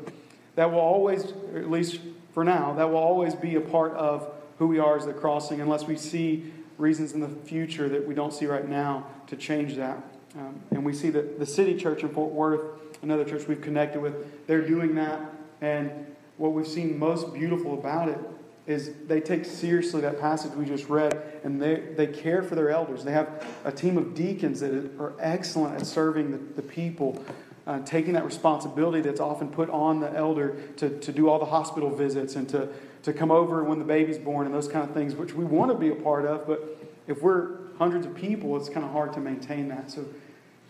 that 0.55 0.71
will 0.71 0.79
always, 0.79 1.34
at 1.55 1.69
least 1.69 1.99
for 2.34 2.43
now, 2.43 2.73
that 2.73 2.89
will 2.89 2.97
always 2.97 3.34
be 3.34 3.55
a 3.55 3.61
part 3.61 3.93
of 3.93 4.31
who 4.59 4.67
we 4.67 4.79
are 4.79 4.95
as 4.95 5.05
the 5.05 5.13
crossing, 5.13 5.59
unless 5.59 5.86
we 5.86 5.97
see 5.97 6.53
reasons 6.77 7.13
in 7.13 7.21
the 7.21 7.27
future 7.27 7.89
that 7.89 8.07
we 8.07 8.13
don't 8.13 8.34
see 8.34 8.45
right 8.45 8.67
now 8.67 9.07
to 9.27 9.36
change 9.36 9.75
that. 9.75 9.97
Um, 10.38 10.61
and 10.71 10.86
we 10.86 10.93
see 10.93 11.09
that 11.09 11.39
the 11.39 11.45
city 11.45 11.75
church 11.75 12.03
in 12.03 12.09
Fort 12.09 12.31
Worth, 12.31 12.61
another 13.01 13.25
church 13.25 13.47
we've 13.47 13.61
connected 13.61 14.01
with, 14.01 14.47
they're 14.47 14.65
doing 14.65 14.95
that. 14.95 15.19
And 15.61 15.91
what 16.38 16.53
we've 16.53 16.67
seen 16.67 16.97
most 16.97 17.34
beautiful 17.34 17.73
about 17.73 18.09
it 18.09 18.19
is 18.66 18.93
they 19.07 19.20
take 19.20 19.43
seriously 19.43 20.01
that 20.01 20.20
passage 20.20 20.53
we 20.53 20.66
just 20.66 20.88
read 20.88 21.22
and 21.43 21.61
they, 21.61 21.82
they 21.97 22.07
care 22.07 22.41
for 22.41 22.55
their 22.55 22.70
elders. 22.70 23.03
They 23.03 23.11
have 23.11 23.45
a 23.66 23.72
team 23.72 23.97
of 23.97 24.16
deacons 24.16 24.61
that 24.61 24.74
are 24.99 25.14
excellent 25.20 25.76
at 25.76 25.86
serving 25.86 26.32
the, 26.32 26.38
the 26.38 26.61
people, 26.61 27.24
uh, 27.68 27.80
taking 27.82 28.14
that 28.14 28.26
responsibility 28.26 29.01
that's 29.01 29.20
often 29.20 29.49
put 29.49 29.70
on 29.70 29.99
the 29.99 30.11
elder 30.14 30.55
to, 30.78 30.97
to 30.99 31.11
do 31.11 31.30
all 31.30 31.39
the 31.39 31.45
hospital 31.45 31.93
visits 31.93 32.36
and 32.36 32.47
to, 32.49 32.70
to 33.03 33.11
come 33.11 33.32
over 33.32 33.64
when 33.66 33.80
the 33.80 33.86
baby's 33.86 34.18
born 34.18 34.45
and 34.45 34.55
those 34.55 34.70
kind 34.70 34.88
of 34.88 34.93
things, 34.93 35.14
which 35.14 35.34
we 35.34 35.43
want 35.43 35.70
to 35.70 35.78
be 35.78 35.89
a 35.89 35.95
part 35.95 36.26
of. 36.26 36.47
But 36.47 36.78
if 37.07 37.22
we're 37.22 37.57
hundreds 37.78 38.05
of 38.05 38.16
people, 38.16 38.55
it's 38.55 38.70
kind 38.70 38.86
of 38.86 38.91
hard 38.93 39.11
to 39.14 39.20
maintain 39.20 39.68
that. 39.68 39.91
So, 39.91 40.05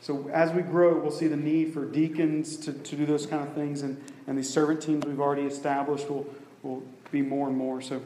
so 0.02 0.30
as 0.34 0.52
we 0.52 0.64
grow, 0.64 0.98
we'll 0.98 1.12
see 1.12 1.28
the 1.28 1.38
need 1.38 1.74
for 1.74 1.86
deacons 1.86 2.58
to, 2.58 2.74
to 2.74 2.96
do 2.96 3.06
those 3.06 3.28
kind 3.28 3.48
of 3.48 3.54
things, 3.54 3.84
and, 3.84 4.04
and 4.26 4.38
these 4.38 4.52
servant 4.52 4.82
teams 4.82 5.06
we've 5.06 5.20
already 5.20 5.44
established 5.44 6.10
will, 6.10 6.28
will 6.64 6.84
be 7.14 7.22
more 7.22 7.47
and 7.47 7.55
more. 7.55 7.80
So 7.80 8.01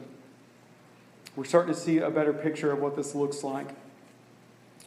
we're 1.34 1.44
starting 1.44 1.74
to 1.74 1.80
see 1.80 1.98
a 1.98 2.10
better 2.10 2.32
picture 2.32 2.70
of 2.70 2.78
what 2.78 2.94
this 2.94 3.14
looks 3.14 3.42
like. 3.42 3.68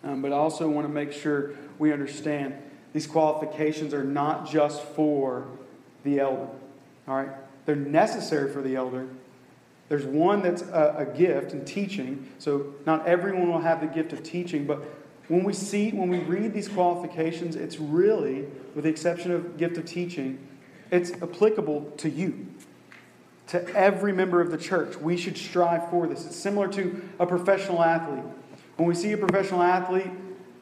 Um, 0.04 0.22
but 0.22 0.32
I 0.32 0.36
also 0.36 0.70
want 0.70 0.88
to 0.88 0.94
make 0.94 1.12
sure 1.12 1.52
we 1.80 1.92
understand 1.92 2.56
these 2.94 3.08
qualifications 3.08 3.94
are 3.94 4.04
not 4.04 4.50
just 4.50 4.82
for 4.84 5.48
the 6.04 6.20
elder. 6.20 6.48
All 7.08 7.16
right? 7.16 7.30
They're 7.66 7.76
necessary 7.76 8.52
for 8.52 8.62
the 8.62 8.76
elder. 8.76 9.08
There's 9.90 10.06
one 10.06 10.42
that's 10.42 10.62
a, 10.62 10.96
a 11.00 11.18
gift 11.18 11.52
in 11.52 11.66
teaching. 11.66 12.30
So 12.38 12.76
not 12.86 13.08
everyone 13.08 13.52
will 13.52 13.60
have 13.60 13.82
the 13.82 13.88
gift 13.88 14.14
of 14.14 14.24
teaching, 14.24 14.66
but 14.66 14.84
when 15.28 15.44
we 15.44 15.54
see, 15.54 15.92
when 15.92 16.10
we 16.10 16.20
read 16.20 16.54
these 16.54 16.68
qualifications, 16.68 17.56
it's 17.56 17.80
really, 17.80 18.46
with 18.76 18.84
the 18.84 18.90
exception 18.90 19.32
of 19.32 19.58
gift 19.58 19.78
of 19.78 19.86
teaching, 19.86 20.38
it's 20.92 21.12
applicable 21.22 21.92
to 21.98 22.10
you 22.10 22.48
to 23.52 23.76
every 23.76 24.14
member 24.14 24.40
of 24.40 24.50
the 24.50 24.58
church. 24.58 24.96
We 24.96 25.18
should 25.18 25.38
strive 25.38 25.90
for 25.90 26.08
this. 26.08 26.26
It's 26.26 26.38
similar 26.38 26.70
to 26.70 27.02
a 27.20 27.26
professional 27.26 27.84
athlete. 27.84 28.24
When 28.78 28.88
we 28.88 28.96
see 28.96 29.12
a 29.12 29.18
professional 29.18 29.62
athlete, 29.62 30.10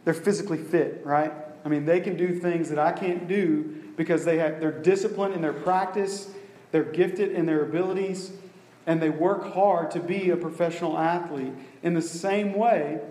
they're 0.06 0.14
physically 0.16 0.58
fit, 0.58 1.02
right? 1.06 1.32
I 1.64 1.70
mean, 1.70 1.86
they 1.86 2.00
can 2.00 2.18
do 2.18 2.40
things 2.40 2.68
that 2.70 2.80
I 2.80 2.92
can't 2.92 3.28
do 3.28 3.76
because 3.96 4.26
they 4.26 4.40
have, 4.40 4.60
they're 4.60 4.72
disciplined 4.72 5.36
in 5.36 5.42
their 5.42 5.54
practice, 5.54 6.32
they're 6.72 6.84
gifted 6.84 7.32
in 7.32 7.46
their 7.46 7.64
abilities, 7.64 8.32
and 8.88 9.00
they 9.00 9.12
work 9.12 9.54
hard 9.54 9.92
to 9.92 10.00
be 10.00 10.32
a 10.32 10.38
professional 10.38 10.98
athlete. 10.98 11.54
In 11.84 11.94
the 11.94 12.02
same 12.02 12.54
way, 12.54 13.02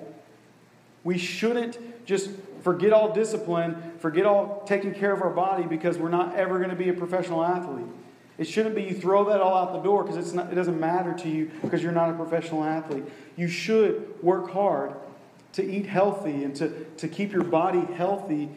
we 1.04 1.18
shouldn't 1.18 1.78
just 2.04 2.30
forget 2.62 2.92
all 2.92 3.12
discipline, 3.12 3.92
forget 4.00 4.26
all 4.26 4.64
taking 4.66 4.92
care 4.92 5.12
of 5.12 5.22
our 5.22 5.30
body 5.30 5.64
because 5.64 5.98
we're 5.98 6.08
not 6.08 6.34
ever 6.34 6.58
going 6.58 6.70
to 6.70 6.76
be 6.76 6.88
a 6.88 6.94
professional 6.94 7.44
athlete. 7.44 7.86
It 8.38 8.46
shouldn't 8.46 8.76
be 8.76 8.84
you 8.84 8.94
throw 8.94 9.24
that 9.30 9.40
all 9.40 9.56
out 9.56 9.72
the 9.72 9.80
door 9.80 10.04
because 10.04 10.32
it 10.32 10.54
doesn't 10.54 10.78
matter 10.78 11.12
to 11.12 11.28
you 11.28 11.50
because 11.60 11.82
you're 11.82 11.92
not 11.92 12.08
a 12.08 12.14
professional 12.14 12.62
athlete. 12.62 13.04
You 13.36 13.48
should 13.48 14.22
work 14.22 14.52
hard 14.52 14.94
to 15.54 15.68
eat 15.68 15.86
healthy 15.86 16.44
and 16.44 16.54
to, 16.56 16.84
to 16.98 17.08
keep 17.08 17.32
your 17.32 17.42
body 17.42 17.80
healthy 17.94 18.48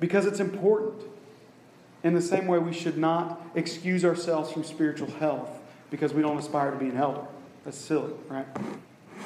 because 0.00 0.24
it's 0.24 0.40
important. 0.40 1.02
In 2.02 2.14
the 2.14 2.22
same 2.22 2.46
way, 2.46 2.58
we 2.58 2.72
should 2.72 2.96
not 2.96 3.40
excuse 3.54 4.04
ourselves 4.04 4.50
from 4.50 4.64
spiritual 4.64 5.10
health 5.10 5.60
because 5.90 6.14
we 6.14 6.22
don't 6.22 6.38
aspire 6.38 6.70
to 6.70 6.78
be 6.78 6.88
an 6.88 6.96
elder. 6.96 7.26
That's 7.64 7.76
silly, 7.78 8.14
right? 8.28 8.46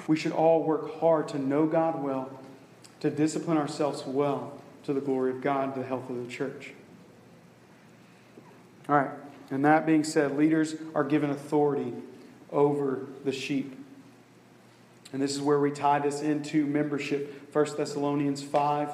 We 0.09 0.17
should 0.17 0.33
all 0.33 0.65
work 0.65 0.99
hard 0.99 1.29
to 1.29 1.39
know 1.39 1.67
God 1.67 2.03
well, 2.03 2.31
to 3.01 3.09
discipline 3.09 3.57
ourselves 3.57 4.05
well 4.05 4.53
to 4.85 4.93
the 4.93 5.01
glory 5.01 5.31
of 5.31 5.41
God, 5.41 5.75
to 5.75 5.81
the 5.81 5.87
health 5.87 6.11
of 6.11 6.17
the 6.17 6.31
church. 6.31 6.73
All 8.89 8.97
right. 8.97 9.11
And 9.51 9.65
that 9.65 9.87
being 9.87 10.05
said, 10.05 10.37
leaders 10.37 10.75
are 10.95 11.05
given 11.05 11.31
authority 11.31 11.93
over 12.51 13.07
the 13.25 13.33
sheep. 13.33 13.79
And 15.13 15.23
this 15.23 15.35
is 15.35 15.41
where 15.41 15.61
we 15.61 15.71
tie 15.71 16.01
this 16.01 16.21
into 16.21 16.67
membership. 16.67 17.55
1 17.55 17.77
Thessalonians 17.77 18.43
5, 18.43 18.91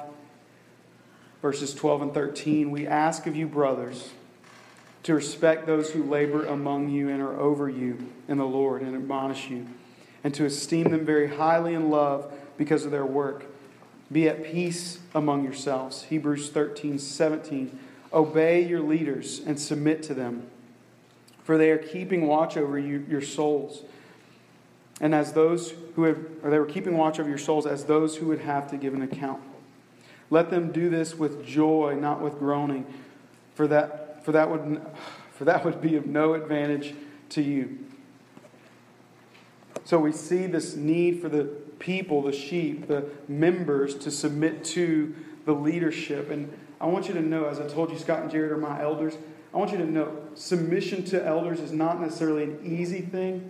verses 1.41 1.73
12 1.73 2.01
and 2.03 2.13
13. 2.13 2.71
We 2.71 2.87
ask 2.87 3.25
of 3.25 3.35
you, 3.35 3.47
brothers, 3.47 4.11
to 5.03 5.13
respect 5.13 5.65
those 5.65 5.91
who 5.91 6.03
labor 6.03 6.45
among 6.45 6.89
you 6.89 7.09
and 7.09 7.21
are 7.21 7.37
over 7.39 7.69
you 7.69 8.11
in 8.27 8.37
the 8.37 8.45
Lord 8.45 8.81
and 8.81 8.95
admonish 8.95 9.49
you, 9.49 9.67
and 10.23 10.33
to 10.35 10.45
esteem 10.45 10.91
them 10.91 11.05
very 11.05 11.35
highly 11.35 11.73
in 11.73 11.89
love 11.89 12.31
because 12.57 12.85
of 12.85 12.91
their 12.91 13.05
work. 13.05 13.45
Be 14.11 14.29
at 14.29 14.43
peace 14.43 14.99
among 15.15 15.43
yourselves. 15.43 16.03
Hebrews 16.03 16.51
13, 16.51 16.99
17. 16.99 17.79
Obey 18.13 18.61
your 18.65 18.81
leaders 18.81 19.41
and 19.45 19.59
submit 19.59 20.03
to 20.03 20.13
them, 20.13 20.47
for 21.43 21.57
they 21.57 21.71
are 21.71 21.77
keeping 21.77 22.27
watch 22.27 22.57
over 22.57 22.77
you, 22.77 23.05
your 23.09 23.21
souls. 23.21 23.83
And 25.01 25.15
as 25.15 25.33
those 25.33 25.73
who 25.95 26.03
have, 26.03 26.19
or 26.43 26.49
they 26.49 26.59
were 26.59 26.65
keeping 26.65 26.97
watch 26.97 27.19
over 27.19 27.27
your 27.27 27.37
souls 27.37 27.65
as 27.65 27.85
those 27.85 28.17
who 28.17 28.27
would 28.27 28.41
have 28.41 28.69
to 28.69 28.77
give 28.77 28.93
an 28.93 29.01
account. 29.01 29.41
Let 30.29 30.49
them 30.49 30.71
do 30.71 30.89
this 30.89 31.15
with 31.15 31.45
joy, 31.45 31.95
not 31.99 32.21
with 32.21 32.39
groaning, 32.39 32.85
for 33.55 33.67
that, 33.67 34.23
for 34.23 34.31
that, 34.31 34.49
would, 34.49 34.85
for 35.31 35.45
that 35.45 35.65
would 35.65 35.81
be 35.81 35.95
of 35.95 36.05
no 36.05 36.33
advantage 36.33 36.93
to 37.29 37.41
you. 37.41 37.79
So 39.85 39.99
we 39.99 40.11
see 40.11 40.45
this 40.45 40.75
need 40.75 41.21
for 41.21 41.29
the 41.29 41.43
people, 41.79 42.21
the 42.21 42.31
sheep, 42.31 42.87
the 42.87 43.05
members 43.27 43.95
to 43.95 44.11
submit 44.11 44.63
to 44.65 45.13
the 45.45 45.53
leadership. 45.53 46.29
And 46.29 46.57
I 46.83 46.87
want 46.87 47.07
you 47.07 47.13
to 47.13 47.21
know, 47.21 47.45
as 47.45 47.61
I 47.61 47.67
told 47.67 47.91
you, 47.91 47.97
Scott 47.97 48.23
and 48.23 48.29
Jared 48.29 48.51
are 48.51 48.57
my 48.57 48.81
elders. 48.81 49.13
I 49.53 49.57
want 49.57 49.71
you 49.71 49.77
to 49.77 49.85
know 49.85 50.17
submission 50.35 51.05
to 51.05 51.25
elders 51.25 51.61
is 51.61 51.71
not 51.71 52.01
necessarily 52.01 52.43
an 52.43 52.59
easy 52.61 52.99
thing, 52.99 53.49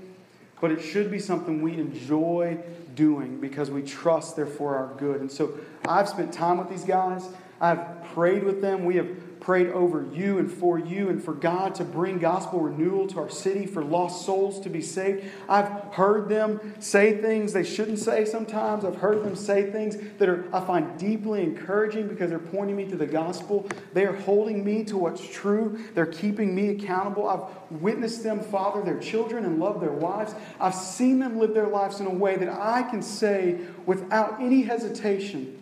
but 0.62 0.70
it 0.70 0.80
should 0.80 1.10
be 1.10 1.18
something 1.18 1.64
we 1.64 1.74
enjoy 1.74 2.60
doing 2.94 3.40
because 3.40 3.72
we 3.72 3.82
trust 3.82 4.36
they're 4.36 4.46
for 4.46 4.76
our 4.76 4.94
good. 5.00 5.20
And 5.20 5.32
so 5.32 5.58
I've 5.88 6.08
spent 6.08 6.32
time 6.32 6.60
with 6.60 6.70
these 6.70 6.84
guys. 6.84 7.28
I've 7.60 8.04
prayed 8.14 8.44
with 8.44 8.62
them. 8.62 8.86
We 8.86 8.98
have 8.98 9.10
prayed 9.44 9.68
over 9.68 10.06
you 10.14 10.38
and 10.38 10.50
for 10.50 10.80
you 10.80 11.10
and 11.10 11.22
for 11.22 11.34
God 11.34 11.76
to 11.76 11.84
bring 11.84 12.18
gospel 12.18 12.62
renewal 12.62 13.08
to 13.08 13.20
our 13.20 13.30
city, 13.30 13.66
for 13.66 13.84
lost 13.84 14.26
souls 14.26 14.62
to 14.62 14.70
be 14.70 14.82
saved. 14.82 15.26
I've 15.50 15.68
heard 15.94 16.30
them 16.30 16.74
say 16.80 17.22
things 17.22 17.52
they 17.52 17.66
shouldn't 17.66 18.00
say 18.00 18.24
sometimes. 18.24 18.86
I've 18.86 18.96
heard 18.96 19.22
them 19.24 19.36
say 19.36 19.70
things 19.70 19.98
that 20.18 20.30
are, 20.30 20.46
I 20.54 20.62
find 20.62 20.98
deeply 20.98 21.44
encouraging 21.44 22.08
because 22.08 22.30
they're 22.30 22.40
pointing 22.40 22.78
me 22.78 22.86
to 22.86 22.96
the 22.96 23.06
gospel. 23.06 23.68
They 23.94 24.06
are 24.06 24.16
holding 24.16 24.64
me 24.64 24.86
to 24.86 24.98
what's 24.98 25.28
true. 25.28 25.78
They're 25.94 26.06
keeping 26.06 26.56
me 26.56 26.70
accountable. 26.70 27.28
I've 27.28 27.82
witnessed 27.82 28.24
them 28.24 28.40
father 28.40 28.82
their 28.82 29.00
children 29.00 29.44
and 29.44 29.60
love 29.60 29.82
their 29.82 29.92
wives. 29.92 30.34
I've 30.60 30.76
seen 30.76 31.20
them 31.20 31.38
live 31.38 31.54
their 31.54 31.68
lives 31.68 32.00
in 32.00 32.06
a 32.06 32.14
way 32.14 32.38
that 32.38 32.50
I 32.50 32.84
can 32.84 33.02
say 33.02 33.60
without 33.86 34.42
any 34.42 34.62
hesitation 34.62 35.60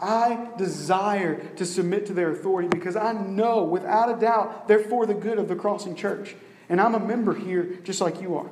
I 0.00 0.48
desire 0.56 1.40
to 1.56 1.66
submit 1.66 2.06
to 2.06 2.12
their 2.12 2.30
authority 2.30 2.68
because 2.68 2.94
I 2.94 3.12
know 3.12 3.64
without 3.64 4.16
a 4.16 4.20
doubt 4.20 4.68
they're 4.68 4.78
for 4.78 5.06
the 5.06 5.14
good 5.14 5.38
of 5.38 5.48
the 5.48 5.56
Crossing 5.56 5.96
Church. 5.96 6.36
And 6.68 6.80
I'm 6.80 6.94
a 6.94 7.00
member 7.00 7.34
here 7.34 7.78
just 7.82 8.00
like 8.00 8.20
you 8.20 8.36
are. 8.36 8.48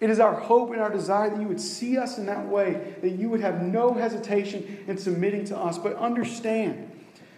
It 0.00 0.10
is 0.10 0.18
our 0.18 0.34
hope 0.34 0.70
and 0.72 0.80
our 0.80 0.90
desire 0.90 1.30
that 1.30 1.40
you 1.40 1.46
would 1.46 1.60
see 1.60 1.96
us 1.96 2.18
in 2.18 2.26
that 2.26 2.46
way, 2.46 2.96
that 3.02 3.10
you 3.10 3.28
would 3.28 3.40
have 3.40 3.62
no 3.62 3.94
hesitation 3.94 4.84
in 4.88 4.98
submitting 4.98 5.44
to 5.46 5.56
us. 5.56 5.78
But 5.78 5.96
understand 5.96 6.90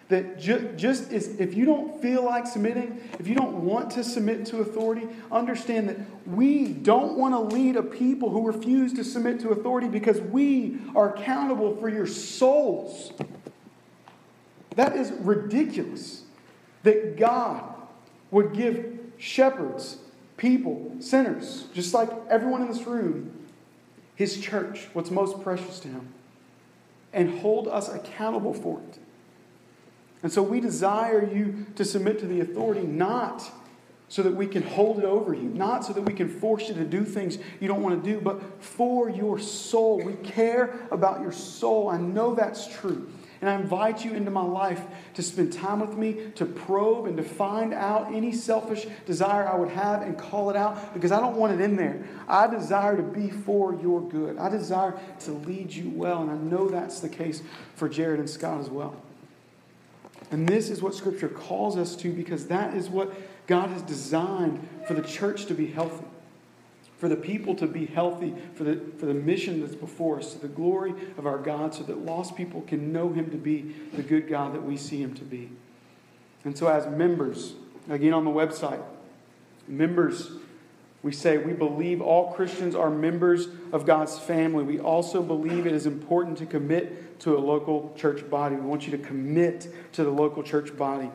that 0.08 0.38
ju- 0.38 0.72
just 0.76 1.12
as 1.12 1.28
if 1.40 1.54
you 1.54 1.64
don't 1.64 2.00
feel 2.02 2.24
like 2.24 2.46
submitting, 2.46 3.00
if 3.18 3.26
you 3.26 3.34
don't 3.34 3.64
want 3.64 3.90
to 3.92 4.04
submit 4.04 4.44
to 4.46 4.58
authority, 4.58 5.08
understand 5.32 5.88
that 5.88 5.98
we 6.26 6.68
don't 6.68 7.16
want 7.16 7.34
to 7.34 7.56
lead 7.56 7.76
a 7.76 7.82
people 7.82 8.30
who 8.30 8.46
refuse 8.46 8.92
to 8.94 9.04
submit 9.04 9.40
to 9.40 9.50
authority 9.50 9.88
because 9.88 10.20
we 10.20 10.78
are 10.94 11.14
accountable 11.14 11.76
for 11.76 11.88
your 11.88 12.06
souls. 12.06 13.12
That 14.76 14.96
is 14.96 15.10
ridiculous 15.12 16.22
that 16.82 17.16
God 17.16 17.64
would 18.30 18.52
give 18.52 18.98
shepherds, 19.16 19.98
people, 20.36 20.96
sinners, 21.00 21.66
just 21.72 21.94
like 21.94 22.10
everyone 22.28 22.62
in 22.62 22.68
this 22.68 22.86
room, 22.86 23.30
his 24.16 24.38
church, 24.40 24.88
what's 24.92 25.10
most 25.10 25.42
precious 25.42 25.80
to 25.80 25.88
him, 25.88 26.08
and 27.12 27.38
hold 27.38 27.68
us 27.68 27.88
accountable 27.88 28.52
for 28.52 28.80
it. 28.80 28.98
And 30.24 30.32
so 30.32 30.42
we 30.42 30.58
desire 30.58 31.30
you 31.30 31.66
to 31.76 31.84
submit 31.84 32.18
to 32.20 32.26
the 32.26 32.40
authority 32.40 32.80
not 32.80 33.48
so 34.08 34.22
that 34.22 34.34
we 34.34 34.46
can 34.46 34.62
hold 34.62 34.98
it 34.98 35.04
over 35.04 35.34
you, 35.34 35.50
not 35.50 35.84
so 35.84 35.92
that 35.92 36.00
we 36.00 36.14
can 36.14 36.28
force 36.28 36.68
you 36.68 36.74
to 36.74 36.84
do 36.84 37.04
things 37.04 37.36
you 37.60 37.68
don't 37.68 37.82
want 37.82 38.02
to 38.02 38.10
do, 38.10 38.22
but 38.22 38.62
for 38.62 39.10
your 39.10 39.38
soul. 39.38 40.02
We 40.02 40.14
care 40.14 40.80
about 40.90 41.20
your 41.20 41.30
soul. 41.30 41.90
I 41.90 41.98
know 41.98 42.34
that's 42.34 42.66
true. 42.66 43.06
And 43.42 43.50
I 43.50 43.56
invite 43.56 44.02
you 44.02 44.14
into 44.14 44.30
my 44.30 44.42
life 44.42 44.80
to 45.12 45.22
spend 45.22 45.52
time 45.52 45.80
with 45.80 45.98
me, 45.98 46.30
to 46.36 46.46
probe 46.46 47.04
and 47.04 47.18
to 47.18 47.22
find 47.22 47.74
out 47.74 48.10
any 48.14 48.32
selfish 48.32 48.86
desire 49.04 49.46
I 49.46 49.56
would 49.56 49.68
have 49.68 50.00
and 50.00 50.16
call 50.16 50.48
it 50.48 50.56
out 50.56 50.94
because 50.94 51.12
I 51.12 51.20
don't 51.20 51.36
want 51.36 51.52
it 51.52 51.60
in 51.60 51.76
there. 51.76 52.02
I 52.26 52.46
desire 52.46 52.96
to 52.96 53.02
be 53.02 53.28
for 53.28 53.74
your 53.74 54.00
good. 54.08 54.38
I 54.38 54.48
desire 54.48 54.98
to 55.20 55.32
lead 55.32 55.70
you 55.70 55.90
well. 55.90 56.22
And 56.22 56.30
I 56.30 56.36
know 56.36 56.70
that's 56.70 57.00
the 57.00 57.10
case 57.10 57.42
for 57.74 57.90
Jared 57.90 58.20
and 58.20 58.30
Scott 58.30 58.60
as 58.60 58.70
well. 58.70 59.03
And 60.30 60.48
this 60.48 60.70
is 60.70 60.82
what 60.82 60.94
Scripture 60.94 61.28
calls 61.28 61.76
us 61.76 61.94
to 61.96 62.12
because 62.12 62.46
that 62.46 62.74
is 62.74 62.88
what 62.88 63.14
God 63.46 63.70
has 63.70 63.82
designed 63.82 64.66
for 64.86 64.94
the 64.94 65.02
church 65.02 65.46
to 65.46 65.54
be 65.54 65.66
healthy, 65.66 66.06
for 66.98 67.08
the 67.08 67.16
people 67.16 67.54
to 67.56 67.66
be 67.66 67.86
healthy, 67.86 68.34
for 68.54 68.64
the, 68.64 68.80
for 68.98 69.06
the 69.06 69.14
mission 69.14 69.60
that's 69.60 69.74
before 69.74 70.18
us, 70.18 70.32
to 70.32 70.38
the 70.40 70.48
glory 70.48 70.94
of 71.18 71.26
our 71.26 71.38
God, 71.38 71.74
so 71.74 71.82
that 71.84 71.98
lost 71.98 72.36
people 72.36 72.62
can 72.62 72.92
know 72.92 73.12
Him 73.12 73.30
to 73.30 73.36
be 73.36 73.74
the 73.92 74.02
good 74.02 74.28
God 74.28 74.54
that 74.54 74.64
we 74.64 74.76
see 74.76 75.02
Him 75.02 75.14
to 75.14 75.24
be. 75.24 75.50
And 76.44 76.56
so, 76.56 76.68
as 76.68 76.86
members, 76.86 77.54
again 77.88 78.12
on 78.12 78.24
the 78.24 78.30
website, 78.30 78.82
members, 79.68 80.30
we 81.02 81.12
say 81.12 81.36
we 81.36 81.52
believe 81.52 82.00
all 82.00 82.32
Christians 82.32 82.74
are 82.74 82.88
members 82.88 83.48
of 83.72 83.84
God's 83.84 84.18
family. 84.18 84.64
We 84.64 84.80
also 84.80 85.22
believe 85.22 85.66
it 85.66 85.72
is 85.72 85.84
important 85.84 86.38
to 86.38 86.46
commit 86.46 87.03
to 87.20 87.36
a 87.36 87.40
local 87.40 87.94
church 87.96 88.28
body. 88.28 88.56
We 88.56 88.62
want 88.62 88.86
you 88.86 88.96
to 88.96 88.98
commit 88.98 89.68
to 89.92 90.04
the 90.04 90.10
local 90.10 90.42
church 90.42 90.76
body. 90.76 91.10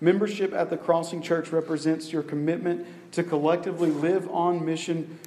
Membership 0.00 0.52
at 0.52 0.70
the 0.70 0.76
Crossing 0.76 1.22
Church 1.22 1.50
represents 1.50 2.12
your 2.12 2.22
commitment 2.22 2.86
to 3.12 3.22
collectively 3.22 3.90
live 3.90 4.28
on 4.30 4.64
mission 4.64 5.18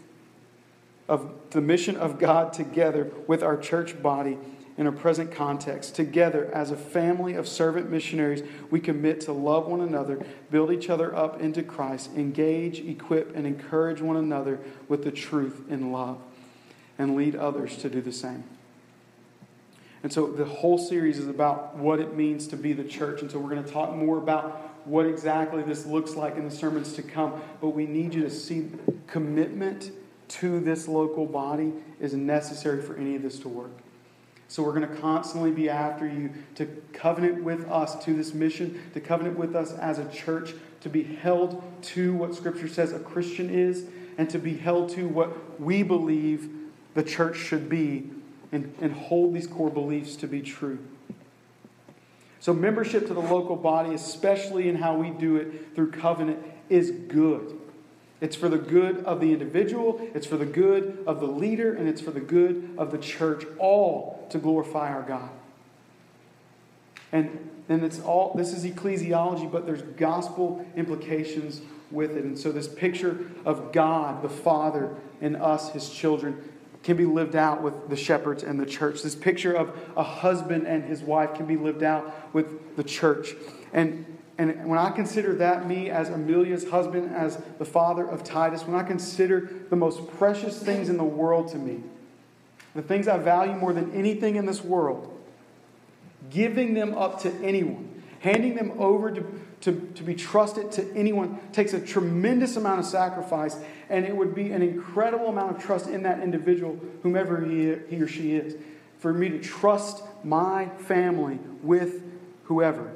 of 1.08 1.32
the 1.52 1.62
mission 1.62 1.96
of 1.96 2.20
God 2.20 2.52
together 2.54 3.10
with 3.28 3.42
our 3.42 3.56
church 3.58 4.02
body 4.02 4.38
in 4.78 4.86
a 4.86 4.92
present 4.92 5.32
context. 5.32 5.96
Together, 5.96 6.52
as 6.54 6.70
a 6.70 6.78
family 6.78 7.34
of 7.34 7.48
servant 7.48 7.90
missionaries, 7.90 8.44
we 8.70 8.80
commit 8.80 9.22
to 9.22 9.32
love 9.32 9.68
one 9.68 9.82
another, 9.82 10.24
build 10.52 10.72
each 10.72 10.90
other 10.90 11.16
up 11.16 11.42
into 11.42 11.64
Christ, 11.64 12.12
engage, 12.16 12.80
equip, 12.82 13.36
and 13.36 13.48
encourage 13.48 14.02
one 14.02 14.18
another 14.18 14.60
with 14.88 15.04
the 15.04 15.12
truth 15.12 15.64
in 15.70 15.92
love, 15.92 16.20
and 17.00 17.16
lead 17.16 17.36
others 17.36 17.78
to 17.78 17.90
do 17.90 18.02
the 18.02 18.12
same. 18.12 18.44
And 20.04 20.14
so 20.14 20.28
the 20.28 20.46
whole 20.46 20.78
series 20.78 21.18
is 21.18 21.28
about 21.28 21.76
what 21.76 22.00
it 22.00 22.16
means 22.16 22.48
to 22.50 22.58
be 22.58 22.74
the 22.74 22.84
church. 22.84 23.22
And 23.22 23.32
so 23.32 23.40
we're 23.40 23.50
going 23.50 23.64
to 23.64 23.72
talk 23.72 23.96
more 23.96 24.18
about 24.18 24.62
what 24.86 25.06
exactly 25.06 25.64
this 25.64 25.86
looks 25.86 26.16
like 26.16 26.38
in 26.38 26.46
the 26.46 26.56
sermons 26.56 26.94
to 26.94 27.02
come. 27.02 27.42
But 27.60 27.70
we 27.70 27.86
need 27.86 28.14
you 28.14 28.22
to 28.22 28.30
see 28.30 28.70
commitment 29.08 29.92
to 30.30 30.60
this 30.60 30.88
local 30.88 31.26
body 31.26 31.74
is 32.00 32.14
necessary 32.14 32.82
for 32.82 32.96
any 32.96 33.16
of 33.16 33.22
this 33.22 33.40
to 33.40 33.50
work. 33.50 33.72
So 34.50 34.64
we're 34.64 34.74
going 34.74 34.88
to 34.88 35.02
constantly 35.02 35.52
be 35.52 35.70
after 35.70 36.08
you 36.08 36.32
to 36.56 36.66
covenant 36.94 37.44
with 37.44 37.70
us 37.70 38.02
to 38.06 38.14
this 38.14 38.34
mission, 38.34 38.82
to 38.94 39.02
covenant 39.02 39.38
with 39.38 39.56
us 39.56 39.74
as 39.74 40.00
a 40.00 40.10
church, 40.10 40.54
to 40.82 40.90
be 40.90 41.04
held 41.04 41.62
to 41.82 42.14
what 42.14 42.34
Scripture 42.34 42.68
says 42.68 42.94
a 42.94 43.00
Christian 43.00 43.50
is, 43.50 43.88
and 44.18 44.30
to 44.30 44.40
be 44.40 44.56
held 44.56 44.90
to 44.92 45.08
what 45.08 45.60
we 45.60 45.84
believe 45.84 46.50
the 46.94 47.04
church 47.04 47.38
should 47.38 47.68
be 47.68 48.10
and, 48.52 48.74
and 48.82 48.94
hold 48.94 49.34
these 49.34 49.48
core 49.48 49.70
beliefs 49.70 50.16
to 50.18 50.28
be 50.28 50.42
true. 50.42 50.80
So, 52.40 52.54
membership 52.54 53.08
to 53.08 53.14
the 53.14 53.20
local 53.20 53.56
body, 53.56 53.94
especially 53.94 54.70
in 54.70 54.76
how 54.76 54.96
we 54.96 55.10
do 55.10 55.36
it 55.36 55.76
through 55.76 55.92
covenant, 55.92 56.40
is 56.70 56.92
good. 56.92 57.60
It's 58.20 58.36
for 58.36 58.50
the 58.50 58.58
good 58.58 59.04
of 59.06 59.20
the 59.20 59.32
individual, 59.32 60.08
it's 60.14 60.26
for 60.26 60.38
the 60.38 60.46
good 60.46 61.04
of 61.06 61.20
the 61.20 61.28
leader, 61.28 61.74
and 61.74 61.88
it's 61.88 62.02
for 62.02 62.12
the 62.12 62.20
good 62.20 62.74
of 62.78 62.92
the 62.92 62.98
church, 62.98 63.46
all 63.60 64.28
to 64.32 64.40
glorify 64.40 64.92
our 64.92 65.04
God. 65.04 65.30
And 67.12 67.50
then 67.68 67.84
it's 67.84 68.00
all 68.00 68.34
this 68.36 68.54
is 68.54 68.66
ecclesiology, 68.66 69.52
but 69.52 69.66
there's 69.66 69.82
gospel 69.82 70.66
implications 70.76 71.62
with 71.92 72.18
it. 72.18 72.24
And 72.24 72.38
so 72.38 72.52
this 72.52 72.68
picture 72.68 73.30
of 73.46 73.72
God, 73.72 74.22
the 74.22 74.30
Father, 74.30 74.96
and 75.22 75.36
us, 75.36 75.72
his 75.72 75.90
children, 75.90 76.50
can 76.84 76.98
be 76.98 77.06
lived 77.06 77.36
out 77.36 77.62
with 77.62 77.90
the 77.90 77.96
shepherds 77.96 78.44
and 78.44 78.60
the 78.60 78.66
church. 78.66 79.02
This 79.02 79.16
picture 79.16 79.54
of 79.54 79.78
a 79.96 80.04
husband 80.04 80.68
and 80.68 80.84
his 80.84 81.02
wife 81.02 81.34
can 81.34 81.46
be 81.46 81.58
lived 81.58 81.84
out 81.84 82.34
with 82.34 82.76
the 82.76 82.84
church. 82.84 83.36
And, 83.74 84.06
and 84.38 84.68
when 84.68 84.80
I 84.80 84.92
consider 84.92 85.36
that, 85.36 85.68
me 85.68 85.90
as 85.90 86.10
Amelia's 86.10 86.70
husband, 86.70 87.14
as 87.16 87.42
the 87.58 87.66
father 87.66 88.08
of 88.08 88.24
Titus, 88.24 88.64
when 88.64 88.80
I 88.80 88.84
consider 88.84 89.50
the 89.70 89.76
most 89.76 90.08
precious 90.18 90.62
things 90.62 90.90
in 90.90 90.98
the 90.98 91.04
world 91.04 91.50
to 91.50 91.58
me, 91.58 91.82
the 92.76 92.82
things 92.82 93.08
I 93.08 93.18
value 93.18 93.54
more 93.54 93.74
than 93.74 93.92
anything 93.94 94.36
in 94.36 94.46
this 94.46 94.64
world, 94.64 95.14
giving 96.30 96.74
them 96.74 96.94
up 96.94 97.22
to 97.22 97.34
anyone, 97.44 97.97
handing 98.20 98.56
them 98.56 98.74
over 98.78 99.12
to 99.12 99.24
to, 99.62 99.92
to 99.96 100.04
be 100.04 100.14
trusted 100.14 100.72
to 100.74 100.94
anyone 100.96 101.40
takes 101.52 101.74
a 101.74 101.80
tremendous 101.80 102.56
amount 102.58 102.80
of 102.80 102.86
sacrifice, 102.86 103.58
and 103.90 104.06
it 104.06 104.16
would 104.16 104.36
be 104.36 104.52
an 104.52 104.62
incredible 104.62 105.28
amount 105.28 105.56
of 105.56 105.64
trust 105.64 105.88
in 105.88 106.04
that 106.04 106.20
individual, 106.20 106.80
whomever 107.02 107.44
he, 107.44 107.76
he 107.90 108.02
or 108.02 108.08
she 108.08 108.36
is. 108.36 108.56
For 109.00 109.14
me 109.14 109.30
to 109.30 109.40
trust 109.40 110.04
my 110.24 110.68
family 110.80 111.40
with 111.62 112.04
whoever 112.46 112.92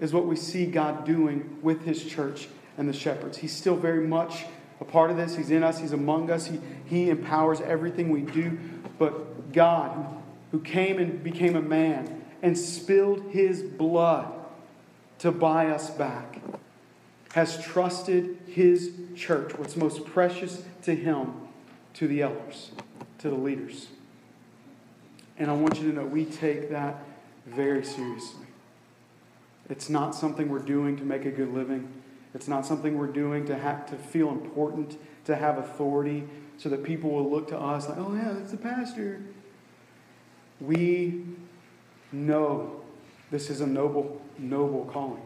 is 0.00 0.12
what 0.12 0.26
we 0.26 0.36
see 0.36 0.66
God 0.66 1.04
doing 1.04 1.58
with 1.62 1.84
his 1.84 2.04
church 2.04 2.48
and 2.76 2.88
the 2.88 2.92
shepherds. 2.92 3.38
He's 3.38 3.54
still 3.54 3.76
very 3.76 4.06
much 4.06 4.46
a 4.80 4.84
part 4.84 5.10
of 5.10 5.16
this. 5.16 5.36
He's 5.36 5.50
in 5.50 5.64
us, 5.64 5.80
He's 5.80 5.92
among 5.92 6.30
us, 6.30 6.46
He, 6.46 6.60
he 6.86 7.10
empowers 7.10 7.60
everything 7.60 8.10
we 8.10 8.20
do. 8.20 8.56
But 8.96 9.52
God, 9.52 10.06
who 10.52 10.60
came 10.60 10.98
and 10.98 11.22
became 11.22 11.56
a 11.56 11.62
man 11.62 12.17
and 12.42 12.56
spilled 12.56 13.30
His 13.30 13.62
blood 13.62 14.38
to 15.18 15.32
buy 15.32 15.66
us 15.66 15.90
back, 15.90 16.40
has 17.32 17.62
trusted 17.62 18.38
his 18.46 18.92
church, 19.14 19.56
what's 19.58 19.76
most 19.76 20.04
precious 20.04 20.62
to 20.82 20.94
him, 20.94 21.34
to 21.94 22.08
the 22.08 22.22
elders, 22.22 22.70
to 23.18 23.28
the 23.28 23.36
leaders. 23.36 23.88
And 25.36 25.50
I 25.50 25.54
want 25.54 25.80
you 25.80 25.90
to 25.90 25.94
know 25.94 26.04
we 26.04 26.24
take 26.24 26.70
that 26.70 27.02
very 27.46 27.84
seriously. 27.84 28.46
It's 29.68 29.88
not 29.88 30.14
something 30.14 30.48
we're 30.48 30.58
doing 30.60 30.96
to 30.96 31.04
make 31.04 31.24
a 31.24 31.30
good 31.30 31.52
living. 31.52 31.88
It's 32.34 32.48
not 32.48 32.64
something 32.64 32.96
we're 32.96 33.06
doing 33.06 33.46
to 33.46 33.58
have 33.58 33.86
to 33.90 33.96
feel 33.96 34.30
important, 34.30 34.96
to 35.26 35.36
have 35.36 35.58
authority, 35.58 36.24
so 36.56 36.68
that 36.68 36.82
people 36.82 37.10
will 37.10 37.30
look 37.30 37.48
to 37.48 37.58
us 37.58 37.88
like, 37.88 37.98
oh 37.98 38.14
yeah, 38.14 38.32
that's 38.32 38.50
the 38.50 38.56
pastor. 38.56 39.20
We 40.60 41.24
know 42.12 42.80
this 43.30 43.50
is 43.50 43.60
a 43.60 43.66
noble 43.66 44.22
noble 44.38 44.84
calling. 44.86 45.22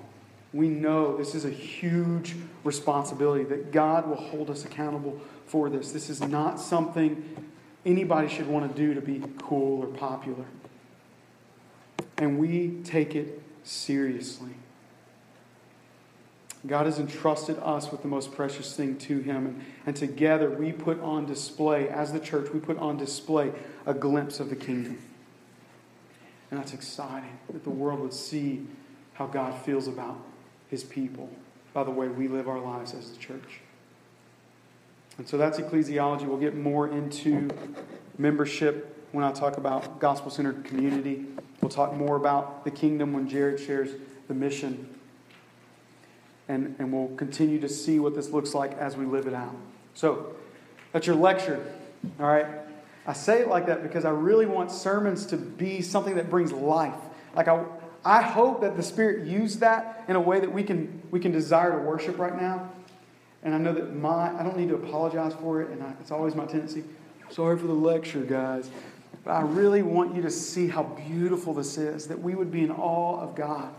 We 0.53 0.69
know 0.69 1.17
this 1.17 1.35
is 1.35 1.45
a 1.45 1.51
huge 1.51 2.37
responsibility 2.65 3.45
that 3.45 3.73
God 3.73 4.07
will 4.07 4.17
hold 4.17 4.51
us 4.51 4.65
accountable 4.65 5.21
for 5.47 5.71
this. 5.71 5.93
This 5.93 6.11
is 6.11 6.21
not 6.21 6.61
something 6.61 7.49
anybody 7.87 8.29
should 8.29 8.47
want 8.47 8.71
to 8.71 8.77
do 8.77 8.95
to 8.95 9.01
be 9.01 9.23
cool 9.39 9.83
or 9.83 9.87
popular. 9.87 10.45
And 12.19 12.39
we 12.39 12.81
take 12.85 13.15
it 13.15 13.43
seriously. 13.65 14.53
God 16.67 16.87
has 16.87 16.99
entrusted 16.99 17.59
us 17.59 17.91
with 17.91 18.03
the 18.03 18.09
most 18.09 18.33
precious 18.33 18.77
thing 18.77 18.97
to 18.99 19.19
Him. 19.21 19.47
And, 19.47 19.65
and 19.87 19.97
together 19.97 20.49
we 20.49 20.71
put 20.71 21.01
on 21.01 21.27
display, 21.27 21.89
as 21.89 22.13
the 22.13 22.21
church, 22.21 22.53
we 22.53 22.61
put 22.61 22.79
on 22.79 22.99
display 22.99 23.53
a 23.85 23.95
glimpse 23.95 24.39
of 24.39 24.49
the 24.49 24.57
kingdom. 24.57 24.99
And 26.53 26.61
that's 26.61 26.75
exciting 26.75 27.39
that 27.51 27.65
the 27.65 27.71
world 27.71 28.01
would 28.01 28.13
see 28.13 28.67
how 29.15 29.27
God 29.27 29.55
feels 29.63 29.89
about 29.89 30.23
his 30.69 30.85
people 30.85 31.31
by 31.73 31.83
the 31.83 31.91
way 31.91 32.09
we 32.09 32.29
live 32.29 32.47
our 32.47 32.59
lives 32.59 32.93
as 32.93 33.11
the 33.11 33.17
church. 33.17 33.61
And 35.17 35.27
so 35.27 35.39
that's 35.39 35.59
ecclesiology. 35.59 36.27
We'll 36.27 36.37
get 36.37 36.55
more 36.55 36.89
into 36.89 37.49
membership 38.19 39.09
when 39.13 39.25
I 39.25 39.33
talk 39.33 39.57
about 39.57 39.99
gospel 39.99 40.31
centered 40.31 40.67
community. 40.67 41.25
We'll 41.63 41.71
talk 41.71 41.95
more 41.95 42.17
about 42.17 42.65
the 42.65 42.71
kingdom 42.71 43.15
when 43.15 43.31
Jared 43.31 43.59
shares 43.59 43.89
the 44.29 44.35
mission. 44.35 44.95
And, 46.49 46.77
and 46.79 46.93
we'll 46.93 47.17
continue 47.17 47.61
to 47.61 47.69
see 47.69 47.99
what 47.99 48.15
this 48.15 48.29
looks 48.29 48.53
like 48.53 48.77
as 48.77 48.95
we 48.95 49.07
live 49.07 49.27
it 49.27 49.33
out. 49.33 49.57
So, 49.95 50.37
that's 50.93 51.07
your 51.07 51.17
lecture. 51.17 51.65
All 52.21 52.27
right? 52.27 52.47
I 53.07 53.13
say 53.13 53.41
it 53.41 53.49
like 53.49 53.67
that 53.67 53.83
because 53.83 54.05
I 54.05 54.11
really 54.11 54.47
want 54.47 54.71
sermons 54.71 55.27
to 55.27 55.37
be 55.37 55.83
something 55.83 56.15
that 56.17 56.31
brings 56.31 56.53
life. 56.53 56.95
Like 57.35 57.49
I, 57.49 57.65
I 58.05 58.23
hope 58.23 58.61
that 58.61 58.77
the 58.77 58.83
Spirit 58.83 59.27
used 59.27 59.61
that 59.61 60.05
in 60.09 60.17
a 60.17 60.21
way 60.21 60.41
that 60.41 60.53
we 60.53 60.63
can 60.63 61.03
we 61.11 61.21
can 61.21 61.33
desire 61.33 61.73
to 61.73 61.79
worship 61.79 62.19
right 62.19 62.41
now. 62.41 62.71
And 63.43 63.55
I 63.55 63.59
know 63.59 63.73
that 63.73 63.95
my 63.97 64.39
I 64.39 64.43
don't 64.43 64.57
need 64.57 64.69
to 64.69 64.77
apologize 64.77 65.35
for 65.35 65.63
it, 65.63 65.71
and 65.71 65.83
I, 65.83 65.95
it's 66.01 66.11
always 66.11 66.35
my 66.35 66.47
tendency. 66.47 66.85
Sorry 67.31 67.59
for 67.59 67.67
the 67.67 67.73
lecture, 67.73 68.21
guys. 68.21 68.71
But 69.25 69.33
I 69.33 69.43
really 69.43 69.83
want 69.83 70.15
you 70.15 70.23
to 70.23 70.31
see 70.31 70.69
how 70.69 70.83
beautiful 70.83 71.55
this 71.55 71.79
is, 71.79 72.09
that 72.09 72.21
we 72.21 72.35
would 72.35 72.51
be 72.51 72.63
in 72.63 72.71
awe 72.71 73.21
of 73.21 73.35
God, 73.35 73.73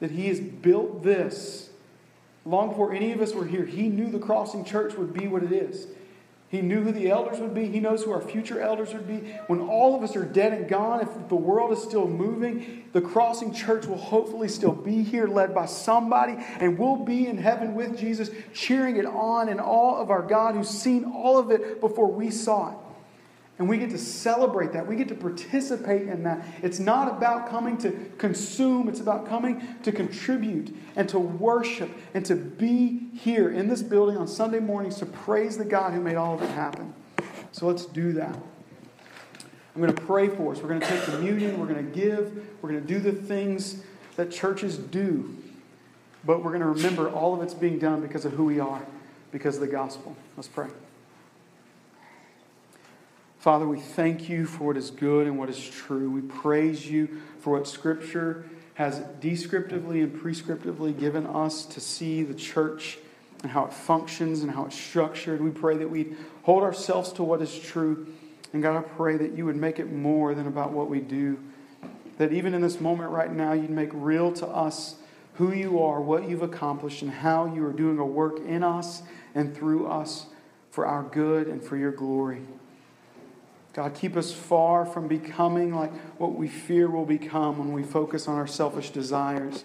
that 0.00 0.10
He 0.10 0.28
has 0.28 0.40
built 0.40 1.02
this 1.02 1.70
long 2.44 2.70
before 2.70 2.92
any 2.92 3.12
of 3.12 3.20
us 3.20 3.34
were 3.34 3.44
here. 3.44 3.64
He 3.64 3.88
knew 3.88 4.10
the 4.10 4.18
Crossing 4.18 4.64
Church 4.64 4.94
would 4.94 5.12
be 5.12 5.26
what 5.26 5.42
it 5.42 5.52
is. 5.52 5.88
He 6.50 6.62
knew 6.62 6.82
who 6.82 6.92
the 6.92 7.10
elders 7.10 7.40
would 7.40 7.54
be. 7.54 7.66
He 7.66 7.78
knows 7.78 8.04
who 8.04 8.10
our 8.10 8.22
future 8.22 8.58
elders 8.60 8.94
would 8.94 9.06
be. 9.06 9.18
When 9.48 9.60
all 9.60 9.94
of 9.94 10.02
us 10.02 10.16
are 10.16 10.24
dead 10.24 10.54
and 10.54 10.66
gone, 10.66 11.00
if 11.00 11.28
the 11.28 11.36
world 11.36 11.72
is 11.72 11.82
still 11.82 12.08
moving, 12.08 12.84
the 12.94 13.02
Crossing 13.02 13.52
Church 13.52 13.84
will 13.84 13.98
hopefully 13.98 14.48
still 14.48 14.72
be 14.72 15.02
here, 15.02 15.26
led 15.26 15.54
by 15.54 15.66
somebody, 15.66 16.36
and 16.58 16.78
we'll 16.78 17.04
be 17.04 17.26
in 17.26 17.36
heaven 17.36 17.74
with 17.74 17.98
Jesus, 17.98 18.30
cheering 18.54 18.96
it 18.96 19.04
on 19.04 19.50
in 19.50 19.60
awe 19.60 20.00
of 20.00 20.10
our 20.10 20.22
God 20.22 20.54
who's 20.54 20.70
seen 20.70 21.04
all 21.04 21.36
of 21.36 21.50
it 21.50 21.82
before 21.82 22.10
we 22.10 22.30
saw 22.30 22.72
it. 22.72 22.78
And 23.58 23.68
we 23.68 23.76
get 23.76 23.90
to 23.90 23.98
celebrate 23.98 24.72
that. 24.72 24.86
We 24.86 24.94
get 24.94 25.08
to 25.08 25.16
participate 25.16 26.02
in 26.02 26.22
that. 26.22 26.46
It's 26.62 26.78
not 26.78 27.08
about 27.08 27.50
coming 27.50 27.76
to 27.78 27.90
consume, 28.16 28.88
it's 28.88 29.00
about 29.00 29.28
coming 29.28 29.62
to 29.82 29.90
contribute 29.90 30.74
and 30.94 31.08
to 31.08 31.18
worship 31.18 31.90
and 32.14 32.24
to 32.26 32.36
be 32.36 33.08
here 33.14 33.50
in 33.50 33.68
this 33.68 33.82
building 33.82 34.16
on 34.16 34.28
Sunday 34.28 34.60
mornings 34.60 34.96
to 34.98 35.06
praise 35.06 35.58
the 35.58 35.64
God 35.64 35.92
who 35.92 36.00
made 36.00 36.14
all 36.14 36.34
of 36.34 36.42
it 36.42 36.50
happen. 36.50 36.94
So 37.50 37.66
let's 37.66 37.84
do 37.84 38.12
that. 38.12 38.38
I'm 39.74 39.82
going 39.82 39.94
to 39.94 40.02
pray 40.02 40.28
for 40.28 40.52
us. 40.52 40.60
We're 40.60 40.68
going 40.68 40.80
to 40.80 40.86
take 40.86 41.02
communion, 41.02 41.58
we're 41.58 41.66
going 41.66 41.84
to 41.84 41.98
give, 41.98 42.46
we're 42.62 42.70
going 42.70 42.82
to 42.82 42.86
do 42.86 43.00
the 43.00 43.12
things 43.12 43.82
that 44.16 44.30
churches 44.30 44.76
do. 44.76 45.36
But 46.24 46.44
we're 46.44 46.50
going 46.50 46.62
to 46.62 46.66
remember 46.66 47.08
all 47.08 47.34
of 47.34 47.42
it's 47.42 47.54
being 47.54 47.78
done 47.78 48.00
because 48.00 48.24
of 48.24 48.32
who 48.32 48.44
we 48.44 48.60
are, 48.60 48.82
because 49.32 49.56
of 49.56 49.60
the 49.60 49.68
gospel. 49.68 50.16
Let's 50.36 50.48
pray. 50.48 50.68
Father, 53.48 53.66
we 53.66 53.80
thank 53.80 54.28
you 54.28 54.44
for 54.44 54.64
what 54.64 54.76
is 54.76 54.90
good 54.90 55.26
and 55.26 55.38
what 55.38 55.48
is 55.48 55.58
true. 55.70 56.10
We 56.10 56.20
praise 56.20 56.86
you 56.86 57.08
for 57.40 57.56
what 57.56 57.66
Scripture 57.66 58.44
has 58.74 58.98
descriptively 59.20 60.02
and 60.02 60.14
prescriptively 60.14 60.92
given 60.92 61.26
us 61.26 61.64
to 61.64 61.80
see 61.80 62.22
the 62.22 62.34
church 62.34 62.98
and 63.42 63.50
how 63.50 63.64
it 63.64 63.72
functions 63.72 64.42
and 64.42 64.52
how 64.52 64.66
it's 64.66 64.78
structured. 64.78 65.40
We 65.40 65.48
pray 65.48 65.78
that 65.78 65.88
we 65.88 66.12
hold 66.42 66.62
ourselves 66.62 67.10
to 67.14 67.22
what 67.22 67.40
is 67.40 67.58
true. 67.58 68.06
And 68.52 68.62
God, 68.62 68.76
I 68.76 68.82
pray 68.82 69.16
that 69.16 69.32
you 69.32 69.46
would 69.46 69.56
make 69.56 69.78
it 69.78 69.90
more 69.90 70.34
than 70.34 70.46
about 70.46 70.72
what 70.72 70.90
we 70.90 71.00
do. 71.00 71.38
That 72.18 72.34
even 72.34 72.52
in 72.52 72.60
this 72.60 72.82
moment 72.82 73.12
right 73.12 73.32
now, 73.32 73.54
you'd 73.54 73.70
make 73.70 73.88
real 73.94 74.30
to 74.32 74.46
us 74.46 74.96
who 75.36 75.54
you 75.54 75.82
are, 75.82 76.02
what 76.02 76.28
you've 76.28 76.42
accomplished, 76.42 77.00
and 77.00 77.10
how 77.10 77.46
you 77.46 77.64
are 77.64 77.72
doing 77.72 77.98
a 77.98 78.04
work 78.04 78.40
in 78.40 78.62
us 78.62 79.00
and 79.34 79.56
through 79.56 79.86
us 79.86 80.26
for 80.70 80.84
our 80.84 81.02
good 81.02 81.46
and 81.46 81.62
for 81.62 81.78
your 81.78 81.92
glory. 81.92 82.42
God, 83.78 83.94
keep 83.94 84.16
us 84.16 84.32
far 84.32 84.84
from 84.84 85.06
becoming 85.06 85.72
like 85.72 85.92
what 86.18 86.34
we 86.34 86.48
fear 86.48 86.90
will 86.90 87.04
become 87.04 87.58
when 87.58 87.72
we 87.72 87.84
focus 87.84 88.26
on 88.26 88.34
our 88.34 88.48
selfish 88.48 88.90
desires. 88.90 89.64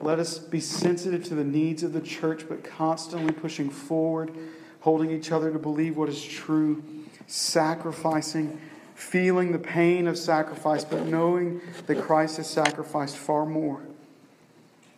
Let 0.00 0.18
us 0.18 0.38
be 0.38 0.60
sensitive 0.60 1.24
to 1.24 1.34
the 1.34 1.44
needs 1.44 1.82
of 1.82 1.92
the 1.92 2.00
church, 2.00 2.48
but 2.48 2.64
constantly 2.64 3.34
pushing 3.34 3.68
forward, 3.68 4.32
holding 4.80 5.10
each 5.10 5.30
other 5.30 5.52
to 5.52 5.58
believe 5.58 5.94
what 5.94 6.08
is 6.08 6.24
true, 6.24 6.82
sacrificing, 7.26 8.58
feeling 8.94 9.52
the 9.52 9.58
pain 9.58 10.06
of 10.06 10.16
sacrifice, 10.16 10.82
but 10.82 11.04
knowing 11.04 11.60
that 11.86 12.00
Christ 12.00 12.38
has 12.38 12.48
sacrificed 12.48 13.18
far 13.18 13.44
more. 13.44 13.82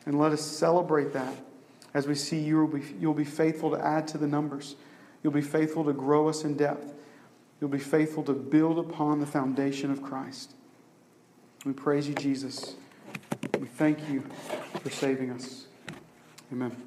And 0.04 0.20
let 0.20 0.30
us 0.30 0.40
celebrate 0.40 1.12
that 1.14 1.34
as 1.94 2.06
we 2.06 2.14
see 2.14 2.38
you 2.38 2.58
will 2.58 2.78
be, 2.78 2.84
you'll 3.00 3.12
be 3.12 3.24
faithful 3.24 3.72
to 3.72 3.84
add 3.84 4.06
to 4.06 4.18
the 4.18 4.28
numbers. 4.28 4.76
You'll 5.24 5.32
be 5.32 5.42
faithful 5.42 5.82
to 5.86 5.92
grow 5.92 6.28
us 6.28 6.44
in 6.44 6.56
depth. 6.56 6.92
You'll 7.60 7.70
be 7.70 7.78
faithful 7.78 8.22
to 8.24 8.32
build 8.32 8.78
upon 8.78 9.20
the 9.20 9.26
foundation 9.26 9.90
of 9.90 10.02
Christ. 10.02 10.54
We 11.64 11.72
praise 11.72 12.06
you, 12.06 12.14
Jesus. 12.14 12.76
We 13.58 13.66
thank 13.66 14.08
you 14.08 14.22
for 14.82 14.90
saving 14.90 15.30
us. 15.30 15.66
Amen. 16.52 16.85